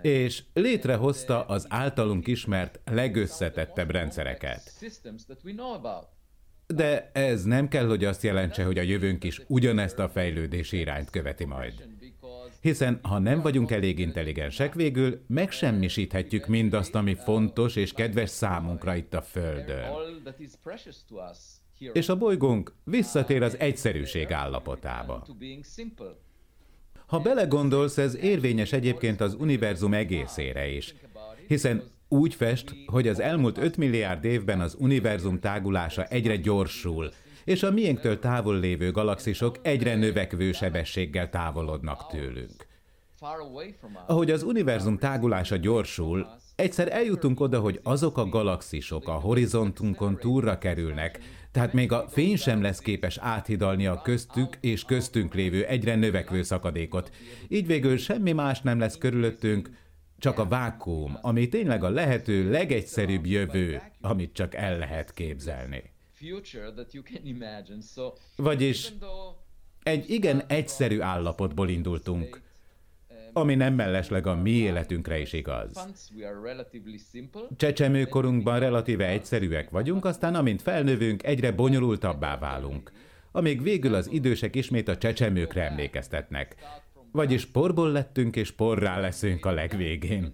és 0.02 0.44
létrehozta 0.54 1.46
az 1.46 1.66
általunk 1.70 2.28
ismert 2.28 2.80
legösszetettebb 2.86 3.92
rendszereket. 3.92 4.74
De 6.68 7.12
ez 7.14 7.44
nem 7.44 7.68
kell, 7.68 7.86
hogy 7.88 8.06
azt 8.06 8.24
jelentse, 8.24 8.64
hogy 8.64 8.78
a 8.78 8.82
jövőnk 8.82 9.24
is 9.24 9.42
ugyanezt 9.48 10.00
a 10.00 10.10
fejlődési 10.10 10.78
irányt 10.78 11.10
követi 11.10 11.46
majd. 11.46 11.88
Hiszen 12.62 13.00
ha 13.02 13.20
nem 13.20 13.42
vagyunk 13.42 13.72
elég 13.72 14.00
intelligensek, 14.00 14.74
végül 14.74 15.22
megsemmisíthetjük 15.28 16.48
mindazt, 16.48 16.96
ami 16.96 17.16
fontos 17.16 17.76
és 17.76 17.94
kedves 17.94 18.30
számunkra 18.30 18.96
itt 18.96 19.14
a 19.14 19.22
Földön. 19.22 19.86
És 21.94 22.10
a 22.10 22.18
bolygónk 22.18 22.74
visszatér 22.84 23.44
az 23.44 23.58
egyszerűség 23.60 24.32
állapotába. 24.32 25.26
Ha 27.10 27.20
belegondolsz, 27.20 27.97
ez 27.97 28.16
érvényes 28.16 28.72
egyébként 28.72 29.22
az 29.22 29.36
univerzum 29.39 29.93
egészére 29.93 30.68
is, 30.68 30.95
hiszen 31.47 31.84
úgy 32.07 32.34
fest, 32.34 32.76
hogy 32.86 33.07
az 33.07 33.20
elmúlt 33.20 33.57
5 33.57 33.78
milliárd 33.78 34.26
évben 34.26 34.62
az 34.62 34.76
univerzum 34.80 35.39
tágulása 35.39 36.03
egyre 36.03 36.36
gyorsul, 36.36 37.12
és 37.43 37.64
a 37.64 37.72
miénktől 37.72 38.20
távol 38.20 38.60
lévő 38.60 38.91
galaxisok 38.91 39.55
egyre 39.62 39.95
növekvő 39.95 40.51
sebességgel 40.51 41.30
távolodnak 41.30 42.07
tőlünk. 42.07 42.68
Ahogy 44.07 44.32
az 44.32 44.43
univerzum 44.43 44.97
tágulása 44.97 45.55
gyorsul, 45.55 46.28
egyszer 46.55 46.91
eljutunk 46.91 47.39
oda, 47.39 47.60
hogy 47.60 47.80
azok 47.84 48.18
a 48.18 48.30
galaxisok 48.30 49.07
a 49.07 49.12
horizontunkon 49.14 50.18
túlra 50.18 50.57
kerülnek, 50.57 51.20
tehát 51.52 51.74
még 51.74 51.91
a 51.91 52.08
fény 52.08 52.36
sem 52.36 52.62
lesz 52.62 52.80
képes 52.80 53.18
áthidalni 53.18 53.86
a 53.86 54.02
köztük 54.02 54.58
és 54.62 54.84
köztünk 54.84 55.34
lévő 55.34 55.66
egyre 55.66 55.95
növekvő 55.95 56.43
szakadékot. 56.43 57.12
Így 57.47 57.68
végül 57.68 57.97
semmi 57.97 58.32
más 58.32 58.62
nem 58.62 58.80
lesz 58.80 58.97
körülöttünk, 58.97 59.70
csak 60.18 60.39
a 60.39 60.47
vákuum, 60.47 61.18
ami 61.22 61.47
tényleg 61.47 61.84
a 61.84 61.89
lehető 61.89 62.50
legegyszerűbb 62.50 63.26
jövő, 63.26 63.82
amit 64.02 64.34
csak 64.34 64.56
el 64.56 64.78
lehet 64.78 65.14
képzelni. 65.14 65.84
Vagyis 68.36 68.93
egy 69.84 70.10
igen 70.10 70.43
egyszerű 70.47 71.00
állapotból 71.00 71.70
indultunk, 71.70 72.41
ami 73.34 73.56
nem 73.56 73.74
mellesleg 73.74 74.28
a 74.28 74.36
mi 74.36 74.52
életünkre 74.52 75.20
is 75.20 75.34
igaz. 75.34 75.88
Csecsemőkorunkban 77.58 78.60
relatíve 78.60 79.08
egyszerűek 79.08 79.70
vagyunk, 79.70 80.06
aztán 80.06 80.36
amint 80.36 80.62
felnövünk, 80.62 81.24
egyre 81.24 81.52
bonyolultabbá 81.52 82.38
válunk, 82.38 82.92
amíg 83.32 83.62
végül 83.62 83.94
az 83.94 84.12
idősek 84.12 84.56
ismét 84.56 84.88
a 84.88 84.98
csecsemőkre 84.98 85.70
emlékeztetnek. 85.70 86.56
Vagyis 87.12 87.46
porból 87.46 87.92
lettünk, 87.92 88.36
és 88.36 88.52
porrá 88.52 89.00
leszünk 89.00 89.46
a 89.46 89.52
legvégén. 89.52 90.34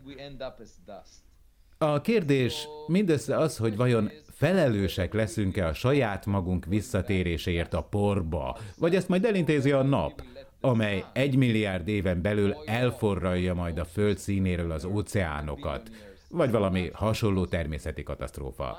A 1.78 2.02
kérdés 2.02 2.68
mindössze 2.88 3.38
az, 3.38 3.58
hogy 3.58 3.76
vajon 3.76 4.12
felelősek 4.32 5.14
leszünk-e 5.14 5.68
a 5.68 5.74
saját 5.74 6.26
magunk 6.26 6.66
visszatéréséért 6.66 7.74
a 7.74 7.84
porba, 7.84 8.58
vagy 8.78 8.96
ezt 8.96 9.08
majd 9.08 9.26
elintézi 9.26 9.72
a 9.72 9.84
nap, 9.84 10.24
amely 10.70 11.04
egy 11.14 11.36
milliárd 11.36 11.88
éven 11.88 12.22
belül 12.22 12.56
elforralja 12.66 13.54
majd 13.54 13.78
a 13.78 13.86
föld 13.86 14.18
színéről 14.18 14.72
az 14.72 14.86
óceánokat, 14.86 15.90
vagy 16.30 16.52
valami 16.52 16.90
hasonló 16.94 17.46
természeti 17.46 18.04
katasztrófa. 18.04 18.78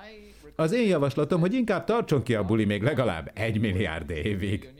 Az 0.57 0.73
én 0.73 0.89
javaslatom, 0.89 1.41
hogy 1.41 1.55
inkább 1.55 1.85
tartson 1.85 2.23
ki 2.23 2.35
a 2.35 2.45
buli 2.45 2.65
még 2.65 2.83
legalább 2.83 3.31
egy 3.35 3.61
milliárd 3.61 4.11
évig. 4.11 4.75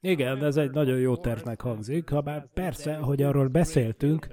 Igen, 0.00 0.44
ez 0.44 0.56
egy 0.56 0.70
nagyon 0.70 0.98
jó 0.98 1.16
tervnek 1.16 1.60
hangzik, 1.60 2.08
ha 2.08 2.20
bár 2.20 2.48
persze, 2.54 2.96
hogy 2.96 3.22
arról 3.22 3.48
beszéltünk, 3.48 4.26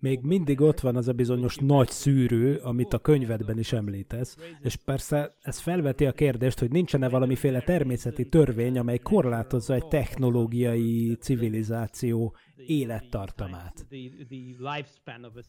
még 0.00 0.20
mindig 0.22 0.60
ott 0.60 0.80
van 0.80 0.96
az 0.96 1.08
a 1.08 1.12
bizonyos 1.12 1.56
nagy 1.56 1.88
szűrő, 1.88 2.56
amit 2.56 2.92
a 2.92 2.98
könyvedben 2.98 3.58
is 3.58 3.72
említesz, 3.72 4.36
és 4.62 4.76
persze 4.76 5.36
ez 5.42 5.58
felveti 5.58 6.06
a 6.06 6.12
kérdést, 6.12 6.58
hogy 6.58 6.70
nincsen-e 6.70 7.08
valamiféle 7.08 7.60
természeti 7.60 8.28
törvény, 8.28 8.78
amely 8.78 8.98
korlátozza 8.98 9.74
egy 9.74 9.86
technológiai 9.86 11.16
civilizáció 11.20 12.36
élettartamát. 12.56 13.86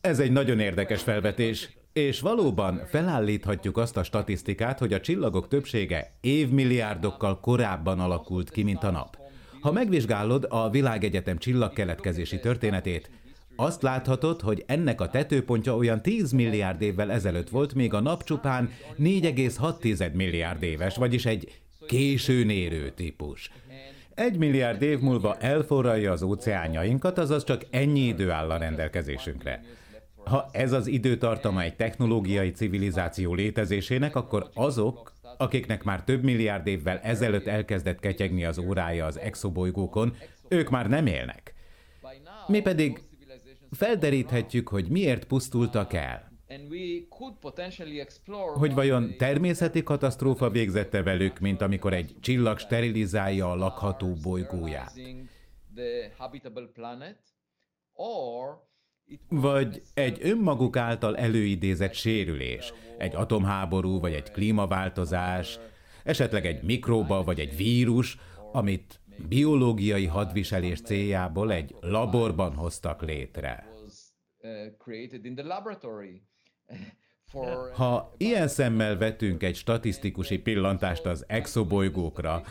Ez 0.02 0.20
egy 0.20 0.32
nagyon 0.32 0.60
érdekes 0.60 1.02
felvetés, 1.02 1.78
és 1.94 2.20
valóban 2.20 2.82
felállíthatjuk 2.86 3.78
azt 3.78 3.98
a 3.98 4.04
statisztikát, 4.04 4.80
hogy 4.80 4.94
a 4.94 5.00
csillagok 5.00 5.48
többsége 5.48 6.18
évmilliárdokkal 6.22 7.40
korábban 7.40 8.00
alakult 8.00 8.50
ki, 8.50 8.64
mint 8.64 8.84
a 8.84 8.92
nap. 8.92 9.18
Ha 9.62 9.72
megvizsgálod 9.72 10.46
a 10.50 10.70
világegyetem 10.70 11.38
csillagkeletkezési 11.38 12.40
történetét, 12.40 13.12
azt 13.60 13.82
láthatod, 13.82 14.42
hogy 14.42 14.64
ennek 14.68 15.02
a 15.02 15.10
tetőpontja 15.10 15.76
olyan 15.76 16.02
10 16.02 16.32
milliárd 16.32 16.82
évvel 16.82 17.12
ezelőtt 17.12 17.50
volt, 17.50 17.74
még 17.74 17.94
a 17.94 18.00
nap 18.00 18.24
csupán 18.24 18.72
4,6 19.00 20.14
milliárd 20.14 20.64
éves, 20.64 20.96
vagyis 20.96 21.26
egy 21.26 21.62
későn 21.88 22.50
érő 22.50 22.90
típus. 22.90 23.52
Egy 24.16 24.38
milliárd 24.38 24.82
év 24.82 25.00
múlva 25.00 25.38
elforralja 25.38 26.12
az 26.12 26.22
óceánjainkat, 26.22 27.18
azaz 27.18 27.44
csak 27.44 27.66
ennyi 27.70 28.00
idő 28.00 28.32
áll 28.32 28.50
a 28.50 28.58
rendelkezésünkre. 28.58 29.64
Ha 30.26 30.50
ez 30.52 30.72
az 30.72 30.88
időtartama 30.88 31.62
egy 31.62 31.76
technológiai 31.76 32.52
civilizáció 32.52 33.34
létezésének, 33.34 34.16
akkor 34.16 34.50
azok, 34.54 35.14
akiknek 35.38 35.84
már 35.84 36.04
több 36.04 36.24
milliárd 36.24 36.68
évvel 36.68 37.00
ezelőtt 37.00 37.48
elkezdett 37.48 38.00
ketyegni 38.00 38.46
az 38.46 38.58
órája 38.58 39.06
az 39.06 39.20
exobolygókon, 39.20 40.16
ők 40.48 40.70
már 40.70 40.90
nem 40.90 41.06
élnek. 41.06 41.54
Mi 42.48 42.62
pedig 42.62 43.00
felderíthetjük, 43.72 44.68
hogy 44.68 44.90
miért 44.90 45.26
pusztultak 45.26 45.94
el. 45.94 46.28
Hogy 48.54 48.74
vajon 48.74 49.18
természeti 49.18 49.84
katasztrófa 49.84 50.50
végzette 50.50 51.04
velük, 51.04 51.40
mint 51.40 51.62
amikor 51.62 51.94
egy 51.94 52.16
csillag 52.20 52.58
sterilizálja 52.60 53.52
a 53.52 53.56
lakható 53.56 54.14
bolygóját. 54.14 54.94
Vagy 59.30 59.82
egy 59.94 60.18
önmaguk 60.22 60.78
által 60.78 61.18
előidézett 61.18 61.94
sérülés, 61.94 62.74
egy 62.98 63.16
atomháború 63.16 64.00
vagy 64.00 64.14
egy 64.14 64.32
klímaváltozás, 64.32 65.60
esetleg 66.04 66.46
egy 66.46 66.64
mikróba 66.64 67.24
vagy 67.24 67.40
egy 67.40 67.56
vírus, 67.56 68.18
amit 68.52 68.99
biológiai 69.28 70.06
hadviselés 70.06 70.82
céljából 70.82 71.52
egy 71.52 71.76
laborban 71.82 72.54
hoztak 72.54 73.02
létre. 73.02 73.68
Ha 77.74 78.14
ilyen 78.18 78.48
szemmel 78.48 78.98
vetünk 78.98 79.44
egy 79.44 79.56
statisztikusi 79.56 80.38
pillantást 80.38 81.06
az 81.06 81.24
exobolygókra, 81.28 82.42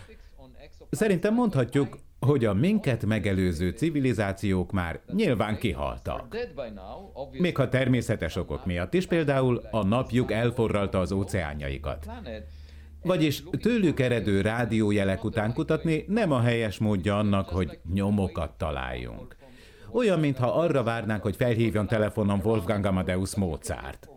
szerintem 0.91 1.35
mondhatjuk, 1.35 1.99
hogy 2.21 2.45
a 2.45 2.55
minket 2.55 3.05
megelőző 3.05 3.71
civilizációk 3.71 4.73
már 4.73 5.01
nyilván 5.13 5.59
kihaltak. 5.59 6.37
Még 7.31 7.57
ha 7.57 7.69
természetes 7.69 8.37
okok 8.37 8.67
miatt 8.67 8.95
is, 8.95 9.07
például 9.07 9.57
a 9.71 9.85
napjuk 9.85 10.33
elforralta 10.33 11.01
az 11.01 11.13
óceánjaikat. 11.13 12.07
Vagyis 13.03 13.43
tőlük 13.61 14.01
eredő 14.01 14.41
rádiójelek 14.41 15.25
után 15.25 15.53
kutatni 15.53 16.05
nem 16.09 16.33
a 16.33 16.41
helyes 16.41 16.79
módja 16.79 17.19
annak, 17.19 17.49
hogy 17.49 17.79
nyomokat 17.93 18.51
találjunk. 18.59 19.37
Olyan, 19.93 20.21
mintha 20.21 20.47
arra 20.47 20.83
várnánk, 20.83 21.23
hogy 21.23 21.37
felhívjon 21.37 21.87
telefonon 21.87 22.41
Wolfgang 22.45 22.85
Amadeus 22.85 23.35
Mozart. 23.35 24.09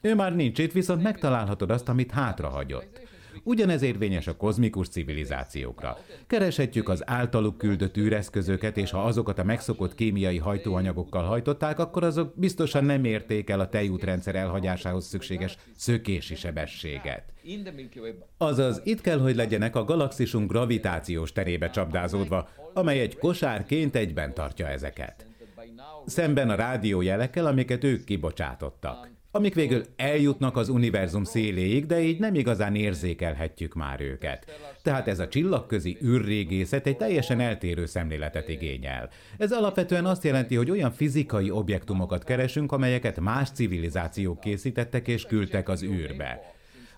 Ő 0.00 0.14
már 0.14 0.34
nincs 0.34 0.58
itt, 0.58 0.72
viszont 0.72 1.02
megtalálhatod 1.02 1.70
azt, 1.70 1.88
amit 1.88 2.10
hátrahagyott. 2.10 3.00
Ugyanez 3.42 3.82
érvényes 3.82 4.26
a 4.26 4.36
kozmikus 4.36 4.88
civilizációkra. 4.88 5.98
Kereshetjük 6.26 6.88
az 6.88 7.02
általuk 7.06 7.58
küldött 7.58 7.96
űreszközöket, 7.96 8.76
és 8.76 8.90
ha 8.90 9.04
azokat 9.04 9.38
a 9.38 9.44
megszokott 9.44 9.94
kémiai 9.94 10.38
hajtóanyagokkal 10.38 11.22
hajtották, 11.22 11.78
akkor 11.78 12.04
azok 12.04 12.32
biztosan 12.36 12.84
nem 12.84 13.04
érték 13.04 13.50
el 13.50 13.60
a 13.60 13.68
tejútrendszer 13.68 14.34
elhagyásához 14.34 15.06
szükséges 15.06 15.56
szökési 15.76 16.34
sebességet. 16.34 17.24
Azaz 18.38 18.80
itt 18.84 19.00
kell, 19.00 19.18
hogy 19.18 19.36
legyenek 19.36 19.76
a 19.76 19.84
galaxisunk 19.84 20.50
gravitációs 20.50 21.32
terébe 21.32 21.70
csapdázódva, 21.70 22.48
amely 22.74 23.00
egy 23.00 23.18
kosárként 23.18 23.96
egyben 23.96 24.34
tartja 24.34 24.66
ezeket. 24.66 25.26
Szemben 26.06 26.50
a 26.50 26.54
rádiójelekkel, 26.54 27.46
amiket 27.46 27.84
ők 27.84 28.04
kibocsátottak 28.04 29.18
amik 29.30 29.54
végül 29.54 29.84
eljutnak 29.96 30.56
az 30.56 30.68
univerzum 30.68 31.24
széléig, 31.24 31.86
de 31.86 32.00
így 32.00 32.18
nem 32.18 32.34
igazán 32.34 32.74
érzékelhetjük 32.74 33.74
már 33.74 34.00
őket. 34.00 34.44
Tehát 34.82 35.08
ez 35.08 35.18
a 35.18 35.28
csillagközi 35.28 35.98
űrrégészet 36.04 36.86
egy 36.86 36.96
teljesen 36.96 37.40
eltérő 37.40 37.86
szemléletet 37.86 38.48
igényel. 38.48 39.10
Ez 39.38 39.52
alapvetően 39.52 40.06
azt 40.06 40.24
jelenti, 40.24 40.54
hogy 40.54 40.70
olyan 40.70 40.92
fizikai 40.92 41.50
objektumokat 41.50 42.24
keresünk, 42.24 42.72
amelyeket 42.72 43.20
más 43.20 43.50
civilizációk 43.50 44.40
készítettek 44.40 45.08
és 45.08 45.24
küldtek 45.24 45.68
az 45.68 45.82
űrbe. 45.82 46.54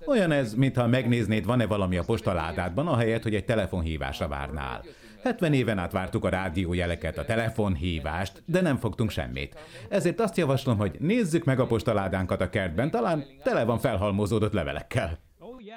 Olyan 0.06 0.32
ez, 0.32 0.54
mintha 0.54 0.86
megnéznéd, 0.86 1.44
van-e 1.44 1.66
valami 1.66 1.96
a 1.96 2.02
postaládádban, 2.02 2.86
ahelyett, 2.86 3.22
hogy 3.22 3.34
egy 3.34 3.44
telefonhívásra 3.44 4.28
várnál. 4.28 4.84
70 5.22 5.52
éven 5.52 5.78
át 5.78 5.92
vártuk 5.92 6.24
a 6.24 6.28
rádiójeleket, 6.28 7.18
a 7.18 7.24
telefonhívást, 7.24 8.42
de 8.46 8.60
nem 8.60 8.76
fogtunk 8.76 9.10
semmit. 9.10 9.56
Ezért 9.88 10.20
azt 10.20 10.36
javaslom, 10.36 10.76
hogy 10.76 10.96
nézzük 10.98 11.44
meg 11.44 11.60
a 11.60 11.66
postaládánkat 11.66 12.40
a 12.40 12.50
kertben, 12.50 12.90
talán 12.90 13.24
tele 13.42 13.64
van 13.64 13.78
felhalmozódott 13.78 14.52
levelekkel. 14.52 15.18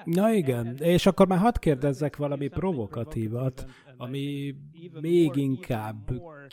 Na 0.04 0.32
igen, 0.32 0.76
és 0.80 1.06
akkor 1.06 1.28
már 1.28 1.40
hadd 1.40 1.60
kérdezzek 1.60 2.16
valami 2.16 2.48
provokatívat 2.48 3.66
ami 3.98 4.56
még 5.02 5.36
inkább 5.36 6.12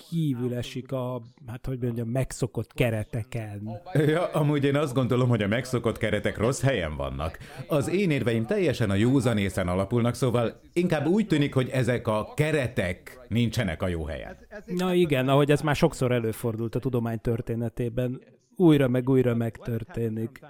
kívül 0.09 0.55
esik 0.55 0.93
a, 0.93 1.23
hát 1.47 1.67
hogy 1.67 1.79
mondjam, 1.79 2.09
megszokott 2.09 2.73
kereteken. 2.73 3.81
Ja, 4.07 4.27
amúgy 4.27 4.65
én 4.65 4.77
azt 4.77 4.95
gondolom, 4.95 5.29
hogy 5.29 5.43
a 5.43 5.49
megszokott 5.49 5.99
keretek 5.99 6.39
rossz 6.39 6.61
helyen 6.61 6.97
vannak. 6.97 7.39
Az 7.69 7.89
én 7.89 8.11
érveim 8.11 8.45
teljesen 8.45 8.91
a 8.91 8.95
józanészen 8.95 9.69
alapulnak, 9.69 10.15
szóval 10.15 10.61
inkább 10.73 11.07
úgy 11.07 11.27
tűnik, 11.27 11.55
hogy 11.55 11.69
ezek 11.69 12.09
a 12.09 12.33
keretek 12.35 13.21
nincsenek 13.29 13.83
a 13.83 13.89
jó 13.89 14.05
helyen. 14.05 14.37
Na 14.67 14.95
igen, 14.95 15.29
ahogy 15.29 15.51
ez 15.51 15.61
már 15.61 15.77
sokszor 15.77 16.13
előfordult 16.13 16.75
a 16.75 16.79
tudomány 16.79 17.21
történetében, 17.21 18.21
újra 18.57 18.89
meg 18.89 19.09
újra 19.09 19.35
megtörténik. 19.35 20.41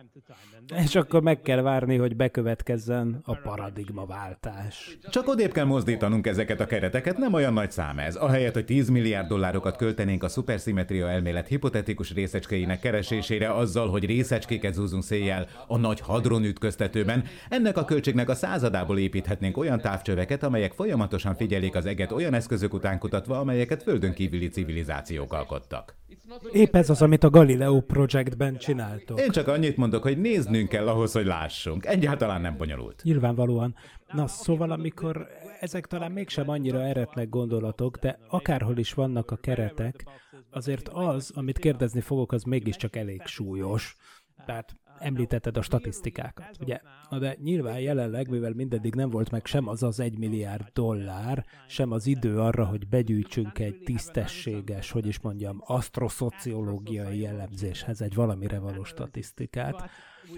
És 0.85 0.95
akkor 0.95 1.23
meg 1.23 1.43
kell 1.43 1.61
várni, 1.61 1.97
hogy 1.97 2.17
bekövetkezzen 2.17 3.21
a 3.25 3.35
paradigmaváltás. 3.35 4.99
Csak 5.11 5.29
odébb 5.29 5.53
kell 5.53 5.65
mozdítanunk 5.65 6.27
ezeket 6.27 6.61
a 6.61 6.67
kereteket, 6.67 7.19
nem 7.19 7.33
olyan 7.33 7.53
nagy 7.53 7.71
szám 7.71 7.99
ez. 7.99 8.15
Ahelyett, 8.17 8.55
hogy 8.55 8.65
10 8.65 8.89
milliárd 8.89 9.29
dollárokat 9.29 9.77
költenénk 9.77 10.23
a 10.23 10.29
szuperszimetria 10.29 11.09
elmélet 11.09 11.49
hipotetikus 11.49 12.13
részecskéinek 12.13 12.81
keresésére 12.81 13.55
azzal, 13.55 13.89
hogy 13.89 14.05
részecskéket 14.05 14.75
zúzunk 14.75 15.03
széjjel 15.03 15.47
a 15.67 15.77
nagy 15.77 16.01
hadron 16.01 16.45
ütköztetőben, 16.45 17.25
ennek 17.49 17.77
a 17.77 17.85
költségnek 17.85 18.29
a 18.29 18.35
századából 18.35 18.99
építhetnénk 18.99 19.57
olyan 19.57 19.81
távcsöveket, 19.81 20.43
amelyek 20.43 20.73
folyamatosan 20.73 21.35
figyelik 21.35 21.75
az 21.75 21.87
eget 21.87 22.13
olyan 22.13 22.35
eszközök 22.35 22.75
után 22.75 22.99
kutatva, 22.99 23.39
amelyeket 23.39 23.83
földön 23.83 24.13
kívüli 24.13 24.49
civilizációk 24.49 25.33
alkottak. 25.33 26.01
Épp 26.53 26.77
ez 26.77 26.91
az, 26.91 27.03
amit 27.03 27.25
a 27.25 27.31
Galileo 27.31 27.81
Projectben 27.81 28.57
csináltok. 28.57 29.21
Én 29.21 29.31
csak 29.31 29.49
annyit 29.49 29.77
mondok, 29.77 30.03
hogy 30.03 30.19
néznünk 30.53 30.69
kell 30.69 30.89
ahhoz, 30.89 31.13
hogy 31.13 31.27
lássunk. 31.27 31.87
Egyáltalán 31.87 32.41
nem 32.41 32.57
bonyolult. 32.57 33.03
Nyilvánvalóan. 33.03 33.75
Na, 34.13 34.27
szóval 34.27 34.71
amikor 34.71 35.27
ezek 35.61 35.87
talán 35.87 36.13
mégsem 36.13 36.49
annyira 36.49 36.83
eretnek 36.83 37.29
gondolatok, 37.29 37.97
de 37.97 38.19
akárhol 38.29 38.79
is 38.79 38.93
vannak 38.93 39.31
a 39.31 39.37
keretek, 39.37 40.05
azért 40.51 40.89
az, 40.89 41.33
amit 41.35 41.59
kérdezni 41.59 42.01
fogok, 42.01 42.33
az 42.33 42.43
mégiscsak 42.43 42.97
elég 42.97 43.23
súlyos. 43.25 43.97
Tehát 44.47 44.77
említetted 44.99 45.57
a 45.57 45.63
statisztikákat, 45.63 46.57
ugye? 46.61 46.81
Na 47.11 47.19
de 47.19 47.37
nyilván 47.43 47.81
jelenleg, 47.81 48.29
mivel 48.29 48.53
mindeddig 48.53 48.95
nem 48.95 49.11
volt 49.11 49.31
meg 49.31 49.47
sem 49.47 49.69
az 49.69 49.83
az 49.83 50.01
egy 50.01 50.19
milliárd 50.19 50.69
dollár, 50.73 51.45
sem 51.69 51.93
az 51.93 52.07
idő 52.07 52.39
arra, 52.39 52.65
hogy 52.65 52.89
begyűjtsünk 52.89 53.59
egy 53.59 53.83
tisztességes, 53.85 54.91
hogy 54.91 55.07
is 55.07 55.21
mondjam, 55.21 55.63
asztroszociológiai 55.65 57.21
jellemzéshez 57.21 58.01
egy 58.01 58.15
valamire 58.15 58.59
való 58.59 58.85
statisztikát. 58.85 59.91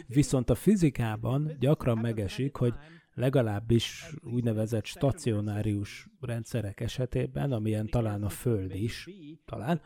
Viszont 0.06 0.50
a 0.50 0.54
fizikában 0.54 1.56
gyakran 1.60 1.98
megesik, 1.98 2.56
hogy 2.56 2.74
legalábbis 3.14 4.14
úgynevezett 4.22 4.84
stacionárius 4.84 6.08
rendszerek 6.20 6.80
esetében, 6.80 7.52
amilyen 7.52 7.86
talán 7.86 8.22
a 8.22 8.28
Föld 8.28 8.74
is, 8.74 9.08
talán, 9.44 9.80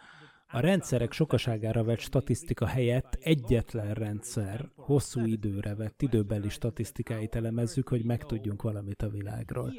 a 0.50 0.60
rendszerek 0.60 1.12
sokaságára 1.12 1.84
vett 1.84 1.98
statisztika 1.98 2.66
helyett 2.66 3.18
egyetlen 3.20 3.94
rendszer 3.94 4.70
hosszú 4.76 5.24
időre 5.24 5.74
vett 5.74 6.02
időbeli 6.02 6.48
statisztikáit 6.48 7.34
elemezzük, 7.34 7.88
hogy 7.88 8.04
megtudjunk 8.04 8.62
valamit 8.62 9.02
a 9.02 9.08
világról. 9.08 9.72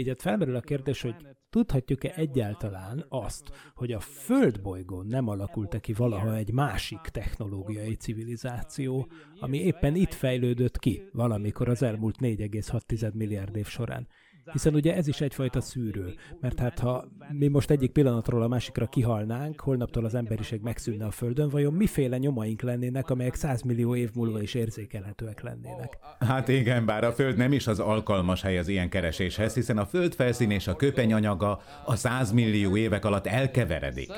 Így 0.00 0.08
hát 0.08 0.20
felmerül 0.20 0.56
a 0.56 0.60
kérdés, 0.60 1.00
hogy 1.00 1.14
tudhatjuk-e 1.50 2.12
egyáltalán 2.16 3.04
azt, 3.08 3.50
hogy 3.74 3.92
a 3.92 4.00
Földbolygón 4.00 5.06
nem 5.06 5.28
alakult-e 5.28 5.78
ki 5.78 5.92
valaha 5.92 6.36
egy 6.36 6.52
másik 6.52 7.00
technológiai 7.00 7.94
civilizáció, 7.94 9.08
ami 9.40 9.58
éppen 9.58 9.94
itt 9.94 10.12
fejlődött 10.12 10.78
ki 10.78 11.02
valamikor 11.12 11.68
az 11.68 11.82
elmúlt 11.82 12.16
4,6 12.20 13.12
milliárd 13.12 13.56
év 13.56 13.66
során. 13.66 14.08
Hiszen 14.52 14.74
ugye 14.74 14.94
ez 14.94 15.06
is 15.08 15.20
egyfajta 15.20 15.60
szűrő, 15.60 16.14
mert 16.40 16.58
hát 16.58 16.78
ha 16.78 17.04
mi 17.32 17.48
most 17.48 17.70
egyik 17.70 17.90
pillanatról 17.90 18.42
a 18.42 18.48
másikra 18.48 18.86
kihalnánk, 18.86 19.60
holnaptól 19.60 20.04
az 20.04 20.14
emberiség 20.14 20.60
megszűnne 20.60 21.04
a 21.04 21.10
Földön, 21.10 21.48
vajon 21.48 21.72
miféle 21.72 22.18
nyomaink 22.18 22.62
lennének, 22.62 23.10
amelyek 23.10 23.34
100 23.34 23.62
millió 23.62 23.94
év 23.94 24.10
múlva 24.14 24.42
is 24.42 24.54
érzékelhetőek 24.54 25.42
lennének? 25.42 25.98
Hát 26.18 26.48
igen, 26.48 26.86
bár 26.86 27.04
a 27.04 27.12
Föld 27.12 27.36
nem 27.36 27.52
is 27.52 27.66
az 27.66 27.78
alkalmas 27.78 28.42
hely 28.42 28.58
az 28.58 28.68
ilyen 28.68 28.88
kereséshez, 28.88 29.54
hiszen 29.54 29.78
a 29.78 29.86
Föld 29.86 30.14
felszín 30.14 30.50
és 30.50 30.66
a 30.66 30.76
köpenyanyaga 30.76 31.60
a 31.84 31.96
100 31.96 32.32
millió 32.32 32.76
évek 32.76 33.04
alatt 33.04 33.26
elkeveredik. 33.26 34.10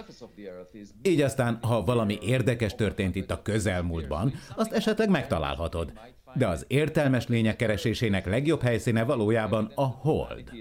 Így 1.03 1.20
aztán, 1.20 1.59
ha 1.62 1.85
valami 1.85 2.18
érdekes 2.23 2.75
történt 2.75 3.14
itt 3.14 3.31
a 3.31 3.43
közelmúltban, 3.43 4.33
azt 4.57 4.73
esetleg 4.73 5.11
megtalálhatod. 5.11 5.93
De 6.35 6.47
az 6.47 6.64
értelmes 6.68 7.26
lények 7.26 7.57
keresésének 7.57 8.26
legjobb 8.26 8.61
helyszíne 8.61 9.05
valójában 9.05 9.72
a 9.74 9.85
hold. 9.85 10.53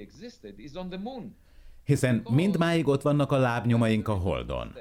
Hiszen 1.83 2.25
mindmáig 2.29 2.87
ott 2.87 3.01
vannak 3.01 3.31
a 3.31 3.37
lábnyomaink 3.37 4.07
a 4.07 4.13
holdon. 4.13 4.73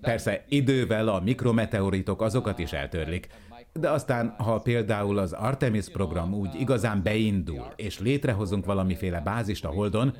Persze 0.00 0.44
idővel 0.48 1.08
a 1.08 1.20
mikrometeoritok 1.20 2.22
azokat 2.22 2.58
is 2.58 2.72
eltörlik, 2.72 3.28
de 3.72 3.90
aztán, 3.90 4.34
ha 4.38 4.58
például 4.58 5.18
az 5.18 5.32
Artemis 5.32 5.88
program 5.88 6.34
úgy 6.34 6.54
igazán 6.54 7.02
beindul, 7.02 7.66
és 7.76 7.98
létrehozunk 7.98 8.64
valamiféle 8.64 9.20
bázist 9.20 9.64
a 9.64 9.68
Holdon, 9.68 10.16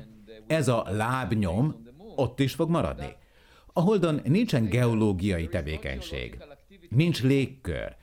ez 0.47 0.67
a 0.67 0.85
lábnyom 0.89 1.83
ott 2.15 2.39
is 2.39 2.53
fog 2.53 2.69
maradni. 2.69 3.15
A 3.73 3.81
Holdon 3.81 4.21
nincsen 4.23 4.65
geológiai 4.65 5.47
tevékenység, 5.47 6.37
nincs 6.89 7.23
légkör, 7.23 7.95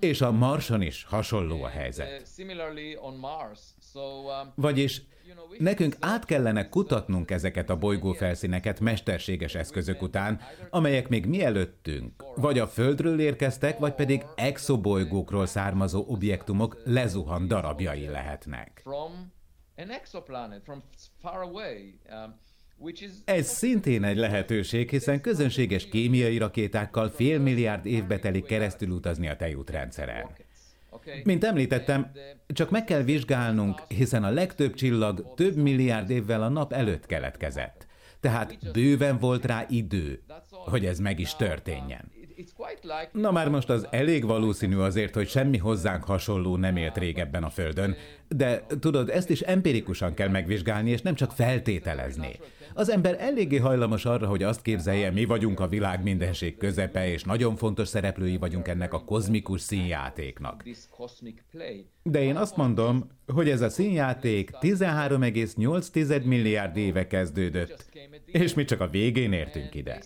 és 0.00 0.20
a 0.20 0.30
Marson 0.30 0.82
is 0.82 1.04
hasonló 1.04 1.62
a 1.62 1.68
helyzet. 1.68 2.28
Vagyis 4.54 5.02
nekünk 5.58 5.96
át 6.00 6.24
kellene 6.24 6.68
kutatnunk 6.68 7.30
ezeket 7.30 7.70
a 7.70 7.76
bolygófelszíneket 7.76 8.80
mesterséges 8.80 9.54
eszközök 9.54 10.02
után, 10.02 10.40
amelyek 10.70 11.08
még 11.08 11.26
mielőttünk 11.26 12.24
vagy 12.36 12.58
a 12.58 12.66
Földről 12.66 13.20
érkeztek, 13.20 13.78
vagy 13.78 13.94
pedig 13.94 14.24
exobolygókról 14.34 15.46
származó 15.46 16.04
objektumok 16.06 16.80
lezuhan 16.84 17.48
darabjai 17.48 18.06
lehetnek. 18.06 18.82
Ez 23.24 23.46
szintén 23.46 24.04
egy 24.04 24.16
lehetőség, 24.16 24.90
hiszen 24.90 25.20
közönséges 25.20 25.88
kémiai 25.88 26.38
rakétákkal 26.38 27.08
fél 27.08 27.38
milliárd 27.38 27.86
évbe 27.86 28.18
telik 28.18 28.44
keresztül 28.44 28.90
utazni 28.90 29.28
a 29.28 29.36
tejútrendszeren. 29.36 30.26
Mint 31.24 31.44
említettem, 31.44 32.10
csak 32.46 32.70
meg 32.70 32.84
kell 32.84 33.02
vizsgálnunk, 33.02 33.82
hiszen 33.88 34.24
a 34.24 34.30
legtöbb 34.30 34.74
csillag 34.74 35.34
több 35.34 35.56
milliárd 35.56 36.10
évvel 36.10 36.42
a 36.42 36.48
nap 36.48 36.72
előtt 36.72 37.06
keletkezett. 37.06 37.86
Tehát 38.20 38.72
bőven 38.72 39.18
volt 39.18 39.44
rá 39.44 39.66
idő, 39.68 40.22
hogy 40.50 40.86
ez 40.86 40.98
meg 40.98 41.18
is 41.18 41.36
történjen. 41.36 42.10
Na 43.12 43.30
már 43.30 43.48
most 43.48 43.70
az 43.70 43.86
elég 43.90 44.24
valószínű 44.24 44.76
azért, 44.76 45.14
hogy 45.14 45.28
semmi 45.28 45.58
hozzánk 45.58 46.04
hasonló 46.04 46.56
nem 46.56 46.76
élt 46.76 46.98
régebben 46.98 47.44
a 47.44 47.50
Földön, 47.50 47.96
de 48.28 48.66
tudod, 48.80 49.08
ezt 49.08 49.30
is 49.30 49.40
empirikusan 49.40 50.14
kell 50.14 50.28
megvizsgálni, 50.28 50.90
és 50.90 51.02
nem 51.02 51.14
csak 51.14 51.32
feltételezni. 51.32 52.38
Az 52.78 52.90
ember 52.90 53.16
eléggé 53.20 53.56
hajlamos 53.56 54.04
arra, 54.04 54.26
hogy 54.26 54.42
azt 54.42 54.62
képzelje, 54.62 55.10
mi 55.10 55.24
vagyunk 55.24 55.60
a 55.60 55.68
világ 55.68 56.02
mindenség 56.02 56.56
közepe, 56.56 57.10
és 57.10 57.24
nagyon 57.24 57.56
fontos 57.56 57.88
szereplői 57.88 58.36
vagyunk 58.36 58.68
ennek 58.68 58.92
a 58.92 59.04
kozmikus 59.04 59.60
színjátéknak. 59.60 60.64
De 62.02 62.22
én 62.22 62.36
azt 62.36 62.56
mondom, 62.56 63.10
hogy 63.26 63.50
ez 63.50 63.60
a 63.60 63.68
színjáték 63.68 64.50
13,8 64.60 66.24
milliárd 66.24 66.76
éve 66.76 67.06
kezdődött, 67.06 67.86
és 68.26 68.54
mi 68.54 68.64
csak 68.64 68.80
a 68.80 68.88
végén 68.88 69.32
értünk 69.32 69.74
ide. 69.74 70.02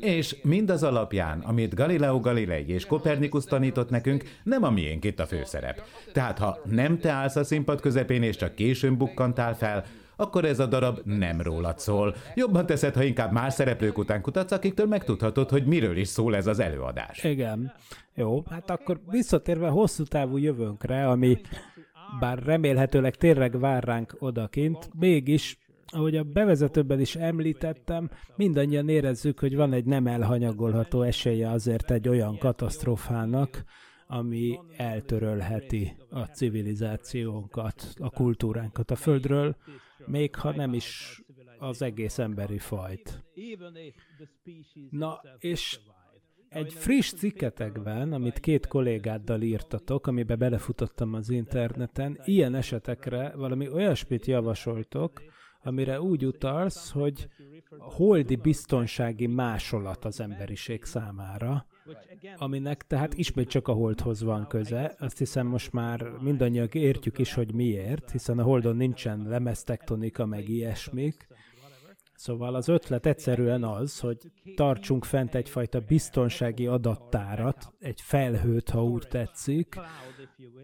És 0.00 0.36
mindaz 0.42 0.82
alapján, 0.82 1.40
amit 1.40 1.74
Galileo 1.74 2.20
Galilei 2.20 2.68
és 2.68 2.86
Kopernikus 2.86 3.44
tanított 3.44 3.90
nekünk, 3.90 4.24
nem 4.42 4.62
a 4.62 4.70
miénk 4.70 5.04
itt 5.04 5.20
a 5.20 5.26
főszerep. 5.26 5.82
Tehát 6.12 6.38
ha 6.38 6.60
nem 6.64 6.98
te 6.98 7.10
állsz 7.10 7.36
a 7.36 7.44
színpad 7.44 7.80
közepén, 7.80 8.22
és 8.22 8.36
csak 8.36 8.54
későn 8.54 8.96
bukkantál 8.96 9.56
fel, 9.56 9.84
akkor 10.20 10.44
ez 10.44 10.58
a 10.58 10.66
darab 10.66 10.98
nem 11.04 11.40
rólad 11.40 11.78
szól. 11.78 12.14
Jobban 12.34 12.66
teszed, 12.66 12.94
ha 12.94 13.02
inkább 13.02 13.32
más 13.32 13.54
szereplők 13.54 13.98
után 13.98 14.20
kutatsz, 14.22 14.52
akiktől 14.52 14.86
megtudhatod, 14.86 15.50
hogy 15.50 15.66
miről 15.66 15.96
is 15.96 16.08
szól 16.08 16.36
ez 16.36 16.46
az 16.46 16.58
előadás. 16.58 17.24
Igen. 17.24 17.72
Jó, 18.14 18.42
hát 18.50 18.70
akkor 18.70 19.00
visszatérve 19.10 19.68
hosszú 19.68 20.04
távú 20.04 20.36
jövőnkre, 20.36 21.08
ami 21.08 21.40
bár 22.20 22.42
remélhetőleg 22.42 23.16
tényleg 23.16 23.58
vár 23.58 23.84
ránk 23.84 24.16
odakint, 24.18 24.90
mégis 24.98 25.58
ahogy 25.92 26.16
a 26.16 26.22
bevezetőben 26.22 27.00
is 27.00 27.16
említettem, 27.16 28.10
mindannyian 28.36 28.88
érezzük, 28.88 29.38
hogy 29.40 29.56
van 29.56 29.72
egy 29.72 29.84
nem 29.84 30.06
elhanyagolható 30.06 31.02
esélye 31.02 31.50
azért 31.50 31.90
egy 31.90 32.08
olyan 32.08 32.38
katasztrófának, 32.38 33.64
ami 34.10 34.58
eltörölheti 34.76 35.96
a 36.08 36.24
civilizációnkat, 36.24 37.94
a 37.98 38.10
kultúránkat 38.10 38.90
a 38.90 38.96
Földről, 38.96 39.56
még 40.06 40.34
ha 40.34 40.50
nem 40.50 40.74
is 40.74 41.20
az 41.58 41.82
egész 41.82 42.18
emberi 42.18 42.58
fajt. 42.58 43.24
Na, 44.90 45.20
és 45.38 45.80
egy 46.48 46.72
friss 46.72 47.12
cikketekben, 47.12 48.12
amit 48.12 48.40
két 48.40 48.66
kollégáddal 48.66 49.42
írtatok, 49.42 50.06
amiben 50.06 50.38
belefutottam 50.38 51.14
az 51.14 51.30
interneten, 51.30 52.20
ilyen 52.24 52.54
esetekre 52.54 53.32
valami 53.36 53.68
olyasmit 53.68 54.26
javasoltok, 54.26 55.22
amire 55.62 56.00
úgy 56.00 56.26
utalsz, 56.26 56.90
hogy 56.90 57.28
holdi 57.78 58.36
biztonsági 58.36 59.26
másolat 59.26 60.04
az 60.04 60.20
emberiség 60.20 60.84
számára, 60.84 61.66
aminek 62.36 62.86
tehát 62.86 63.14
ismét 63.14 63.48
csak 63.48 63.68
a 63.68 63.72
holdhoz 63.72 64.22
van 64.22 64.46
köze. 64.46 64.94
Azt 64.98 65.18
hiszem 65.18 65.46
most 65.46 65.72
már 65.72 66.02
mindannyian 66.20 66.68
értjük 66.72 67.18
is, 67.18 67.34
hogy 67.34 67.54
miért, 67.54 68.10
hiszen 68.10 68.38
a 68.38 68.42
holdon 68.42 68.76
nincsen 68.76 69.26
lemeztektonika, 69.28 70.26
meg 70.26 70.48
ilyesmik. 70.48 71.28
Szóval 72.14 72.54
az 72.54 72.68
ötlet 72.68 73.06
egyszerűen 73.06 73.64
az, 73.64 74.00
hogy 74.00 74.16
tartsunk 74.54 75.04
fent 75.04 75.34
egyfajta 75.34 75.80
biztonsági 75.80 76.66
adattárat, 76.66 77.72
egy 77.78 78.00
felhőt, 78.00 78.70
ha 78.70 78.84
úgy 78.84 79.06
tetszik, 79.08 79.76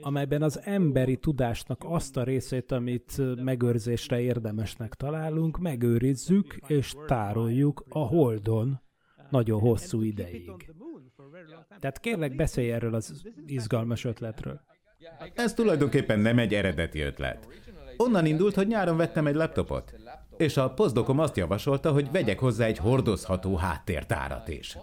amelyben 0.01 0.43
az 0.43 0.61
emberi 0.65 1.17
tudásnak 1.17 1.85
azt 1.85 2.17
a 2.17 2.23
részét, 2.23 2.73
amit 2.73 3.43
megőrzésre 3.43 4.21
érdemesnek 4.21 4.95
találunk, 4.95 5.59
megőrizzük 5.59 6.57
és 6.67 6.95
tároljuk 7.07 7.85
a 7.89 7.99
Holdon 7.99 8.81
nagyon 9.31 9.61
hosszú 9.61 10.03
ideig. 10.03 10.51
Tehát 11.81 12.01
kérlek, 12.01 12.37
beszélj 12.37 12.73
erről 12.73 12.95
az 12.95 13.23
izgalmas 13.47 14.05
ötletről. 14.05 14.61
Ez 15.35 15.55
tulajdonképpen 15.55 16.19
nem 16.19 16.39
egy 16.39 16.55
eredeti 16.55 17.01
ötlet. 17.01 17.49
Onnan 17.97 18.27
indult, 18.27 18.55
hogy 18.55 18.67
nyáron 18.67 18.97
vettem 18.97 19.27
egy 19.27 19.35
laptopot. 19.35 19.95
és 20.37 20.57
a 20.57 20.71
poszdokom 20.71 21.19
azt 21.19 21.37
javasolta, 21.37 21.93
hogy 21.93 22.11
vegyek 22.11 22.39
hozzá 22.39 22.67
egy 22.67 22.79
hordozható 22.79 23.57
háttértárat 23.57 24.49
is. 24.49 24.79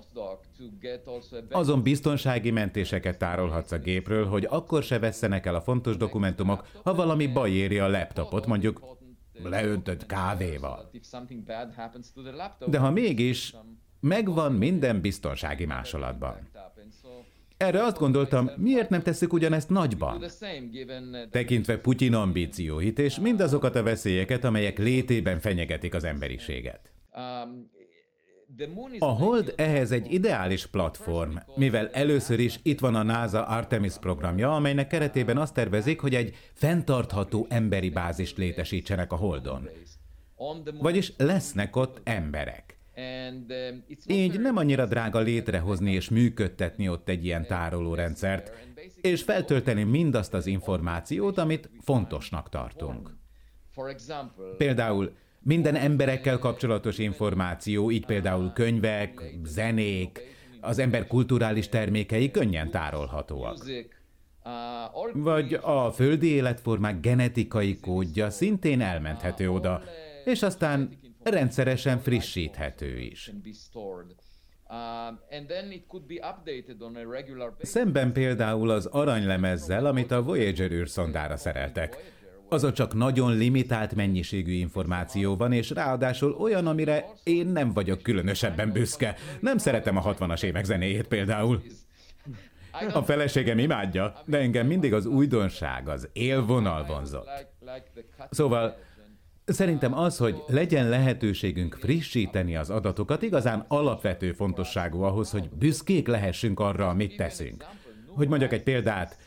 Azon 1.49 1.83
biztonsági 1.83 2.51
mentéseket 2.51 3.17
tárolhatsz 3.17 3.71
a 3.71 3.77
gépről, 3.77 4.25
hogy 4.25 4.47
akkor 4.49 4.83
se 4.83 4.99
vesszenek 4.99 5.45
el 5.45 5.55
a 5.55 5.61
fontos 5.61 5.97
dokumentumok, 5.97 6.67
ha 6.83 6.93
valami 6.93 7.27
baj 7.27 7.51
éri 7.51 7.79
a 7.79 7.87
laptopot, 7.87 8.45
mondjuk 8.45 8.97
leöntött 9.43 10.05
kávéval. 10.05 10.91
De 12.65 12.77
ha 12.77 12.91
mégis, 12.91 13.55
megvan 14.03 14.51
minden 14.51 15.01
biztonsági 15.01 15.65
másolatban. 15.65 16.49
Erre 17.57 17.83
azt 17.83 17.97
gondoltam, 17.97 18.49
miért 18.57 18.89
nem 18.89 19.01
tesszük 19.01 19.33
ugyanezt 19.33 19.69
nagyban? 19.69 20.25
Tekintve 21.31 21.77
Putyin 21.77 22.13
ambícióit 22.13 22.99
és 22.99 23.19
mindazokat 23.19 23.75
a 23.75 23.83
veszélyeket, 23.83 24.43
amelyek 24.43 24.77
létében 24.77 25.39
fenyegetik 25.39 25.93
az 25.93 26.03
emberiséget. 26.03 26.91
A 28.99 29.05
Hold 29.05 29.53
ehhez 29.55 29.91
egy 29.91 30.13
ideális 30.13 30.65
platform, 30.65 31.35
mivel 31.55 31.89
először 31.89 32.39
is 32.39 32.59
itt 32.63 32.79
van 32.79 32.95
a 32.95 33.03
NASA 33.03 33.45
Artemis 33.45 33.93
programja, 33.99 34.55
amelynek 34.55 34.87
keretében 34.87 35.37
azt 35.37 35.53
tervezik, 35.53 35.99
hogy 35.99 36.15
egy 36.15 36.35
fenntartható 36.53 37.45
emberi 37.49 37.89
bázist 37.89 38.37
létesítsenek 38.37 39.11
a 39.11 39.15
Holdon. 39.15 39.69
Vagyis 40.79 41.13
lesznek 41.17 41.75
ott 41.75 42.01
emberek. 42.03 42.72
Um, 42.95 43.83
Így 44.07 44.39
nem 44.39 44.57
annyira 44.57 44.85
drága 44.85 45.19
létrehozni 45.19 45.91
és 45.91 46.09
működtetni 46.09 46.89
ott 46.89 47.09
egy 47.09 47.25
ilyen 47.25 47.47
tárolórendszert, 47.47 48.51
és 49.01 49.23
feltölteni 49.23 49.83
mindazt 49.83 50.33
az 50.33 50.45
információt, 50.45 51.37
amit 51.37 51.69
fontosnak 51.81 52.49
tartunk. 52.49 53.15
Például 54.57 55.15
minden 55.39 55.75
emberekkel 55.75 56.39
kapcsolatos 56.39 56.97
információ, 56.97 57.91
így 57.91 58.05
például 58.05 58.51
könyvek, 58.51 59.35
zenék, 59.43 60.21
az 60.61 60.79
ember 60.79 61.07
kulturális 61.07 61.69
termékei 61.69 62.31
könnyen 62.31 62.71
tárolhatóak. 62.71 63.65
Vagy 65.13 65.53
a 65.53 65.91
földi 65.91 66.27
életformák 66.27 66.99
genetikai 66.99 67.79
kódja 67.79 68.29
szintén 68.29 68.81
elmenthető 68.81 69.49
oda, 69.49 69.81
és 70.25 70.43
aztán 70.43 70.89
rendszeresen 71.23 71.99
frissíthető 71.99 72.99
is. 72.99 73.31
Szemben 77.61 78.13
például 78.13 78.69
az 78.69 78.85
aranylemezzel, 78.85 79.85
amit 79.85 80.11
a 80.11 80.21
Voyager 80.23 80.71
űrszondára 80.71 81.37
szereltek. 81.37 82.11
Azon 82.49 82.73
csak 82.73 82.93
nagyon 82.93 83.37
limitált 83.37 83.95
mennyiségű 83.95 84.51
információ 84.51 85.35
van, 85.35 85.51
és 85.51 85.69
ráadásul 85.69 86.31
olyan, 86.31 86.67
amire 86.67 87.05
én 87.23 87.47
nem 87.47 87.73
vagyok 87.73 88.01
különösebben 88.01 88.71
büszke. 88.71 89.15
Nem 89.39 89.57
szeretem 89.57 89.97
a 89.97 90.13
60-as 90.13 90.43
évek 90.43 90.65
zenéjét 90.65 91.07
például. 91.07 91.61
A 92.93 93.03
feleségem 93.03 93.57
imádja, 93.57 94.13
de 94.25 94.37
engem 94.37 94.67
mindig 94.67 94.93
az 94.93 95.05
újdonság, 95.05 95.87
az 95.87 96.09
élvonal 96.13 96.85
vonzott. 96.85 97.29
Szóval 98.29 98.77
Szerintem 99.45 99.97
az, 99.97 100.17
hogy 100.17 100.43
legyen 100.47 100.89
lehetőségünk 100.89 101.75
frissíteni 101.79 102.55
az 102.55 102.69
adatokat, 102.69 103.21
igazán 103.21 103.65
alapvető 103.67 104.31
fontosságú 104.31 105.01
ahhoz, 105.01 105.31
hogy 105.31 105.49
büszkék 105.49 106.07
lehessünk 106.07 106.59
arra, 106.59 106.89
amit 106.89 107.17
teszünk. 107.17 107.65
Hogy 108.07 108.27
mondjak 108.27 108.53
egy 108.53 108.63
példát, 108.63 109.17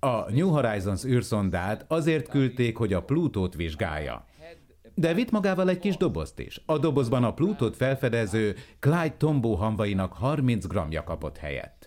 a 0.00 0.30
New 0.30 0.48
Horizons 0.48 1.04
űrszondát 1.04 1.84
azért 1.88 2.28
küldték, 2.28 2.76
hogy 2.76 2.92
a 2.92 3.02
Plutót 3.02 3.54
vizsgálja. 3.54 4.24
De 4.94 5.14
vitt 5.14 5.30
magával 5.30 5.68
egy 5.68 5.78
kis 5.78 5.96
dobozt 5.96 6.38
is. 6.38 6.62
A 6.66 6.78
dobozban 6.78 7.24
a 7.24 7.34
Plutót 7.34 7.76
felfedező 7.76 8.56
Clyde 8.80 9.14
Tombaugh 9.16 9.58
hamvainak 9.58 10.12
30 10.12 10.66
gramja 10.66 11.04
kapott 11.04 11.36
helyet. 11.36 11.81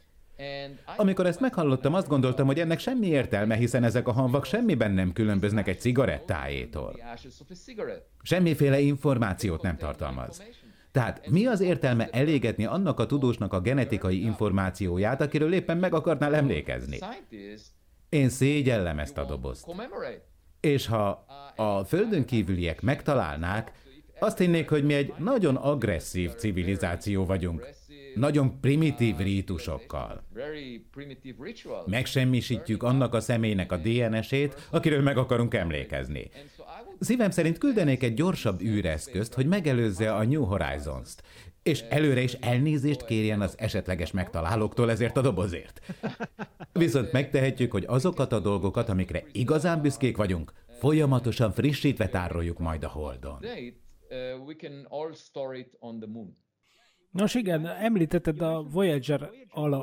Amikor 0.98 1.26
ezt 1.26 1.40
meghallottam, 1.40 1.94
azt 1.94 2.08
gondoltam, 2.08 2.46
hogy 2.46 2.60
ennek 2.60 2.80
semmi 2.80 3.08
értelme, 3.08 3.56
hiszen 3.56 3.84
ezek 3.84 4.08
a 4.08 4.12
hanvak 4.12 4.46
semmiben 4.46 4.92
nem 4.92 5.14
különböznek 5.14 5.68
egy 5.68 5.80
cigarettájétól. 5.80 7.00
Semmiféle 8.22 8.80
információt 8.80 9.62
nem 9.62 9.78
tartalmaz. 9.78 10.44
Tehát 10.92 11.30
mi 11.30 11.46
az 11.46 11.60
értelme 11.60 12.10
elégetni 12.12 12.66
annak 12.66 13.00
a 13.00 13.06
tudósnak 13.06 13.54
a 13.54 13.62
genetikai 13.62 14.24
információját, 14.24 15.22
akiről 15.22 15.54
éppen 15.54 15.78
meg 15.78 15.94
akarnál 15.94 16.36
emlékezni? 16.36 17.00
Én 18.10 18.30
szégyellem 18.30 19.00
ezt 19.00 19.18
a 19.18 19.24
dobozt. 19.24 19.66
És 20.60 20.88
ha 20.88 21.26
a 21.56 21.84
földön 21.84 22.26
kívüliek 22.26 22.82
megtalálnák, 22.82 23.72
azt 24.20 24.38
hinnék, 24.38 24.70
hogy 24.70 24.84
mi 24.84 24.94
egy 24.94 25.14
nagyon 25.18 25.56
agresszív 25.56 26.34
civilizáció 26.34 27.26
vagyunk, 27.26 27.68
nagyon 28.16 28.60
primitív 28.60 29.18
rítusokkal. 29.18 30.24
Megsemmisítjük 31.86 32.84
annak 32.84 33.14
a 33.14 33.20
személynek 33.20 33.72
a 33.72 33.78
DNS-ét, 33.78 34.68
akiről 34.72 35.02
meg 35.02 35.18
akarunk 35.18 35.54
emlékezni. 35.54 36.30
Szívem 37.00 37.30
szerint 37.30 37.58
küldenék 37.58 38.04
egy 38.04 38.14
gyorsabb 38.14 38.62
űreszközt, 38.62 39.34
hogy 39.34 39.46
megelőzze 39.46 40.14
a 40.14 40.24
New 40.24 40.44
Horizons-t, 40.44 41.24
és 41.64 41.82
előre 41.82 42.22
is 42.22 42.34
elnézést 42.34 43.06
kérjen 43.06 43.42
az 43.42 43.56
esetleges 43.58 44.12
megtalálóktól 44.12 44.92
ezért 44.92 45.18
a 45.18 45.22
dobozért. 45.22 45.82
Viszont 46.72 47.12
megtehetjük, 47.12 47.72
hogy 47.72 47.84
azokat 47.88 48.32
a 48.32 48.40
dolgokat, 48.40 48.90
amikre 48.90 49.24
igazán 49.32 49.82
büszkék 49.82 50.18
vagyunk, 50.18 50.54
folyamatosan 50.80 51.52
frissítve 51.52 52.10
tároljuk 52.10 52.60
majd 52.60 52.84
a 52.84 52.88
Holdon. 52.88 53.40
Nos 57.16 57.34
igen, 57.34 57.68
említetted 57.68 58.42
a 58.42 58.66
Voyager 58.72 59.30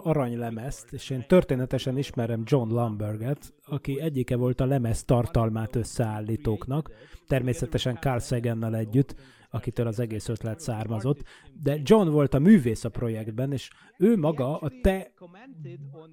aranylemezt, 0.02 0.92
és 0.92 1.10
én 1.10 1.24
történetesen 1.28 1.98
ismerem 1.98 2.42
John 2.44 2.72
Lamberget, 2.72 3.54
aki 3.64 4.00
egyike 4.00 4.36
volt 4.36 4.60
a 4.60 4.66
lemez 4.66 5.04
tartalmát 5.04 5.76
összeállítóknak, 5.76 6.90
természetesen 7.26 7.98
Carl 8.00 8.18
Sagannal 8.18 8.76
együtt, 8.76 9.14
akitől 9.50 9.86
az 9.86 10.00
egész 10.00 10.28
ötlet 10.28 10.60
származott, 10.60 11.22
de 11.62 11.78
John 11.82 12.08
volt 12.08 12.34
a 12.34 12.38
művész 12.38 12.84
a 12.84 12.88
projektben, 12.88 13.52
és 13.52 13.70
ő 13.98 14.16
maga 14.16 14.58
a 14.58 14.72
te 14.82 15.12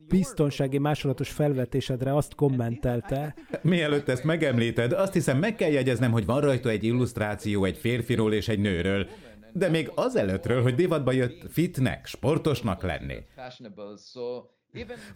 biztonsági 0.07 0.77
másolatos 0.77 1.29
felvetésedre 1.29 2.15
azt 2.15 2.35
kommentelte. 2.35 3.35
Mielőtt 3.61 4.09
ezt 4.09 4.23
megemlíted, 4.23 4.91
azt 4.91 5.13
hiszem 5.13 5.37
meg 5.37 5.55
kell 5.55 5.71
jegyeznem, 5.71 6.11
hogy 6.11 6.25
van 6.25 6.41
rajta 6.41 6.69
egy 6.69 6.83
illusztráció 6.83 7.65
egy 7.65 7.77
férfiról 7.77 8.33
és 8.33 8.47
egy 8.47 8.59
nőről, 8.59 9.07
de 9.53 9.69
még 9.69 9.91
azelőttről, 9.95 10.61
hogy 10.61 10.75
divatba 10.75 11.11
jött 11.11 11.51
fitnek, 11.51 12.05
sportosnak 12.05 12.83
lenni. 12.83 13.15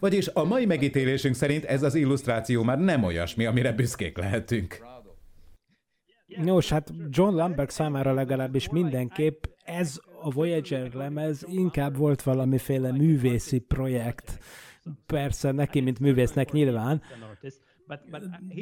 Vagyis 0.00 0.28
a 0.28 0.44
mai 0.44 0.66
megítélésünk 0.66 1.34
szerint 1.34 1.64
ez 1.64 1.82
az 1.82 1.94
illusztráció 1.94 2.62
már 2.62 2.78
nem 2.78 3.02
olyasmi, 3.02 3.46
amire 3.46 3.72
büszkék 3.72 4.18
lehetünk. 4.18 4.82
Nos, 6.26 6.68
hát 6.68 6.92
John 7.08 7.34
Lambert 7.34 7.70
számára 7.70 8.12
legalábbis 8.12 8.68
mindenképp 8.68 9.44
ez 9.64 10.00
a 10.22 10.30
Voyager 10.30 10.92
lemez 10.92 11.44
inkább 11.48 11.96
volt 11.96 12.22
valamiféle 12.22 12.92
művészi 12.92 13.58
projekt. 13.58 14.38
Persze 15.06 15.52
neki, 15.52 15.80
mint 15.80 15.98
művésznek 15.98 16.52
nyilván, 16.52 17.02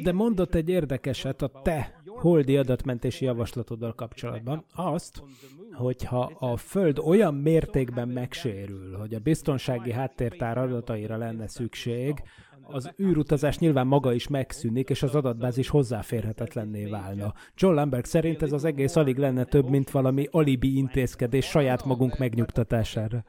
de 0.03 0.11
mondott 0.11 0.55
egy 0.55 0.69
érdekeset 0.69 1.41
a 1.41 1.61
te 1.63 2.01
holdi 2.05 2.57
adatmentési 2.57 3.25
javaslatoddal 3.25 3.93
kapcsolatban. 3.93 4.65
Azt, 4.73 5.23
hogyha 5.71 6.31
a 6.39 6.57
Föld 6.57 6.99
olyan 6.99 7.35
mértékben 7.35 8.07
megsérül, 8.07 8.97
hogy 8.97 9.13
a 9.13 9.19
biztonsági 9.19 9.91
háttértár 9.91 10.57
adataira 10.57 11.17
lenne 11.17 11.47
szükség, 11.47 12.23
az 12.65 12.93
űrutazás 13.01 13.57
nyilván 13.57 13.87
maga 13.87 14.13
is 14.13 14.27
megszűnik, 14.27 14.89
és 14.89 15.03
az 15.03 15.15
adatbázis 15.15 15.69
hozzáférhetetlenné 15.69 16.85
válna. 16.85 17.33
John 17.55 17.75
Lambert 17.75 18.05
szerint 18.05 18.41
ez 18.41 18.51
az 18.51 18.65
egész 18.65 18.95
alig 18.95 19.17
lenne 19.17 19.43
több, 19.43 19.69
mint 19.69 19.91
valami 19.91 20.27
alibi 20.31 20.77
intézkedés 20.77 21.45
saját 21.45 21.85
magunk 21.85 22.17
megnyugtatására. 22.17 23.23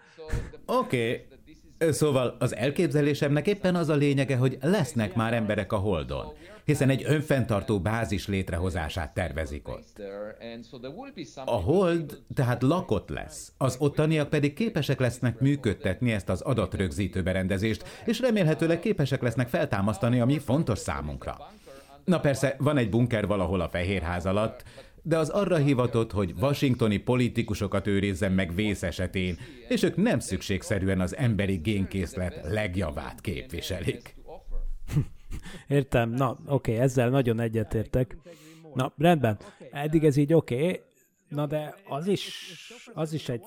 Oké, 0.66 1.10
okay. 1.10 1.33
Szóval 1.90 2.36
az 2.38 2.56
elképzelésemnek 2.56 3.46
éppen 3.46 3.74
az 3.74 3.88
a 3.88 3.94
lényege, 3.94 4.36
hogy 4.36 4.58
lesznek 4.60 5.14
már 5.14 5.34
emberek 5.34 5.72
a 5.72 5.76
Holdon, 5.76 6.32
hiszen 6.64 6.88
egy 6.88 7.04
önfenntartó 7.06 7.80
bázis 7.80 8.26
létrehozását 8.26 9.14
tervezik 9.14 9.68
ott. 9.68 10.02
A 11.44 11.50
Hold 11.50 12.22
tehát 12.34 12.62
lakott 12.62 13.08
lesz, 13.08 13.52
az 13.58 13.76
ottaniak 13.78 14.28
pedig 14.28 14.54
képesek 14.54 15.00
lesznek 15.00 15.40
működtetni 15.40 16.12
ezt 16.12 16.28
az 16.28 16.40
adatrögzítő 16.40 17.22
berendezést, 17.22 17.84
és 18.04 18.20
remélhetőleg 18.20 18.80
képesek 18.80 19.22
lesznek 19.22 19.48
feltámasztani, 19.48 20.20
ami 20.20 20.38
fontos 20.38 20.78
számunkra. 20.78 21.36
Na 22.04 22.20
persze, 22.20 22.56
van 22.58 22.76
egy 22.76 22.90
bunker 22.90 23.26
valahol 23.26 23.60
a 23.60 23.68
Fehérház 23.68 24.26
alatt, 24.26 24.62
de 25.06 25.18
az 25.18 25.28
arra 25.28 25.56
hivatott, 25.56 26.12
hogy 26.12 26.34
washingtoni 26.40 26.96
politikusokat 26.96 27.86
őrizzen 27.86 28.32
meg 28.32 28.54
vész 28.54 28.82
esetén, 28.82 29.38
és 29.68 29.82
ők 29.82 29.96
nem 29.96 30.18
szükségszerűen 30.18 31.00
az 31.00 31.16
emberi 31.16 31.56
génkészlet 31.56 32.40
legjavát 32.42 33.20
képviselik. 33.20 34.14
Értem, 35.68 36.10
na 36.10 36.30
oké, 36.30 36.72
okay, 36.72 36.76
ezzel 36.84 37.08
nagyon 37.08 37.40
egyetértek. 37.40 38.16
Na, 38.74 38.92
rendben. 38.98 39.38
Eddig 39.70 40.04
ez 40.04 40.16
így 40.16 40.32
oké, 40.32 40.54
okay. 40.54 40.80
na 41.28 41.46
de 41.46 41.74
az 41.88 42.06
is, 42.06 42.30
az 42.94 43.12
is 43.12 43.28
egy 43.28 43.42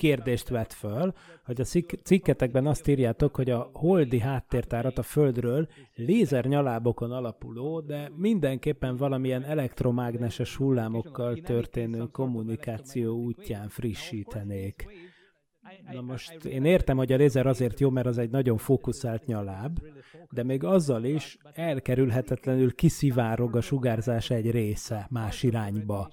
kérdést 0.00 0.48
vet 0.48 0.72
föl, 0.72 1.12
hogy 1.44 1.60
a 1.60 1.64
cikketekben 2.02 2.66
azt 2.66 2.88
írjátok, 2.88 3.36
hogy 3.36 3.50
a 3.50 3.70
holdi 3.72 4.18
háttértárat 4.18 4.98
a 4.98 5.02
Földről 5.02 5.68
lézer 5.94 6.44
nyalábokon 6.44 7.12
alapuló, 7.12 7.80
de 7.80 8.10
mindenképpen 8.16 8.96
valamilyen 8.96 9.42
elektromágneses 9.42 10.56
hullámokkal 10.56 11.36
történő 11.36 12.06
kommunikáció 12.06 13.16
útján 13.16 13.68
frissítenék. 13.68 14.86
Na 15.92 16.00
most 16.00 16.44
én 16.44 16.64
értem, 16.64 16.96
hogy 16.96 17.12
a 17.12 17.16
lézer 17.16 17.46
azért 17.46 17.80
jó, 17.80 17.90
mert 17.90 18.06
az 18.06 18.18
egy 18.18 18.30
nagyon 18.30 18.56
fókuszált 18.56 19.26
nyaláb, 19.26 19.78
de 20.30 20.42
még 20.42 20.64
azzal 20.64 21.04
is 21.04 21.38
elkerülhetetlenül 21.52 22.74
kiszivárog 22.74 23.56
a 23.56 23.60
sugárzás 23.60 24.30
egy 24.30 24.50
része 24.50 25.06
más 25.10 25.42
irányba. 25.42 26.10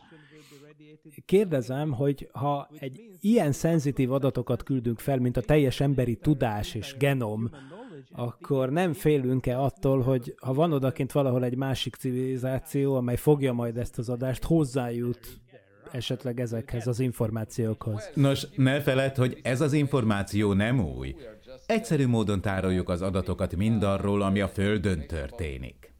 Kérdezem, 1.26 1.92
hogy 1.92 2.30
ha 2.32 2.70
egy 2.80 3.02
ilyen 3.22 3.52
szenzitív 3.52 4.12
adatokat 4.12 4.64
küldünk 4.64 5.00
fel, 5.00 5.18
mint 5.18 5.38
a 5.38 5.42
teljes 5.42 5.80
emberi 5.80 6.16
tudás 6.16 6.76
és 6.76 6.96
genom, 7.00 7.50
akkor 8.12 8.70
nem 8.70 8.94
félünk-e 8.94 9.60
attól, 9.60 10.02
hogy 10.02 10.36
ha 10.42 10.54
van 10.54 10.74
odakint 10.74 11.12
valahol 11.12 11.44
egy 11.44 11.56
másik 11.56 11.96
civilizáció, 11.96 12.96
amely 12.96 13.16
fogja 13.16 13.54
majd 13.54 13.78
ezt 13.78 13.98
az 13.98 14.10
adást, 14.10 14.44
hozzájut 14.44 15.40
esetleg 15.92 16.40
ezekhez 16.40 16.88
az 16.88 17.00
információkhoz. 17.00 18.10
Nos, 18.14 18.48
ne 18.56 18.82
feled, 18.82 19.16
hogy 19.16 19.40
ez 19.42 19.62
az 19.62 19.74
információ 19.74 20.54
nem 20.54 20.80
új. 20.80 21.16
Egyszerű 21.66 22.08
módon 22.08 22.42
tároljuk 22.42 22.90
az 22.90 23.02
adatokat 23.02 23.56
mindarról, 23.56 24.22
ami 24.22 24.40
a 24.40 24.48
Földön 24.48 25.08
történik. 25.08 25.92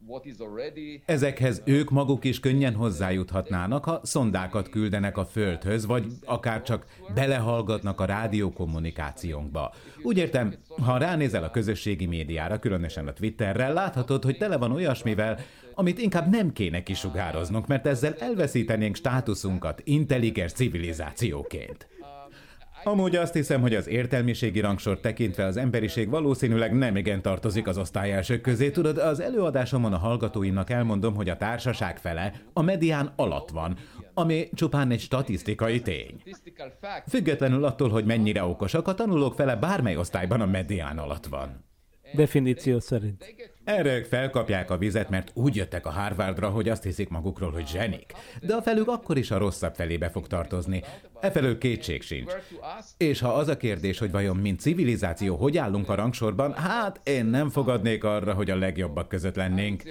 Ezekhez 1.04 1.62
ők 1.64 1.90
maguk 1.90 2.24
is 2.24 2.40
könnyen 2.40 2.74
hozzájuthatnának, 2.74 3.84
ha 3.84 4.00
szondákat 4.02 4.68
küldenek 4.68 5.16
a 5.16 5.24
Földhöz, 5.24 5.86
vagy 5.86 6.06
akár 6.24 6.62
csak 6.62 6.86
belehallgatnak 7.14 8.00
a 8.00 8.04
rádiókommunikációnkba. 8.04 9.74
Úgy 10.02 10.18
értem, 10.18 10.54
ha 10.82 10.98
ránézel 10.98 11.44
a 11.44 11.50
közösségi 11.50 12.06
médiára, 12.06 12.58
különösen 12.58 13.06
a 13.06 13.12
Twitterrel, 13.12 13.72
láthatod, 13.72 14.24
hogy 14.24 14.38
tele 14.38 14.56
van 14.56 14.72
olyasmivel, 14.72 15.38
amit 15.74 15.98
inkább 15.98 16.30
nem 16.30 16.52
kéne 16.52 16.82
kisugároznunk, 16.82 17.66
mert 17.66 17.86
ezzel 17.86 18.14
elveszítenénk 18.14 18.96
státuszunkat 18.96 19.80
intelligens 19.84 20.52
civilizációként. 20.52 21.97
Amúgy 22.84 23.16
azt 23.16 23.34
hiszem, 23.34 23.60
hogy 23.60 23.74
az 23.74 23.88
értelmiségi 23.88 24.60
rangsort 24.60 25.00
tekintve 25.00 25.44
az 25.44 25.56
emberiség 25.56 26.08
valószínűleg 26.08 26.72
nem 26.72 26.96
igen 26.96 27.22
tartozik 27.22 27.66
az 27.66 27.78
osztályelsők 27.78 28.40
közé. 28.40 28.70
Tudod, 28.70 28.98
az 28.98 29.20
előadásomon 29.20 29.92
a 29.92 29.98
hallgatóinak 29.98 30.70
elmondom, 30.70 31.14
hogy 31.14 31.28
a 31.28 31.36
társaság 31.36 31.98
fele 31.98 32.32
a 32.52 32.62
medián 32.62 33.12
alatt 33.16 33.50
van, 33.50 33.76
ami 34.14 34.48
csupán 34.54 34.90
egy 34.90 35.00
statisztikai 35.00 35.80
tény. 35.80 36.22
Függetlenül 37.08 37.64
attól, 37.64 37.88
hogy 37.88 38.04
mennyire 38.04 38.44
okosak, 38.44 38.88
a 38.88 38.94
tanulók 38.94 39.34
fele 39.34 39.56
bármely 39.56 39.96
osztályban 39.96 40.40
a 40.40 40.46
medián 40.46 40.98
alatt 40.98 41.26
van. 41.26 41.67
Definíció 42.14 42.80
szerint. 42.80 43.34
Erre 43.64 43.96
ők 43.96 44.04
felkapják 44.04 44.70
a 44.70 44.76
vizet, 44.76 45.10
mert 45.10 45.30
úgy 45.34 45.56
jöttek 45.56 45.86
a 45.86 45.90
Harvardra, 45.90 46.48
hogy 46.48 46.68
azt 46.68 46.82
hiszik 46.82 47.08
magukról, 47.08 47.50
hogy 47.50 47.66
zsenik. 47.66 48.12
De 48.40 48.54
a 48.54 48.62
felük 48.62 48.88
akkor 48.88 49.16
is 49.16 49.30
a 49.30 49.38
rosszabb 49.38 49.74
felébe 49.74 50.08
fog 50.08 50.26
tartozni. 50.26 50.82
Efelől 51.20 51.58
kétség 51.58 52.02
sincs. 52.02 52.32
És 52.96 53.20
ha 53.20 53.28
az 53.28 53.48
a 53.48 53.56
kérdés, 53.56 53.98
hogy 53.98 54.10
vajon 54.10 54.36
mint 54.36 54.60
civilizáció 54.60 55.36
hogy 55.36 55.56
állunk 55.56 55.88
a 55.88 55.94
rangsorban, 55.94 56.52
hát 56.52 57.00
én 57.04 57.24
nem 57.24 57.50
fogadnék 57.50 58.04
arra, 58.04 58.32
hogy 58.34 58.50
a 58.50 58.56
legjobbak 58.56 59.08
között 59.08 59.36
lennénk. 59.36 59.82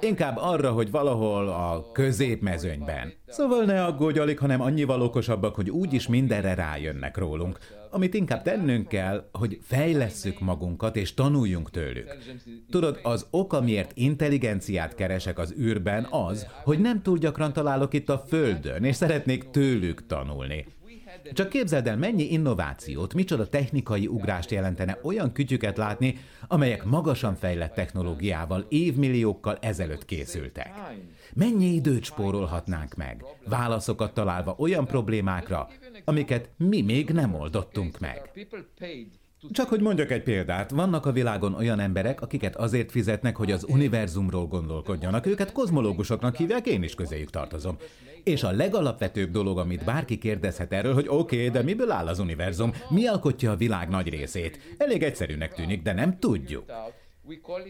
Inkább 0.00 0.36
arra, 0.36 0.70
hogy 0.72 0.90
valahol 0.90 1.48
a 1.48 1.92
középmezőnyben. 1.92 3.12
Szóval 3.26 3.64
ne 3.64 3.84
aggódj 3.84 4.18
alig, 4.18 4.38
hanem 4.38 4.60
annyival 4.60 5.02
okosabbak, 5.02 5.54
hogy 5.54 5.70
úgyis 5.70 6.08
mindenre 6.08 6.54
rájönnek 6.54 7.16
rólunk. 7.16 7.58
Amit 7.94 8.14
inkább 8.14 8.42
tennünk 8.42 8.88
kell, 8.88 9.28
hogy 9.32 9.58
fejlesszük 9.62 10.40
magunkat 10.40 10.96
és 10.96 11.14
tanuljunk 11.14 11.70
tőlük. 11.70 12.16
Tudod, 12.70 13.00
az 13.02 13.26
ok, 13.30 13.52
amiért 13.52 13.90
intelligenciát 13.94 14.94
keresek 14.94 15.38
az 15.38 15.54
űrben 15.58 16.06
az, 16.10 16.46
hogy 16.64 16.78
nem 16.78 17.02
túl 17.02 17.18
gyakran 17.18 17.52
találok 17.52 17.94
itt 17.94 18.08
a 18.08 18.18
Földön, 18.18 18.84
és 18.84 18.96
szeretnék 18.96 19.50
tőlük 19.50 20.06
tanulni. 20.06 20.66
Csak 21.32 21.48
képzeld 21.48 21.86
el, 21.86 21.96
mennyi 21.96 22.32
innovációt, 22.32 23.14
micsoda 23.14 23.48
technikai 23.48 24.06
ugrást 24.06 24.50
jelentene 24.50 24.98
olyan 25.02 25.32
kütyüket 25.32 25.76
látni, 25.76 26.18
amelyek 26.48 26.84
magasan 26.84 27.34
fejlett 27.34 27.74
technológiával 27.74 28.66
évmilliókkal 28.68 29.58
ezelőtt 29.60 30.04
készültek. 30.04 30.72
Mennyi 31.34 31.66
időt 31.66 32.04
spórolhatnánk 32.04 32.94
meg, 32.94 33.24
válaszokat 33.48 34.14
találva 34.14 34.54
olyan 34.58 34.86
problémákra, 34.86 35.68
amiket 36.04 36.50
mi 36.56 36.82
még 36.82 37.10
nem 37.10 37.34
oldottunk 37.34 37.98
meg. 37.98 38.30
Csak 39.50 39.68
hogy 39.68 39.80
mondjak 39.80 40.10
egy 40.10 40.22
példát, 40.22 40.70
vannak 40.70 41.06
a 41.06 41.12
világon 41.12 41.54
olyan 41.54 41.80
emberek, 41.80 42.20
akiket 42.20 42.56
azért 42.56 42.90
fizetnek, 42.90 43.36
hogy 43.36 43.50
az 43.50 43.64
univerzumról 43.68 44.46
gondolkodjanak. 44.46 45.26
Őket 45.26 45.52
kozmológusoknak 45.52 46.36
hívják, 46.36 46.66
én 46.66 46.82
is 46.82 46.94
közéjük 46.94 47.30
tartozom. 47.30 47.76
És 48.24 48.42
a 48.42 48.50
legalapvetőbb 48.50 49.30
dolog, 49.30 49.58
amit 49.58 49.84
bárki 49.84 50.18
kérdezhet 50.18 50.72
erről, 50.72 50.94
hogy 50.94 51.06
oké, 51.08 51.36
okay, 51.36 51.50
de 51.50 51.62
miből 51.62 51.90
áll 51.90 52.06
az 52.06 52.18
univerzum? 52.18 52.72
Mi 52.88 53.06
alkotja 53.06 53.50
a 53.50 53.56
világ 53.56 53.88
nagy 53.88 54.08
részét? 54.08 54.58
Elég 54.78 55.02
egyszerűnek 55.02 55.54
tűnik, 55.54 55.82
de 55.82 55.92
nem 55.92 56.18
tudjuk. 56.18 56.64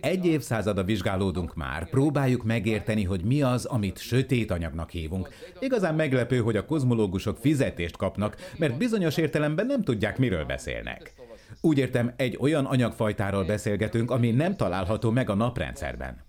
Egy 0.01 0.27
évszázada 0.27 0.85
vizsgálódunk 0.85 1.55
már, 1.55 1.91
próbáljuk 1.91 2.45
megérteni, 2.45 3.05
hogy 3.05 3.25
mi 3.25 3.43
az, 3.43 3.65
amit 3.65 3.99
sötét 3.99 4.51
anyagnak 4.51 4.91
hívunk. 4.91 5.29
Igazán 5.61 5.95
meglepő, 5.95 6.39
hogy 6.39 6.57
a 6.57 6.65
kozmológusok 6.65 7.39
fizetést 7.39 7.97
kapnak, 7.97 8.37
mert 8.59 8.77
bizonyos 8.79 9.17
értelemben 9.17 9.67
nem 9.67 9.83
tudják, 9.83 10.19
miről 10.19 10.45
beszélnek. 10.45 11.15
Úgy 11.61 11.79
értem, 11.79 12.13
egy 12.17 12.37
olyan 12.41 12.65
anyagfajtáról 12.65 13.45
beszélgetünk, 13.45 14.11
ami 14.11 14.31
nem 14.31 14.57
található 14.57 15.11
meg 15.11 15.31
a 15.31 15.35
naprendszerben. 15.35 16.25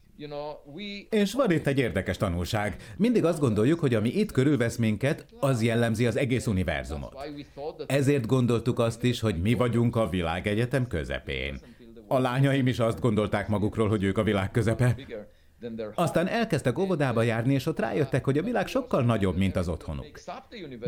És 1.10 1.34
van 1.34 1.52
itt 1.52 1.68
egy 1.68 1.78
érdekes 1.78 2.18
tanulság. 2.18 2.76
Mindig 2.98 3.26
azt 3.26 3.40
gondoljuk, 3.40 3.80
hogy 3.80 3.94
ami 3.94 4.10
itt 4.10 4.32
körülvesz 4.32 4.76
minket, 4.76 5.26
az 5.40 5.64
jellemzi 5.64 6.06
az 6.06 6.18
egész 6.18 6.48
univerzumot. 6.48 7.16
Ezért 7.86 8.26
gondoltuk 8.26 8.80
azt 8.80 9.04
is, 9.04 9.20
hogy 9.20 9.42
mi 9.42 9.54
vagyunk 9.54 9.96
a 9.96 10.10
világegyetem 10.10 10.88
közepén. 10.88 11.60
A 12.16 12.20
lányaim 12.20 12.68
is 12.68 12.80
azt 12.80 13.00
gondolták 13.00 13.48
magukról, 13.48 13.90
hogy 13.90 14.04
ők 14.04 14.18
a 14.18 14.24
világ 14.24 14.52
közepe. 14.52 14.96
Aztán 15.96 16.28
elkezdtek 16.28 16.80
óvodába 16.80 17.22
járni, 17.22 17.54
és 17.54 17.66
ott 17.66 17.80
rájöttek, 17.80 18.26
hogy 18.26 18.38
a 18.38 18.44
világ 18.44 18.68
sokkal 18.68 19.04
nagyobb, 19.04 19.38
mint 19.38 19.56
az 19.56 19.68
otthonuk. 19.68 20.20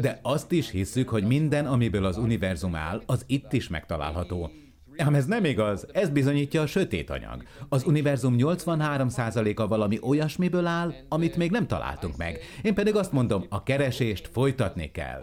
De 0.01 0.19
azt 0.21 0.51
is 0.51 0.69
hisszük, 0.69 1.09
hogy 1.09 1.23
minden, 1.23 1.65
amiből 1.65 2.05
az 2.05 2.17
univerzum 2.17 2.75
áll, 2.75 3.01
az 3.05 3.23
itt 3.28 3.53
is 3.53 3.67
megtalálható. 3.67 4.51
Ám 4.98 5.16
ez 5.16 5.26
nem 5.26 5.45
igaz, 5.45 5.88
ez 5.91 6.10
bizonyítja 6.10 6.62
a 6.62 6.66
sötét 6.66 7.10
anyag. 7.10 7.43
Az 7.70 7.84
univerzum 7.86 8.36
83%-a 8.38 9.68
valami 9.68 10.00
olyasmiből 10.02 10.66
áll, 10.66 10.93
amit 11.10 11.36
még 11.36 11.52
nem 11.52 11.68
találtunk 11.68 12.18
meg. 12.18 12.39
Én 12.62 12.74
pedig 12.74 12.95
azt 12.95 13.12
mondom, 13.12 13.45
a 13.50 13.64
keresést 13.64 14.28
folytatni 14.28 14.91
kell. 14.91 15.22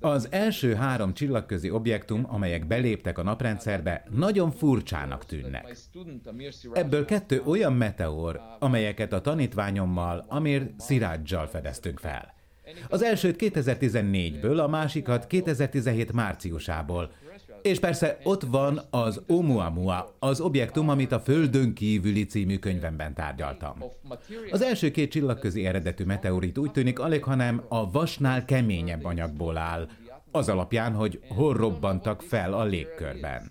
Az 0.00 0.28
első 0.30 0.74
három 0.74 1.14
csillagközi 1.14 1.70
objektum, 1.70 2.26
amelyek 2.28 2.66
beléptek 2.66 3.18
a 3.18 3.22
naprendszerbe, 3.22 4.04
nagyon 4.10 4.50
furcsának 4.50 5.24
tűnnek. 5.24 5.76
Ebből 6.72 7.04
kettő 7.04 7.42
olyan 7.44 7.72
meteor, 7.72 8.40
amelyeket 8.58 9.12
a 9.12 9.20
tanítványommal, 9.20 10.24
Amir 10.28 10.70
Szirádzsal 10.78 11.46
fedeztünk 11.46 11.98
fel. 11.98 12.36
Az 12.88 13.02
elsőt 13.02 13.36
2014-ből, 13.38 14.64
a 14.64 14.68
másikat 14.68 15.26
2017 15.26 16.12
márciusából. 16.12 17.10
És 17.62 17.78
persze 17.78 18.18
ott 18.22 18.42
van 18.42 18.80
az 18.90 19.22
Oumuamua, 19.26 20.16
az 20.18 20.40
objektum, 20.40 20.88
amit 20.88 21.12
a 21.12 21.20
Földön 21.20 21.74
kívüli 21.74 22.26
című 22.26 22.58
könyvemben 22.58 23.14
tárgyaltam. 23.14 23.84
Az 24.50 24.62
első 24.62 24.90
két 24.90 25.10
csillagközi 25.10 25.66
eredetű 25.66 26.04
meteorit 26.04 26.58
úgy 26.58 26.70
tűnik 26.70 26.98
alig, 26.98 27.24
hanem 27.24 27.62
a 27.68 27.90
vasnál 27.90 28.44
keményebb 28.44 29.04
anyagból 29.04 29.56
áll, 29.56 29.88
az 30.30 30.48
alapján, 30.48 30.92
hogy 30.92 31.20
hol 31.28 31.54
robbantak 31.54 32.22
fel 32.22 32.52
a 32.52 32.64
légkörben. 32.64 33.50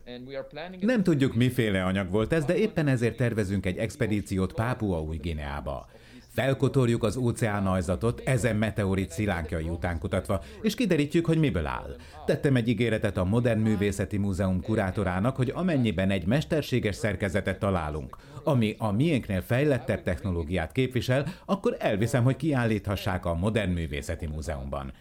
Nem 0.79 1.03
tudjuk, 1.03 1.35
miféle 1.35 1.83
anyag 1.83 2.11
volt 2.11 2.33
ez, 2.33 2.45
de 2.45 2.55
éppen 2.55 2.87
ezért 2.87 3.17
tervezünk 3.17 3.65
egy 3.65 3.77
expedíciót 3.77 4.53
Pápua 4.53 5.01
új 5.01 5.17
Gineába. 5.17 5.89
Felkotorjuk 6.37 7.03
az 7.03 7.15
óceánajzatot 7.15 8.21
ezen 8.25 8.55
meteorit 8.55 9.11
szilánkjai 9.11 9.69
után 9.69 9.99
kutatva, 9.99 10.41
és 10.61 10.75
kiderítjük, 10.75 11.25
hogy 11.25 11.37
miből 11.37 11.65
áll. 11.65 11.95
Tettem 12.25 12.55
egy 12.55 12.67
ígéretet 12.67 13.17
a 13.17 13.23
Modern 13.23 13.59
Művészeti 13.59 14.17
Múzeum 14.17 14.61
kurátorának, 14.61 15.35
hogy 15.35 15.51
amennyiben 15.55 16.09
egy 16.09 16.25
mesterséges 16.25 16.95
szerkezetet 16.95 17.59
találunk, 17.59 18.17
ami 18.43 18.75
a 18.77 18.91
miénknél 18.91 19.41
fejlettebb 19.41 20.03
technológiát 20.03 20.71
képvisel, 20.71 21.25
akkor 21.45 21.75
elviszem, 21.79 22.23
hogy 22.23 22.35
kiállíthassák 22.35 23.25
a 23.25 23.33
Modern 23.33 23.71
Művészeti 23.71 24.27
Múzeumban. 24.27 24.93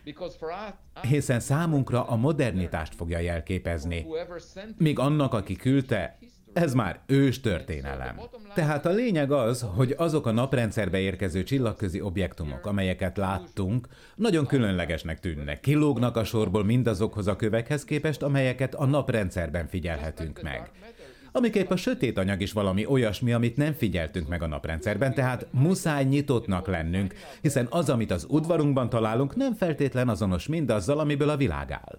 Hiszen 1.01 1.41
számunkra 1.41 2.05
a 2.05 2.17
modernitást 2.17 2.95
fogja 2.95 3.19
jelképezni. 3.19 4.07
Míg 4.77 4.99
annak, 4.99 5.35
aki 5.35 5.57
küldte, 5.57 6.19
Ez 6.57 6.75
már 6.75 7.01
ős 7.07 7.41
történelem. 7.41 8.21
Tehát 8.55 8.87
a 8.87 8.91
lényeg 8.91 9.33
az, 9.33 9.67
hogy 9.75 9.95
azok 9.97 10.27
a 10.27 10.31
naprendszerbe 10.31 10.99
érkező 10.99 11.43
csillagközi 11.43 12.01
objektumok, 12.01 12.67
amelyeket 12.67 13.17
láttunk, 13.17 13.89
nagyon 14.15 14.47
különlegesnek 14.47 15.21
tűnnek. 15.21 15.61
Kilógnak 15.61 16.17
a 16.17 16.25
sorból 16.25 16.65
mindazokhoz 16.65 17.27
a 17.27 17.37
kövekhez 17.37 17.85
képest, 17.85 18.23
amelyeket 18.23 18.75
a 18.75 18.85
naprendszerben 18.85 19.67
figyelhetünk 19.67 20.43
meg. 20.43 20.71
Amiképp 21.33 21.71
a 21.71 21.77
sötét 21.77 22.19
anyag 22.19 22.41
is 22.41 22.53
valami 22.53 22.87
olyasmi, 22.87 23.33
amit 23.33 23.57
nem 23.57 23.73
figyeltünk 23.73 24.29
meg 24.29 24.43
a 24.43 24.47
naprendszerben, 24.47 25.15
tehát 25.15 25.47
muszáj 25.51 26.05
nyitottnak 26.05 26.67
lennünk, 26.67 27.15
hiszen 27.41 27.67
az, 27.71 27.91
amit 27.91 28.11
az 28.11 28.27
udvarunkban 28.29 28.89
találunk, 28.89 29.37
nem 29.37 29.55
feltétlen 29.55 30.09
azonos 30.09 30.47
mindazzal, 30.47 30.99
amiből 30.99 31.29
a 31.29 31.37
világ 31.37 31.71
áll. 31.71 31.99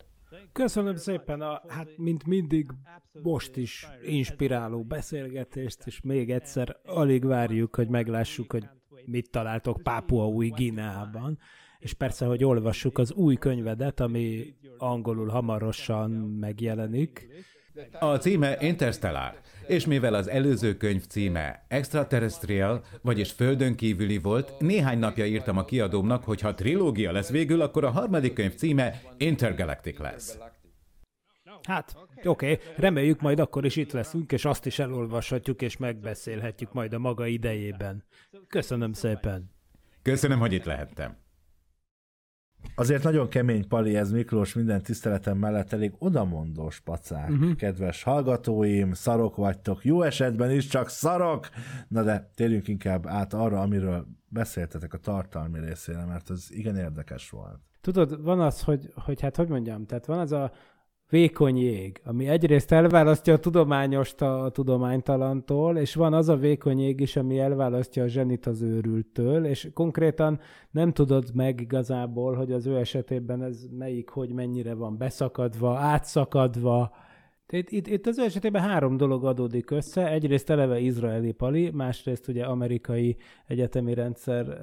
Köszönöm 0.57 0.95
szépen 0.95 1.41
a, 1.41 1.61
hát 1.67 1.97
mint 1.97 2.25
mindig, 2.25 2.71
most 3.21 3.57
is 3.57 3.87
inspiráló 4.03 4.83
beszélgetést, 4.83 5.85
és 5.85 6.01
még 6.01 6.31
egyszer 6.31 6.77
alig 6.85 7.25
várjuk, 7.25 7.75
hogy 7.75 7.87
meglássuk, 7.87 8.51
hogy 8.51 8.67
mit 9.05 9.29
találtok 9.31 9.81
Pápua 9.83 10.27
új 10.27 10.49
Gineában, 10.49 11.39
és 11.79 11.93
persze, 11.93 12.25
hogy 12.25 12.43
olvassuk 12.43 12.97
az 12.97 13.13
új 13.13 13.35
könyvedet, 13.35 13.99
ami 13.99 14.55
angolul 14.77 15.27
hamarosan 15.27 16.11
megjelenik. 16.39 17.27
A 17.99 18.15
címe 18.15 18.57
Interstellar, 18.59 19.39
és 19.67 19.85
mivel 19.85 20.13
az 20.13 20.29
előző 20.29 20.77
könyv 20.77 21.05
címe 21.05 21.65
Extraterrestrial, 21.67 22.83
vagyis 23.01 23.31
földön 23.31 23.75
kívüli 23.75 24.17
volt, 24.17 24.59
néhány 24.59 24.99
napja 24.99 25.25
írtam 25.25 25.57
a 25.57 25.65
kiadómnak, 25.65 26.23
hogy 26.23 26.41
ha 26.41 26.53
trilógia 26.53 27.11
lesz 27.11 27.29
végül, 27.29 27.61
akkor 27.61 27.83
a 27.83 27.89
harmadik 27.89 28.33
könyv 28.33 28.55
címe 28.55 29.01
Intergalactic 29.17 29.99
lesz. 29.99 30.37
Hát, 31.63 31.95
oké, 32.23 32.51
okay. 32.51 32.59
reméljük 32.75 33.21
majd 33.21 33.39
akkor 33.39 33.65
is 33.65 33.75
itt 33.75 33.91
leszünk, 33.91 34.31
és 34.31 34.45
azt 34.45 34.65
is 34.65 34.79
elolvashatjuk, 34.79 35.61
és 35.61 35.77
megbeszélhetjük 35.77 36.73
majd 36.73 36.93
a 36.93 36.99
maga 36.99 37.25
idejében. 37.25 38.03
Köszönöm 38.47 38.93
szépen. 38.93 39.51
Köszönöm, 40.01 40.39
hogy 40.39 40.53
itt 40.53 40.65
lehettem. 40.65 41.17
Azért 42.75 43.03
nagyon 43.03 43.29
kemény 43.29 43.67
pali 43.67 43.95
ez 43.95 44.11
Miklós, 44.11 44.53
minden 44.53 44.81
tiszteletem 44.81 45.37
mellett 45.37 45.73
elég 45.73 45.93
odamondós 45.97 46.79
pacák. 46.79 47.29
Uh-huh. 47.29 47.55
Kedves 47.55 48.03
hallgatóim, 48.03 48.93
szarok 48.93 49.35
vagytok, 49.35 49.85
jó 49.85 50.01
esetben 50.01 50.51
is 50.51 50.67
csak 50.67 50.89
szarok! 50.89 51.49
Na 51.87 52.03
de 52.03 52.31
térjünk 52.35 52.67
inkább 52.67 53.07
át 53.07 53.33
arra, 53.33 53.61
amiről 53.61 54.07
beszéltetek 54.29 54.93
a 54.93 54.97
tartalmi 54.97 55.59
részére, 55.59 56.05
mert 56.05 56.29
ez 56.29 56.45
igen 56.49 56.75
érdekes 56.75 57.29
volt. 57.29 57.59
Tudod, 57.81 58.23
van 58.23 58.39
az, 58.39 58.61
hogy, 58.61 58.91
hogy 58.95 59.21
hát 59.21 59.35
hogy 59.35 59.47
mondjam, 59.49 59.85
tehát 59.85 60.05
van 60.05 60.19
az 60.19 60.31
a 60.31 60.51
vékony 61.09 61.57
jég, 61.57 62.01
ami 62.05 62.27
egyrészt 62.27 62.71
elválasztja 62.71 63.33
a 63.33 63.39
tudományost 63.39 64.21
a 64.21 64.49
tudománytalantól, 64.53 65.77
és 65.77 65.95
van 65.95 66.13
az 66.13 66.29
a 66.29 66.35
vékony 66.35 66.79
jég 66.79 66.99
is, 66.99 67.15
ami 67.15 67.39
elválasztja 67.39 68.03
a 68.03 68.07
zsenit 68.07 68.45
az 68.45 68.61
őrültől, 68.61 69.45
és 69.45 69.69
konkrétan 69.73 70.39
nem 70.71 70.93
tudod 70.93 71.29
meg 71.33 71.61
igazából, 71.61 72.35
hogy 72.35 72.51
az 72.51 72.65
ő 72.65 72.77
esetében 72.77 73.43
ez 73.43 73.65
melyik, 73.77 74.09
hogy 74.09 74.29
mennyire 74.29 74.73
van 74.73 74.97
beszakadva, 74.97 75.77
átszakadva, 75.77 76.91
itt, 77.49 77.69
itt, 77.69 77.87
itt 77.87 78.07
az 78.07 78.17
ő 78.19 78.23
esetében 78.23 78.61
három 78.61 78.97
dolog 78.97 79.25
adódik 79.25 79.71
össze. 79.71 80.11
Egyrészt 80.11 80.49
eleve 80.49 80.79
izraeli 80.79 81.31
pali, 81.31 81.69
másrészt 81.69 82.27
ugye 82.27 82.45
amerikai 82.45 83.17
egyetemi 83.47 83.93
rendszer 83.93 84.61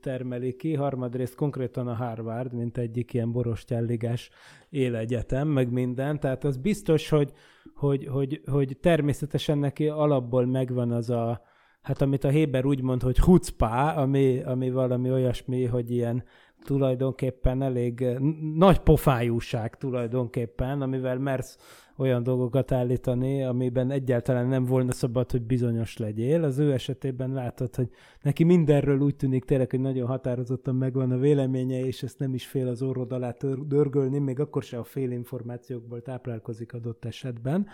termeli 0.00 0.56
ki, 0.56 0.74
harmadrészt 0.74 1.34
konkrétan 1.34 1.88
a 1.88 1.94
Harvard, 1.94 2.52
mint 2.52 2.78
egyik 2.78 3.12
ilyen 3.12 3.32
borostyálligás 3.32 4.30
élegyetem, 4.70 5.48
meg 5.48 5.72
minden. 5.72 6.20
Tehát 6.20 6.44
az 6.44 6.56
biztos, 6.56 7.08
hogy, 7.08 7.32
hogy, 7.74 8.06
hogy, 8.06 8.40
hogy 8.50 8.76
természetesen 8.80 9.58
neki 9.58 9.88
alapból 9.88 10.46
megvan 10.46 10.90
az 10.90 11.10
a, 11.10 11.42
hát 11.82 12.02
amit 12.02 12.24
a 12.24 12.28
Héber 12.28 12.64
úgy 12.64 12.82
mond, 12.82 13.02
hogy 13.02 13.18
hucpá, 13.18 13.94
ami, 13.94 14.42
ami 14.42 14.70
valami 14.70 15.10
olyasmi, 15.10 15.64
hogy 15.64 15.90
ilyen 15.90 16.24
tulajdonképpen 16.64 17.62
elég 17.62 18.06
nagy 18.54 18.78
pofájúság 18.78 19.76
tulajdonképpen, 19.76 20.82
amivel 20.82 21.18
mersz 21.18 21.58
olyan 21.96 22.22
dolgokat 22.22 22.72
állítani, 22.72 23.44
amiben 23.44 23.90
egyáltalán 23.90 24.46
nem 24.46 24.64
volna 24.64 24.92
szabad, 24.92 25.30
hogy 25.30 25.42
bizonyos 25.42 25.96
legyél. 25.96 26.44
Az 26.44 26.58
ő 26.58 26.72
esetében 26.72 27.32
látod, 27.32 27.74
hogy 27.74 27.88
neki 28.22 28.44
mindenről 28.44 29.00
úgy 29.00 29.16
tűnik 29.16 29.44
tényleg, 29.44 29.70
hogy 29.70 29.80
nagyon 29.80 30.06
határozottan 30.06 30.74
megvan 30.74 31.10
a 31.10 31.18
véleménye, 31.18 31.86
és 31.86 32.02
ezt 32.02 32.18
nem 32.18 32.34
is 32.34 32.46
fél 32.46 32.68
az 32.68 32.82
orrod 32.82 33.12
alá 33.12 33.34
dörgölni, 33.66 34.18
még 34.18 34.40
akkor 34.40 34.62
se 34.62 34.78
a 34.78 34.84
fél 34.84 35.10
információkból 35.10 36.02
táplálkozik 36.02 36.72
adott 36.72 37.04
esetben. 37.04 37.66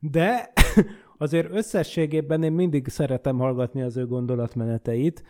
De 0.00 0.52
azért 1.18 1.52
összességében 1.52 2.42
én 2.42 2.52
mindig 2.52 2.88
szeretem 2.88 3.38
hallgatni 3.38 3.82
az 3.82 3.96
ő 3.96 4.06
gondolatmeneteit. 4.06 5.22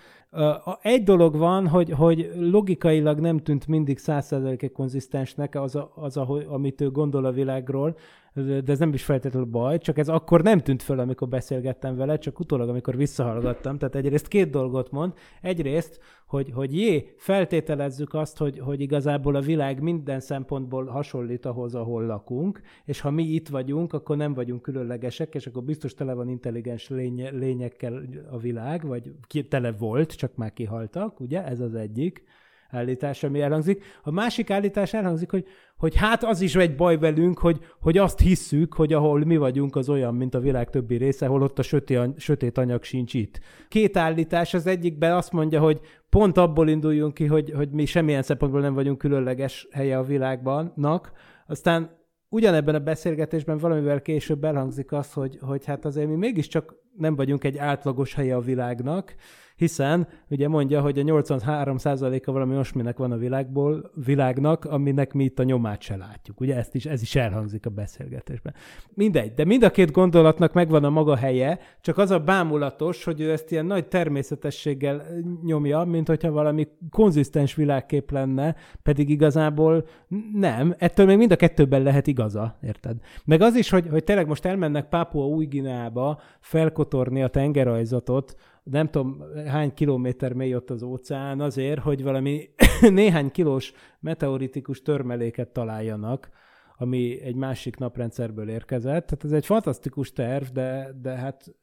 Egy 0.82 1.02
dolog 1.02 1.36
van, 1.36 1.68
hogy, 1.68 1.90
hogy 1.90 2.30
logikailag 2.36 3.20
nem 3.20 3.38
tűnt 3.38 3.66
mindig 3.66 3.98
százszerzelékig 3.98 4.72
konzisztensnek 4.72 5.54
az, 5.54 5.74
a, 5.74 5.92
az 5.94 6.16
a, 6.16 6.42
amit 6.48 6.80
ő 6.80 6.90
gondol 6.90 7.24
a 7.24 7.32
világról, 7.32 7.96
de 8.34 8.62
ez 8.66 8.78
nem 8.78 8.92
is 8.92 9.04
feltétlenül 9.04 9.48
baj, 9.48 9.78
csak 9.78 9.98
ez 9.98 10.08
akkor 10.08 10.42
nem 10.42 10.60
tűnt 10.60 10.82
föl, 10.82 10.98
amikor 10.98 11.28
beszélgettem 11.28 11.96
vele, 11.96 12.18
csak 12.18 12.38
utólag, 12.40 12.68
amikor 12.68 12.96
visszahallgattam. 12.96 13.78
Tehát 13.78 13.94
egyrészt 13.94 14.28
két 14.28 14.50
dolgot 14.50 14.90
mond. 14.90 15.12
Egyrészt, 15.40 16.00
hogy, 16.26 16.50
hogy 16.54 16.76
jé, 16.76 17.14
feltételezzük 17.16 18.14
azt, 18.14 18.38
hogy, 18.38 18.58
hogy 18.58 18.80
igazából 18.80 19.34
a 19.34 19.40
világ 19.40 19.82
minden 19.82 20.20
szempontból 20.20 20.84
hasonlít 20.84 21.46
ahhoz, 21.46 21.74
ahol 21.74 22.06
lakunk, 22.06 22.60
és 22.84 23.00
ha 23.00 23.10
mi 23.10 23.22
itt 23.22 23.48
vagyunk, 23.48 23.92
akkor 23.92 24.16
nem 24.16 24.34
vagyunk 24.34 24.62
különlegesek, 24.62 25.34
és 25.34 25.46
akkor 25.46 25.62
biztos 25.74 25.94
tele 25.94 26.14
van 26.14 26.28
intelligens 26.28 26.88
lény- 26.88 27.38
lényekkel 27.38 28.02
a 28.30 28.38
világ, 28.38 28.86
vagy 28.86 29.12
ki 29.26 29.42
tele 29.42 29.72
volt, 29.72 30.12
csak 30.12 30.36
már 30.36 30.52
kihaltak, 30.52 31.20
ugye? 31.20 31.44
Ez 31.44 31.60
az 31.60 31.74
egyik 31.74 32.24
állítás, 32.70 33.22
ami 33.22 33.40
elhangzik. 33.40 33.84
A 34.02 34.10
másik 34.10 34.50
állítás 34.50 34.94
elhangzik, 34.94 35.30
hogy, 35.30 35.44
hogy 35.76 35.96
hát 35.96 36.24
az 36.24 36.40
is 36.40 36.54
egy 36.54 36.76
baj 36.76 36.98
velünk, 36.98 37.38
hogy, 37.38 37.58
hogy 37.80 37.98
azt 37.98 38.20
hisszük, 38.20 38.74
hogy 38.74 38.92
ahol 38.92 39.24
mi 39.24 39.36
vagyunk, 39.36 39.76
az 39.76 39.88
olyan, 39.88 40.14
mint 40.14 40.34
a 40.34 40.40
világ 40.40 40.70
többi 40.70 40.96
része, 40.96 41.26
ahol 41.26 41.42
ott 41.42 41.58
a 41.58 41.62
sötét, 41.62 42.00
sötét 42.16 42.58
anyag 42.58 42.82
sincs 42.82 43.14
itt. 43.14 43.40
Két 43.68 43.96
állítás, 43.96 44.54
az 44.54 44.66
egyikben 44.66 45.12
azt 45.12 45.32
mondja, 45.32 45.60
hogy 45.60 45.80
pont 46.08 46.36
abból 46.36 46.68
induljunk 46.68 47.14
ki, 47.14 47.26
hogy, 47.26 47.50
hogy 47.50 47.70
mi 47.70 47.84
semmilyen 47.84 48.22
szempontból 48.22 48.60
nem 48.60 48.74
vagyunk 48.74 48.98
különleges 48.98 49.68
helye 49.70 49.98
a 49.98 50.02
világbannak, 50.02 51.12
aztán 51.46 52.02
ugyanebben 52.28 52.74
a 52.74 52.78
beszélgetésben 52.78 53.58
valamivel 53.58 54.02
később 54.02 54.44
elhangzik 54.44 54.92
az, 54.92 55.12
hogy, 55.12 55.38
hogy 55.40 55.64
hát 55.64 55.84
azért 55.84 56.08
mi 56.08 56.14
mégiscsak 56.14 56.74
nem 56.96 57.16
vagyunk 57.16 57.44
egy 57.44 57.58
átlagos 57.58 58.14
helye 58.14 58.36
a 58.36 58.40
világnak, 58.40 59.14
hiszen 59.56 60.08
ugye 60.28 60.48
mondja, 60.48 60.80
hogy 60.80 60.98
a 60.98 61.02
83%-a 61.02 62.32
valami 62.32 62.52
olyasminek 62.52 62.96
van 62.96 63.12
a 63.12 63.16
világból, 63.16 63.90
világnak, 64.04 64.64
aminek 64.64 65.12
mi 65.12 65.24
itt 65.24 65.38
a 65.38 65.42
nyomát 65.42 65.80
se 65.82 65.96
látjuk. 65.96 66.40
Ugye 66.40 66.56
ezt 66.56 66.74
is, 66.74 66.86
ez 66.86 67.02
is 67.02 67.14
elhangzik 67.14 67.66
a 67.66 67.70
beszélgetésben. 67.70 68.54
Mindegy, 68.94 69.34
de 69.34 69.44
mind 69.44 69.62
a 69.62 69.70
két 69.70 69.90
gondolatnak 69.90 70.52
megvan 70.52 70.84
a 70.84 70.90
maga 70.90 71.16
helye, 71.16 71.58
csak 71.80 71.98
az 71.98 72.10
a 72.10 72.18
bámulatos, 72.18 73.04
hogy 73.04 73.20
ő 73.20 73.32
ezt 73.32 73.50
ilyen 73.50 73.66
nagy 73.66 73.86
természetességgel 73.86 75.06
nyomja, 75.42 75.84
mint 75.84 76.08
hogyha 76.08 76.30
valami 76.30 76.68
konzisztens 76.90 77.54
világkép 77.54 78.10
lenne, 78.10 78.56
pedig 78.82 79.08
igazából 79.08 79.86
nem. 80.32 80.74
Ettől 80.78 81.06
még 81.06 81.16
mind 81.16 81.32
a 81.32 81.36
kettőben 81.36 81.82
lehet 81.82 82.06
igaza, 82.06 82.58
érted? 82.62 82.96
Meg 83.24 83.40
az 83.40 83.54
is, 83.54 83.70
hogy, 83.70 83.88
hogy 83.88 84.04
tényleg 84.04 84.26
most 84.26 84.44
elmennek 84.44 84.88
Pápua 84.88 85.26
új 85.26 85.46
Gineába 85.46 86.20
felkotorni 86.40 87.22
a 87.22 87.28
tengerajzatot, 87.28 88.34
nem 88.64 88.90
tudom 88.90 89.22
hány 89.46 89.74
kilométer 89.74 90.32
mély 90.32 90.54
ott 90.54 90.70
az 90.70 90.82
óceán 90.82 91.40
azért, 91.40 91.80
hogy 91.80 92.02
valami 92.02 92.48
néhány 92.90 93.30
kilós 93.30 93.72
meteoritikus 94.00 94.82
törmeléket 94.82 95.48
találjanak, 95.48 96.28
ami 96.76 97.20
egy 97.20 97.34
másik 97.34 97.76
naprendszerből 97.76 98.48
érkezett. 98.48 99.06
Tehát 99.06 99.24
ez 99.24 99.32
egy 99.32 99.46
fantasztikus 99.46 100.12
terv, 100.12 100.44
de, 100.44 100.90
de 101.02 101.10
hát 101.10 101.54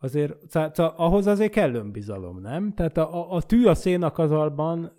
azért, 0.00 0.34
tehát 0.50 0.78
ahhoz 0.78 1.26
azért 1.26 1.52
kell 1.52 1.74
önbizalom, 1.74 2.40
nem? 2.40 2.72
Tehát 2.74 2.96
a, 2.96 3.14
a, 3.14 3.34
a 3.34 3.42
tű 3.42 3.64
a 3.64 3.74
szénakazalban 3.74 4.92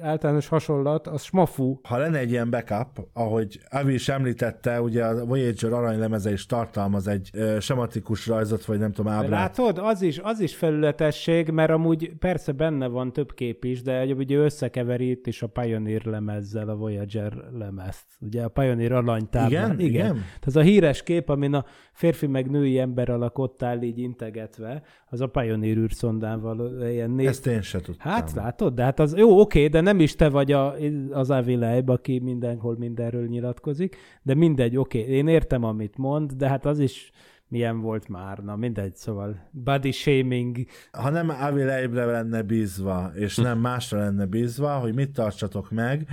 általános 0.00 0.48
hasonlat, 0.48 1.06
az 1.06 1.22
smafu. 1.22 1.78
Ha 1.82 1.96
lenne 1.96 2.18
egy 2.18 2.30
ilyen 2.30 2.50
backup, 2.50 3.08
ahogy 3.12 3.60
Avi 3.70 3.92
is 3.92 4.08
említette, 4.08 4.80
ugye 4.80 5.04
a 5.04 5.26
Voyager 5.26 5.72
aranylemeze 5.72 6.32
is 6.32 6.46
tartalmaz 6.46 7.08
egy 7.08 7.30
ö, 7.32 7.60
sematikus 7.60 8.26
rajzot, 8.26 8.64
vagy 8.64 8.78
nem 8.78 8.92
tudom, 8.92 9.12
ábrát. 9.12 9.30
De 9.30 9.36
látod, 9.36 9.78
az 9.78 10.02
is, 10.02 10.18
az 10.18 10.40
is 10.40 10.56
felületesség, 10.56 11.50
mert 11.50 11.70
amúgy 11.70 12.12
persze 12.18 12.52
benne 12.52 12.86
van 12.86 13.12
több 13.12 13.34
kép 13.34 13.64
is, 13.64 13.82
de 13.82 14.04
ugye 14.04 14.36
összekeveri 14.36 15.10
itt 15.10 15.26
is 15.26 15.42
a 15.42 15.46
Pioneer 15.46 16.04
lemezzel 16.04 16.68
a 16.68 16.76
Voyager 16.76 17.32
lemezt. 17.58 18.06
Ugye 18.20 18.42
a 18.42 18.48
Pioneer 18.48 18.92
aranytáblán. 18.92 19.50
Igen? 19.50 19.78
Igen. 19.78 19.88
igen. 19.88 20.14
Tehát 20.14 20.46
az 20.46 20.56
a 20.56 20.60
híres 20.60 21.02
kép, 21.02 21.28
amin 21.28 21.54
a 21.54 21.64
férfi 21.92 22.26
meg 22.26 22.50
női 22.50 22.78
ember 22.78 23.08
alak 23.08 23.38
ott 23.38 23.62
áll 23.62 23.82
így 23.82 23.98
integrál 23.98 24.22
emlegetve, 24.34 24.82
az 25.06 25.20
a 25.20 25.26
Pioneer 25.26 25.76
űrszondán 25.76 26.40
való 26.40 26.86
ilyen 26.86 27.10
néz... 27.10 27.28
Ezt 27.28 27.46
én 27.46 27.62
se 27.62 27.80
tudtam. 27.80 28.12
Hát 28.12 28.32
látod, 28.32 28.74
de 28.74 28.82
hát 28.82 29.00
az 29.00 29.16
jó, 29.16 29.40
oké, 29.40 29.66
de 29.66 29.80
nem 29.80 30.00
is 30.00 30.16
te 30.16 30.28
vagy 30.28 30.52
a, 30.52 30.74
az 31.10 31.30
Avi 31.30 31.56
Leib, 31.56 31.88
aki 31.88 32.18
mindenhol 32.18 32.76
mindenről 32.78 33.26
nyilatkozik, 33.26 33.96
de 34.22 34.34
mindegy, 34.34 34.76
oké, 34.76 34.98
én 34.98 35.28
értem, 35.28 35.64
amit 35.64 35.96
mond, 35.96 36.32
de 36.32 36.48
hát 36.48 36.66
az 36.66 36.78
is 36.78 37.10
milyen 37.48 37.80
volt 37.80 38.08
már, 38.08 38.38
na 38.38 38.56
mindegy, 38.56 38.96
szóval 38.96 39.48
body 39.50 39.90
shaming. 39.90 40.56
Ha 40.92 41.10
nem 41.10 41.28
Avi 41.28 41.62
Leibre 41.62 42.04
lenne 42.04 42.42
bízva, 42.42 43.10
és 43.14 43.36
nem 43.36 43.58
másra 43.58 43.98
lenne 43.98 44.26
bízva, 44.26 44.78
hogy 44.78 44.94
mit 44.94 45.12
tartsatok 45.12 45.70
meg, 45.70 46.08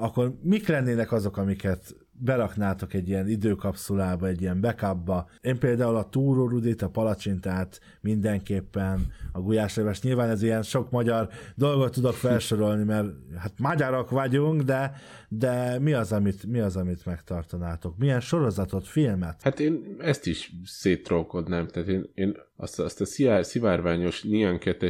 akkor 0.00 0.38
mik 0.42 0.68
lennének 0.68 1.12
azok, 1.12 1.36
amiket 1.36 2.05
beraknátok 2.18 2.94
egy 2.94 3.08
ilyen 3.08 3.28
időkapszulába, 3.28 4.26
egy 4.26 4.40
ilyen 4.40 4.60
backupba. 4.60 5.28
Én 5.40 5.58
például 5.58 5.96
a 5.96 6.08
túró 6.08 6.48
rudit, 6.48 6.82
a 6.82 6.88
palacsintát 6.88 7.80
mindenképpen, 8.00 9.12
a 9.32 9.40
gulyáslevest. 9.40 10.02
Nyilván 10.02 10.30
ez 10.30 10.42
ilyen 10.42 10.62
sok 10.62 10.90
magyar 10.90 11.28
dolgot 11.54 11.92
tudok 11.92 12.14
felsorolni, 12.14 12.84
mert 12.84 13.08
hát 13.36 13.52
magyarok 13.58 14.10
vagyunk, 14.10 14.62
de, 14.62 14.92
de 15.28 15.78
mi, 15.78 15.92
az, 15.92 16.12
amit, 16.12 16.46
mi 16.46 16.58
az, 16.58 16.76
amit 16.76 17.04
megtartanátok? 17.04 17.98
Milyen 17.98 18.20
sorozatot, 18.20 18.86
filmet? 18.86 19.42
Hát 19.42 19.60
én 19.60 19.96
ezt 19.98 20.26
is 20.26 20.52
szétrókodnám, 20.64 21.66
tehát 21.66 21.88
én, 21.88 22.10
én 22.14 22.36
azt, 22.56 22.80
azt 22.80 23.00
a 23.00 23.04
szivár, 23.04 23.44
szivárványos 23.44 24.24
2 24.58 24.88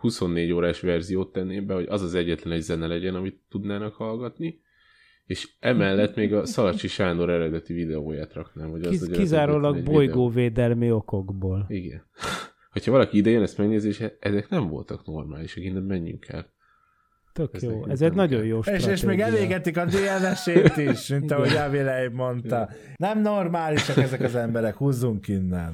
24 0.00 0.52
órás 0.52 0.80
verziót 0.80 1.32
tenném 1.32 1.66
be, 1.66 1.74
hogy 1.74 1.86
az 1.88 2.02
az 2.02 2.14
egyetlen 2.14 2.52
egy 2.52 2.62
zene 2.62 2.86
legyen, 2.86 3.14
amit 3.14 3.40
tudnának 3.48 3.94
hallgatni, 3.94 4.60
és 5.26 5.48
emellett 5.60 6.16
még 6.16 6.34
a 6.34 6.46
Szalacsi 6.46 6.88
Sándor 6.88 7.30
eredeti 7.30 7.72
videóját 7.72 8.32
raknám. 8.32 8.70
Hogy 8.70 8.82
az, 8.82 8.90
Kiz, 8.90 9.08
kizárólag 9.08 9.82
bolygóvédelmi 9.82 10.90
okokból. 10.90 11.64
Igen. 11.68 12.06
Hogyha 12.70 12.90
valaki 12.90 13.16
idejön 13.16 13.42
ezt 13.42 13.58
megnézi, 13.58 13.88
és 13.88 14.04
ezek 14.20 14.48
nem 14.48 14.68
voltak 14.68 15.06
normálisak, 15.06 15.64
innen 15.64 15.82
menjünk 15.82 16.28
el. 16.28 16.52
Tök 17.32 17.54
ez 17.54 17.62
jó. 17.62 17.86
Ez 17.86 18.02
egy 18.02 18.12
nagyon 18.12 18.44
jó 18.44 18.62
stratégia. 18.62 18.92
És, 18.92 19.00
és 19.00 19.06
még 19.06 19.20
elégetik 19.20 19.76
a 19.76 19.84
DNS-ét 19.84 20.76
is, 20.76 21.08
mint 21.08 21.30
ahogy 21.30 21.56
Avileib 21.56 22.14
mondta. 22.14 22.68
Nem 22.96 23.20
normálisak 23.20 23.96
ezek 23.96 24.20
az 24.20 24.34
emberek, 24.34 24.74
húzzunk 24.74 25.28
innen. 25.28 25.72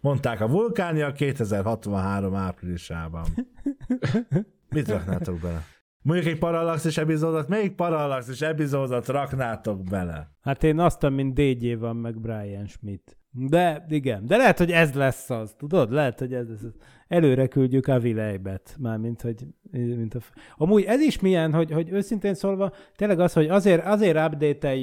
Mondták 0.00 0.40
a 0.40 0.48
vulkánia 0.48 1.12
2063 1.12 2.34
áprilisában. 2.34 3.24
Mit 4.68 4.88
raknátok 4.88 5.40
bele? 5.40 5.64
Mondjuk 6.02 6.32
egy 6.32 6.38
Parallaxis 6.38 6.98
epizódot, 6.98 7.48
melyik 7.48 7.74
Parallaxis 7.74 8.40
epizódot 8.40 9.06
raknátok 9.06 9.82
bele? 9.82 10.30
Hát 10.40 10.64
én 10.64 10.78
azt, 10.78 11.08
mint 11.08 11.34
DJ 11.34 11.72
van, 11.72 11.96
meg 11.96 12.20
Brian 12.20 12.66
Schmidt. 12.66 13.18
De 13.30 13.86
igen, 13.88 14.26
de 14.26 14.36
lehet, 14.36 14.58
hogy 14.58 14.70
ez 14.70 14.92
lesz 14.92 15.30
az, 15.30 15.54
tudod? 15.58 15.92
Lehet, 15.92 16.18
hogy 16.18 16.34
ez 16.34 16.48
lesz 16.48 16.62
az. 16.62 16.74
Előre 17.08 17.46
küldjük 17.46 17.86
a 17.86 17.98
Vilejbet, 17.98 18.76
mármint, 18.78 19.20
hogy 19.20 19.46
mint 19.70 20.14
a... 20.14 20.18
Amúgy 20.56 20.84
ez 20.84 21.00
is 21.00 21.20
milyen, 21.20 21.52
hogy, 21.52 21.70
hogy 21.70 21.90
őszintén 21.90 22.34
szólva, 22.34 22.72
tényleg 22.96 23.20
az, 23.20 23.32
hogy 23.32 23.48
azért, 23.48 23.86
azért 23.86 24.16
update 24.16 24.74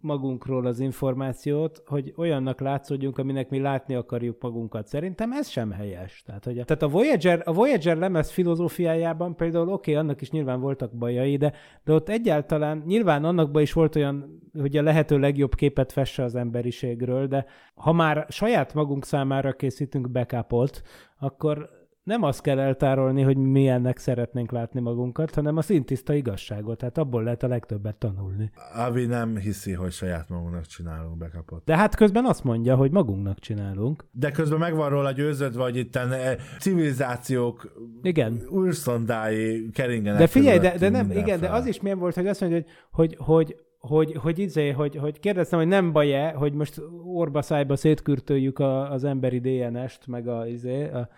magunkról 0.00 0.66
az 0.66 0.80
információt, 0.80 1.82
hogy 1.86 2.12
olyannak 2.16 2.60
látszódjunk, 2.60 3.18
aminek 3.18 3.48
mi 3.50 3.60
látni 3.60 3.94
akarjuk 3.94 4.42
magunkat. 4.42 4.86
Szerintem 4.86 5.32
ez 5.32 5.48
sem 5.48 5.70
helyes. 5.70 6.22
Tehát, 6.26 6.44
hogy 6.44 6.58
a, 6.58 6.64
tehát 6.64 6.82
a, 6.82 6.88
Voyager, 6.88 7.42
a 7.44 7.52
Voyager 7.52 7.96
lemez 7.96 8.30
filozófiájában 8.30 9.36
például 9.36 9.68
oké, 9.68 9.90
okay, 9.90 9.94
annak 9.94 10.20
is 10.20 10.30
nyilván 10.30 10.60
voltak 10.60 10.92
bajai, 10.92 11.36
de, 11.36 11.52
de 11.84 11.92
ott 11.92 12.08
egyáltalán 12.08 12.82
nyilván 12.86 13.24
annakban 13.24 13.62
is 13.62 13.72
volt 13.72 13.96
olyan, 13.96 14.42
hogy 14.60 14.76
a 14.76 14.82
lehető 14.82 15.18
legjobb 15.18 15.54
képet 15.54 15.92
fesse 15.92 16.22
az 16.22 16.34
emberiségről, 16.34 17.26
de 17.26 17.46
ha 17.74 17.92
már 17.92 18.26
saját 18.28 18.74
magunk 18.74 19.04
számára 19.04 19.52
készítünk 19.52 20.10
backupot, 20.10 20.82
akkor 21.18 21.77
nem 22.08 22.22
azt 22.22 22.40
kell 22.40 22.58
eltárolni, 22.58 23.22
hogy 23.22 23.36
milyennek 23.36 23.98
szeretnénk 23.98 24.50
látni 24.50 24.80
magunkat, 24.80 25.34
hanem 25.34 25.56
a 25.56 25.62
szintiszta 25.62 26.14
igazságot. 26.14 26.78
Tehát 26.78 26.98
abból 26.98 27.22
lehet 27.22 27.42
a 27.42 27.48
legtöbbet 27.48 27.96
tanulni. 27.96 28.50
Avi 28.74 29.06
nem 29.06 29.36
hiszi, 29.36 29.72
hogy 29.72 29.92
saját 29.92 30.28
magunknak 30.28 30.66
csinálunk 30.66 31.18
bekapott. 31.18 31.64
De 31.64 31.76
hát 31.76 31.94
közben 31.94 32.24
azt 32.24 32.44
mondja, 32.44 32.76
hogy 32.76 32.90
magunknak 32.90 33.38
csinálunk. 33.38 34.04
De 34.12 34.30
közben 34.30 34.58
megvan 34.58 34.88
róla 34.88 35.10
győződve, 35.10 35.62
hogy 35.62 35.76
itt 35.76 35.96
eh, 35.96 36.36
civilizációk 36.58 37.72
igen. 38.02 38.42
űrszondái 38.56 39.70
keringenek. 39.70 40.18
De 40.18 40.26
figyelj, 40.26 40.58
de, 40.58 40.78
de 40.78 40.88
nem, 40.88 41.10
igen, 41.10 41.40
de 41.40 41.48
az 41.48 41.66
is 41.66 41.80
milyen 41.80 41.98
volt, 41.98 42.14
hogy 42.14 42.26
azt 42.26 42.40
mondja, 42.40 42.58
hogy, 42.58 42.66
hogy, 42.90 43.16
hogy 43.18 43.56
hogy, 43.78 44.14
hogy, 44.14 44.38
izé, 44.38 44.70
hogy, 44.70 44.96
hogy 44.96 45.20
kérdeztem, 45.20 45.58
hogy 45.58 45.68
nem 45.68 45.92
baj-e, 45.92 46.30
hogy 46.30 46.52
most 46.52 46.82
orba 47.04 47.42
szájba 47.42 47.76
szétkürtöljük 47.76 48.58
a, 48.58 48.92
az 48.92 49.04
emberi 49.04 49.38
DNS-t, 49.38 50.06
meg 50.06 50.28
a, 50.28 50.46
izé, 50.46 50.90
a, 50.90 51.08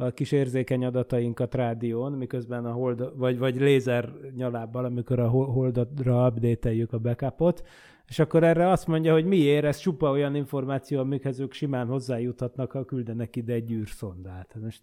a 0.00 0.10
kis 0.10 0.32
érzékeny 0.32 0.84
adatainkat 0.84 1.54
rádión, 1.54 2.12
miközben 2.12 2.64
a 2.64 2.72
hold, 2.72 3.18
vagy, 3.18 3.38
vagy 3.38 3.60
lézer 3.60 4.12
nyalábbal, 4.36 4.84
amikor 4.84 5.18
a 5.18 5.28
holdra 5.28 6.26
update 6.26 6.86
a 6.90 6.98
backupot, 6.98 7.66
és 8.06 8.18
akkor 8.18 8.44
erre 8.44 8.68
azt 8.68 8.86
mondja, 8.86 9.12
hogy 9.12 9.24
miért, 9.24 9.64
ez 9.64 9.78
csupa 9.78 10.10
olyan 10.10 10.34
információ, 10.34 11.00
amikhez 11.00 11.40
ők 11.40 11.52
simán 11.52 11.86
hozzájuthatnak, 11.86 12.70
ha 12.70 12.84
küldenek 12.84 13.36
ide 13.36 13.52
egy 13.52 13.72
űrszondát. 13.72 14.50
Hát 14.52 14.62
most 14.62 14.82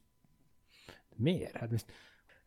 miért? 1.16 1.58
Hát 1.58 1.72
most 1.72 1.86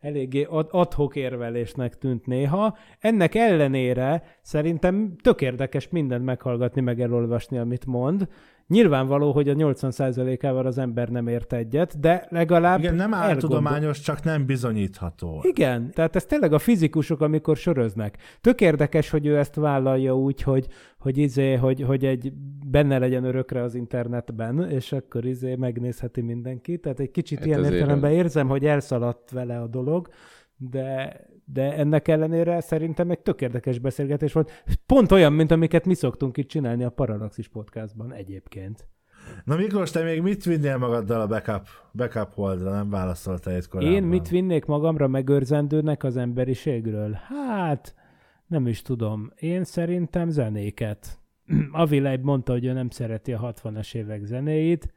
eléggé 0.01 0.47
adhok 0.71 1.17
érvelésnek 1.17 1.99
tűnt 1.99 2.27
néha. 2.27 2.77
Ennek 2.99 3.35
ellenére 3.35 4.23
szerintem 4.43 5.17
tök 5.23 5.41
érdekes 5.41 5.89
mindent 5.89 6.25
meghallgatni, 6.25 6.81
meg 6.81 7.01
elolvasni, 7.01 7.59
amit 7.59 7.87
mond, 7.87 8.29
Nyilvánvaló, 8.71 9.33
hogy 9.33 9.49
a 9.49 9.55
80%-ával 9.55 10.67
az 10.67 10.79
ember 10.79 11.09
nem 11.09 11.27
ért 11.27 11.53
egyet, 11.53 12.01
de 12.01 12.27
legalább 12.29 12.79
Igen, 12.79 12.95
nem 12.95 13.15
áltudományos, 13.15 14.01
csak 14.01 14.23
nem 14.23 14.47
bizonyítható. 14.47 15.41
Igen, 15.43 15.91
tehát 15.91 16.17
ez 16.17 16.25
tényleg 16.25 16.53
a 16.53 16.59
fizikusok, 16.59 17.21
amikor 17.21 17.57
söröznek. 17.57 18.17
Tök 18.41 18.61
érdekes, 18.61 19.11
hogy 19.11 19.27
ő 19.27 19.39
ezt 19.39 19.55
vállalja 19.55 20.17
úgy, 20.17 20.43
hogy, 20.43 20.67
hogy, 20.99 21.19
izé, 21.19 21.55
hogy, 21.55 21.81
hogy 21.83 22.05
egy 22.05 22.33
benne 22.67 22.99
legyen 22.99 23.25
örökre 23.25 23.63
az 23.63 23.75
internetben, 23.75 24.71
és 24.71 24.93
akkor 24.93 25.25
izé 25.25 25.55
megnézheti 25.55 26.21
mindenki. 26.21 26.79
Tehát 26.79 27.01
egy 27.01 27.11
kicsit 27.11 27.39
hát 27.39 27.47
ilyen 27.47 27.65
értelemben 27.65 28.13
érzem, 28.13 28.49
hogy 28.49 28.67
elszaladt 28.67 29.31
vele 29.31 29.61
a 29.61 29.67
dolog, 29.67 30.09
de 30.57 31.21
de 31.53 31.77
ennek 31.77 32.09
ellenére 32.09 32.61
szerintem 32.61 33.11
egy 33.11 33.19
tök 33.19 33.41
érdekes 33.41 33.79
beszélgetés 33.79 34.33
volt. 34.33 34.65
Pont 34.87 35.13
olyan, 35.13 35.33
mint 35.33 35.51
amiket 35.51 35.85
mi 35.85 35.95
szoktunk 35.95 36.37
itt 36.37 36.49
csinálni 36.49 36.85
a 36.85 36.91
Parallaxis 36.91 37.49
podcastban 37.49 38.13
egyébként. 38.13 38.89
Na 39.45 39.57
Miklós, 39.57 39.91
te 39.91 40.03
még 40.03 40.23
mit 40.23 40.45
vinnél 40.45 40.77
magaddal 40.77 41.21
a 41.21 41.27
backup, 41.27 41.67
backup 41.93 42.35
holdra? 42.35 42.71
Nem 42.71 42.91
válaszoltál 42.91 43.57
itt 43.57 43.69
korábban. 43.69 43.95
Én 43.95 44.03
mit 44.03 44.29
vinnék 44.29 44.65
magamra 44.65 45.09
megőrzendőnek 45.09 46.05
az 46.05 46.17
emberiségről? 46.17 47.13
Hát, 47.13 47.95
nem 48.47 48.67
is 48.67 48.83
tudom. 48.83 49.33
Én 49.37 49.65
szerintem 49.65 50.29
zenéket. 50.29 51.19
Avileib 51.73 52.25
mondta, 52.25 52.53
hogy 52.53 52.65
ő 52.65 52.73
nem 52.73 52.91
szereti 52.91 53.33
a 53.33 53.55
60-as 53.63 53.95
évek 53.95 54.25
zenéit, 54.25 54.93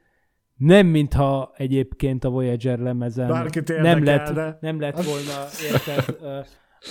nem 0.56 0.86
mintha 0.86 1.52
egyébként 1.56 2.24
a 2.24 2.30
Voyager 2.30 2.78
lemezen 2.78 3.50
nem 3.66 4.04
lett, 4.04 4.60
nem 4.60 4.80
lett 4.80 5.02
volna 5.02 5.46
érted, 5.72 6.16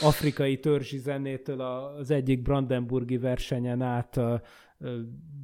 afrikai 0.02 0.60
törzsi 0.60 0.98
zenétől 0.98 1.62
az 1.62 2.12
egyik 2.12 2.42
Brandenburgi 2.42 3.18
versenyen 3.18 3.82
át 3.82 4.20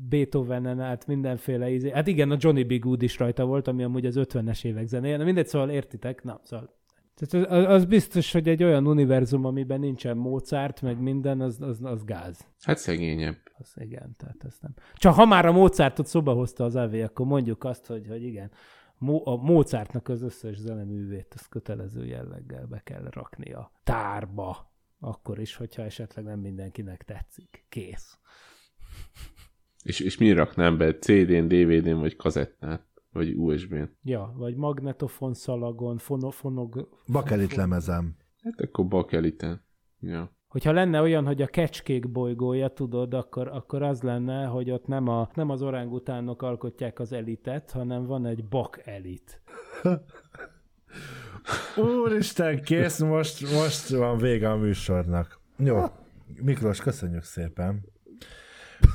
Beethovenen 0.10 0.80
át 0.80 1.08
mindenféle 1.08 1.70
izé. 1.70 1.90
Hát 1.90 2.08
igen, 2.08 2.32
a 2.32 2.38
Johnny 2.40 2.64
B. 2.64 2.80
Good 2.80 3.02
is 3.02 3.18
rajta 3.18 3.46
volt, 3.46 3.68
ami 3.68 3.84
amúgy 3.84 4.06
az 4.06 4.16
50-es 4.20 4.66
évek 4.66 4.88
zenéje. 4.88 5.18
Na 5.18 5.24
mindegy, 5.24 5.48
szóval 5.48 5.70
értitek? 5.70 6.24
Na, 6.24 6.42
szóval 6.44 6.78
tehát 7.20 7.48
az, 7.50 7.66
az 7.66 7.86
biztos, 7.86 8.32
hogy 8.32 8.48
egy 8.48 8.64
olyan 8.64 8.88
univerzum, 8.88 9.46
amiben 9.46 9.80
nincsen 9.80 10.18
Mozart, 10.18 10.82
meg 10.82 11.02
minden, 11.02 11.42
az, 11.42 11.58
az, 11.62 11.78
az 11.82 12.04
gáz. 12.06 12.46
Hát 12.62 12.78
szegényebb. 12.78 13.38
Az 13.62 13.74
igen, 13.76 14.16
tehát 14.18 14.44
ez 14.44 14.58
nem. 14.62 14.74
Csak 14.94 15.14
ha 15.14 15.26
már 15.26 15.46
a 15.46 15.52
Mozartot 15.52 16.06
szoba 16.06 16.34
hozta 16.34 16.64
az 16.64 16.76
AV, 16.76 16.94
akkor 16.94 17.26
mondjuk 17.26 17.64
azt, 17.64 17.86
hogy, 17.86 18.08
hogy 18.08 18.24
igen, 18.24 18.52
a 19.24 19.36
Mozartnak 19.36 20.08
az 20.08 20.22
összes 20.22 20.58
zeneművét 20.58 21.34
az 21.34 21.48
kötelező 21.48 22.06
jelleggel 22.06 22.66
be 22.66 22.82
kell 22.84 23.08
rakni 23.10 23.54
a 23.54 23.72
tárba. 23.84 24.74
Akkor 25.00 25.40
is, 25.40 25.56
hogyha 25.56 25.84
esetleg 25.84 26.26
nem 26.26 26.40
mindenkinek 26.40 27.04
tetszik. 27.04 27.66
Kész. 27.70 28.18
És, 29.84 30.00
és 30.00 30.18
mi 30.18 30.32
raknám 30.32 30.78
be? 30.78 30.96
CD-n, 30.96 31.48
DVD-n 31.48 32.00
vagy 32.00 32.16
kazettát? 32.16 32.88
Vagy 33.12 33.34
USB-n. 33.36 33.98
Ja, 34.04 34.34
vagy 34.36 34.56
magnetofon 34.56 35.34
szalagon, 35.34 35.98
fono, 35.98 36.30
fonog... 36.30 36.90
Bakelit 37.12 37.56
lemezem. 37.56 38.16
Hát 38.44 38.62
akkor 38.62 38.88
bakeliten. 38.88 39.66
Ja. 40.00 40.38
Hogyha 40.50 40.72
lenne 40.72 41.02
olyan, 41.02 41.26
hogy 41.26 41.42
a 41.42 41.48
kecskék 41.48 42.12
bolygója, 42.12 42.68
tudod, 42.68 43.14
akkor, 43.14 43.48
akkor 43.48 43.82
az 43.82 44.02
lenne, 44.02 44.46
hogy 44.46 44.72
ott 44.72 44.88
nem, 44.88 45.08
a, 45.08 45.30
nem 45.34 45.50
az 45.50 45.62
orángutánok 45.62 46.42
alkotják 46.42 47.00
az 47.00 47.14
elitet, 47.14 47.72
hanem 47.72 48.06
van 48.06 48.26
egy 48.26 48.46
bak 48.46 48.82
elit. 48.86 49.42
Úristen, 52.04 52.62
kész, 52.62 53.00
most, 53.00 53.42
most 53.42 53.90
van 53.90 54.18
vége 54.18 54.50
a 54.50 54.56
műsornak. 54.56 55.40
Jó, 55.58 55.84
Miklós, 56.42 56.82
köszönjük 56.82 57.24
szépen. 57.24 57.86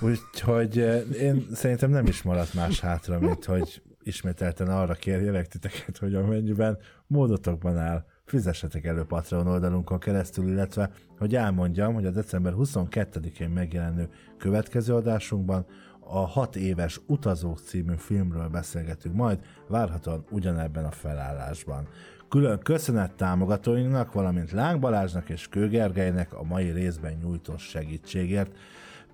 Úgyhogy 0.01 0.79
eh, 0.79 1.03
én 1.21 1.47
szerintem 1.53 1.91
nem 1.91 2.07
is 2.07 2.23
maradt 2.23 2.55
más 2.55 2.81
hátra, 2.81 3.19
mint 3.19 3.45
hogy 3.45 3.83
ismételten 4.03 4.69
arra 4.69 4.95
kérjelek 4.95 5.47
titeket, 5.47 5.99
hogy 5.99 6.15
amennyiben 6.15 6.79
módotokban 7.07 7.77
áll, 7.77 8.05
fizessetek 8.25 8.85
elő 8.85 9.05
Patreon 9.05 9.47
oldalunkon 9.47 9.99
keresztül, 9.99 10.49
illetve 10.49 10.91
hogy 11.19 11.35
elmondjam, 11.35 11.95
hogy 11.95 12.07
a 12.07 12.11
december 12.11 12.53
22-én 12.57 13.49
megjelenő 13.49 14.09
következő 14.39 14.95
adásunkban 14.95 15.67
a 16.01 16.19
hat 16.19 16.57
éves 16.57 17.01
Utazók 17.07 17.59
című 17.59 17.95
filmről 17.97 18.49
beszélgetünk 18.49 19.15
majd, 19.15 19.39
várhatóan 19.69 20.25
ugyanebben 20.31 20.85
a 20.85 20.91
felállásban. 20.91 21.89
Külön 22.29 22.59
köszönet 22.59 23.13
támogatóinknak, 23.13 24.13
valamint 24.13 24.51
Láng 24.51 24.81
Balázsnak 24.81 25.29
és 25.29 25.49
Kőgergelynek 25.49 26.35
a 26.35 26.43
mai 26.43 26.71
részben 26.71 27.19
nyújtott 27.23 27.59
segítségért. 27.59 28.57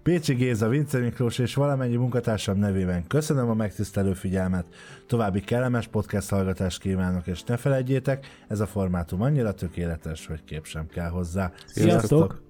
Pécsi 0.02 0.34
Géza, 0.34 0.68
Vince 0.68 0.98
Miklós 0.98 1.38
és 1.38 1.54
valamennyi 1.54 1.96
munkatársam 1.96 2.58
nevében 2.58 3.06
köszönöm 3.06 3.48
a 3.50 3.54
megtisztelő 3.54 4.12
figyelmet, 4.12 4.66
további 5.06 5.40
kellemes 5.40 5.86
podcast 5.86 6.28
hallgatást 6.28 6.80
kívánok, 6.80 7.26
és 7.26 7.42
ne 7.42 7.56
felejtjétek, 7.56 8.26
ez 8.48 8.60
a 8.60 8.66
formátum 8.66 9.22
annyira 9.22 9.54
tökéletes, 9.54 10.26
hogy 10.26 10.44
kép 10.44 10.66
sem 10.66 10.86
kell 10.86 11.08
hozzá. 11.08 11.52
Sziasztok! 11.66 11.98
Sziasztok! 11.98 12.49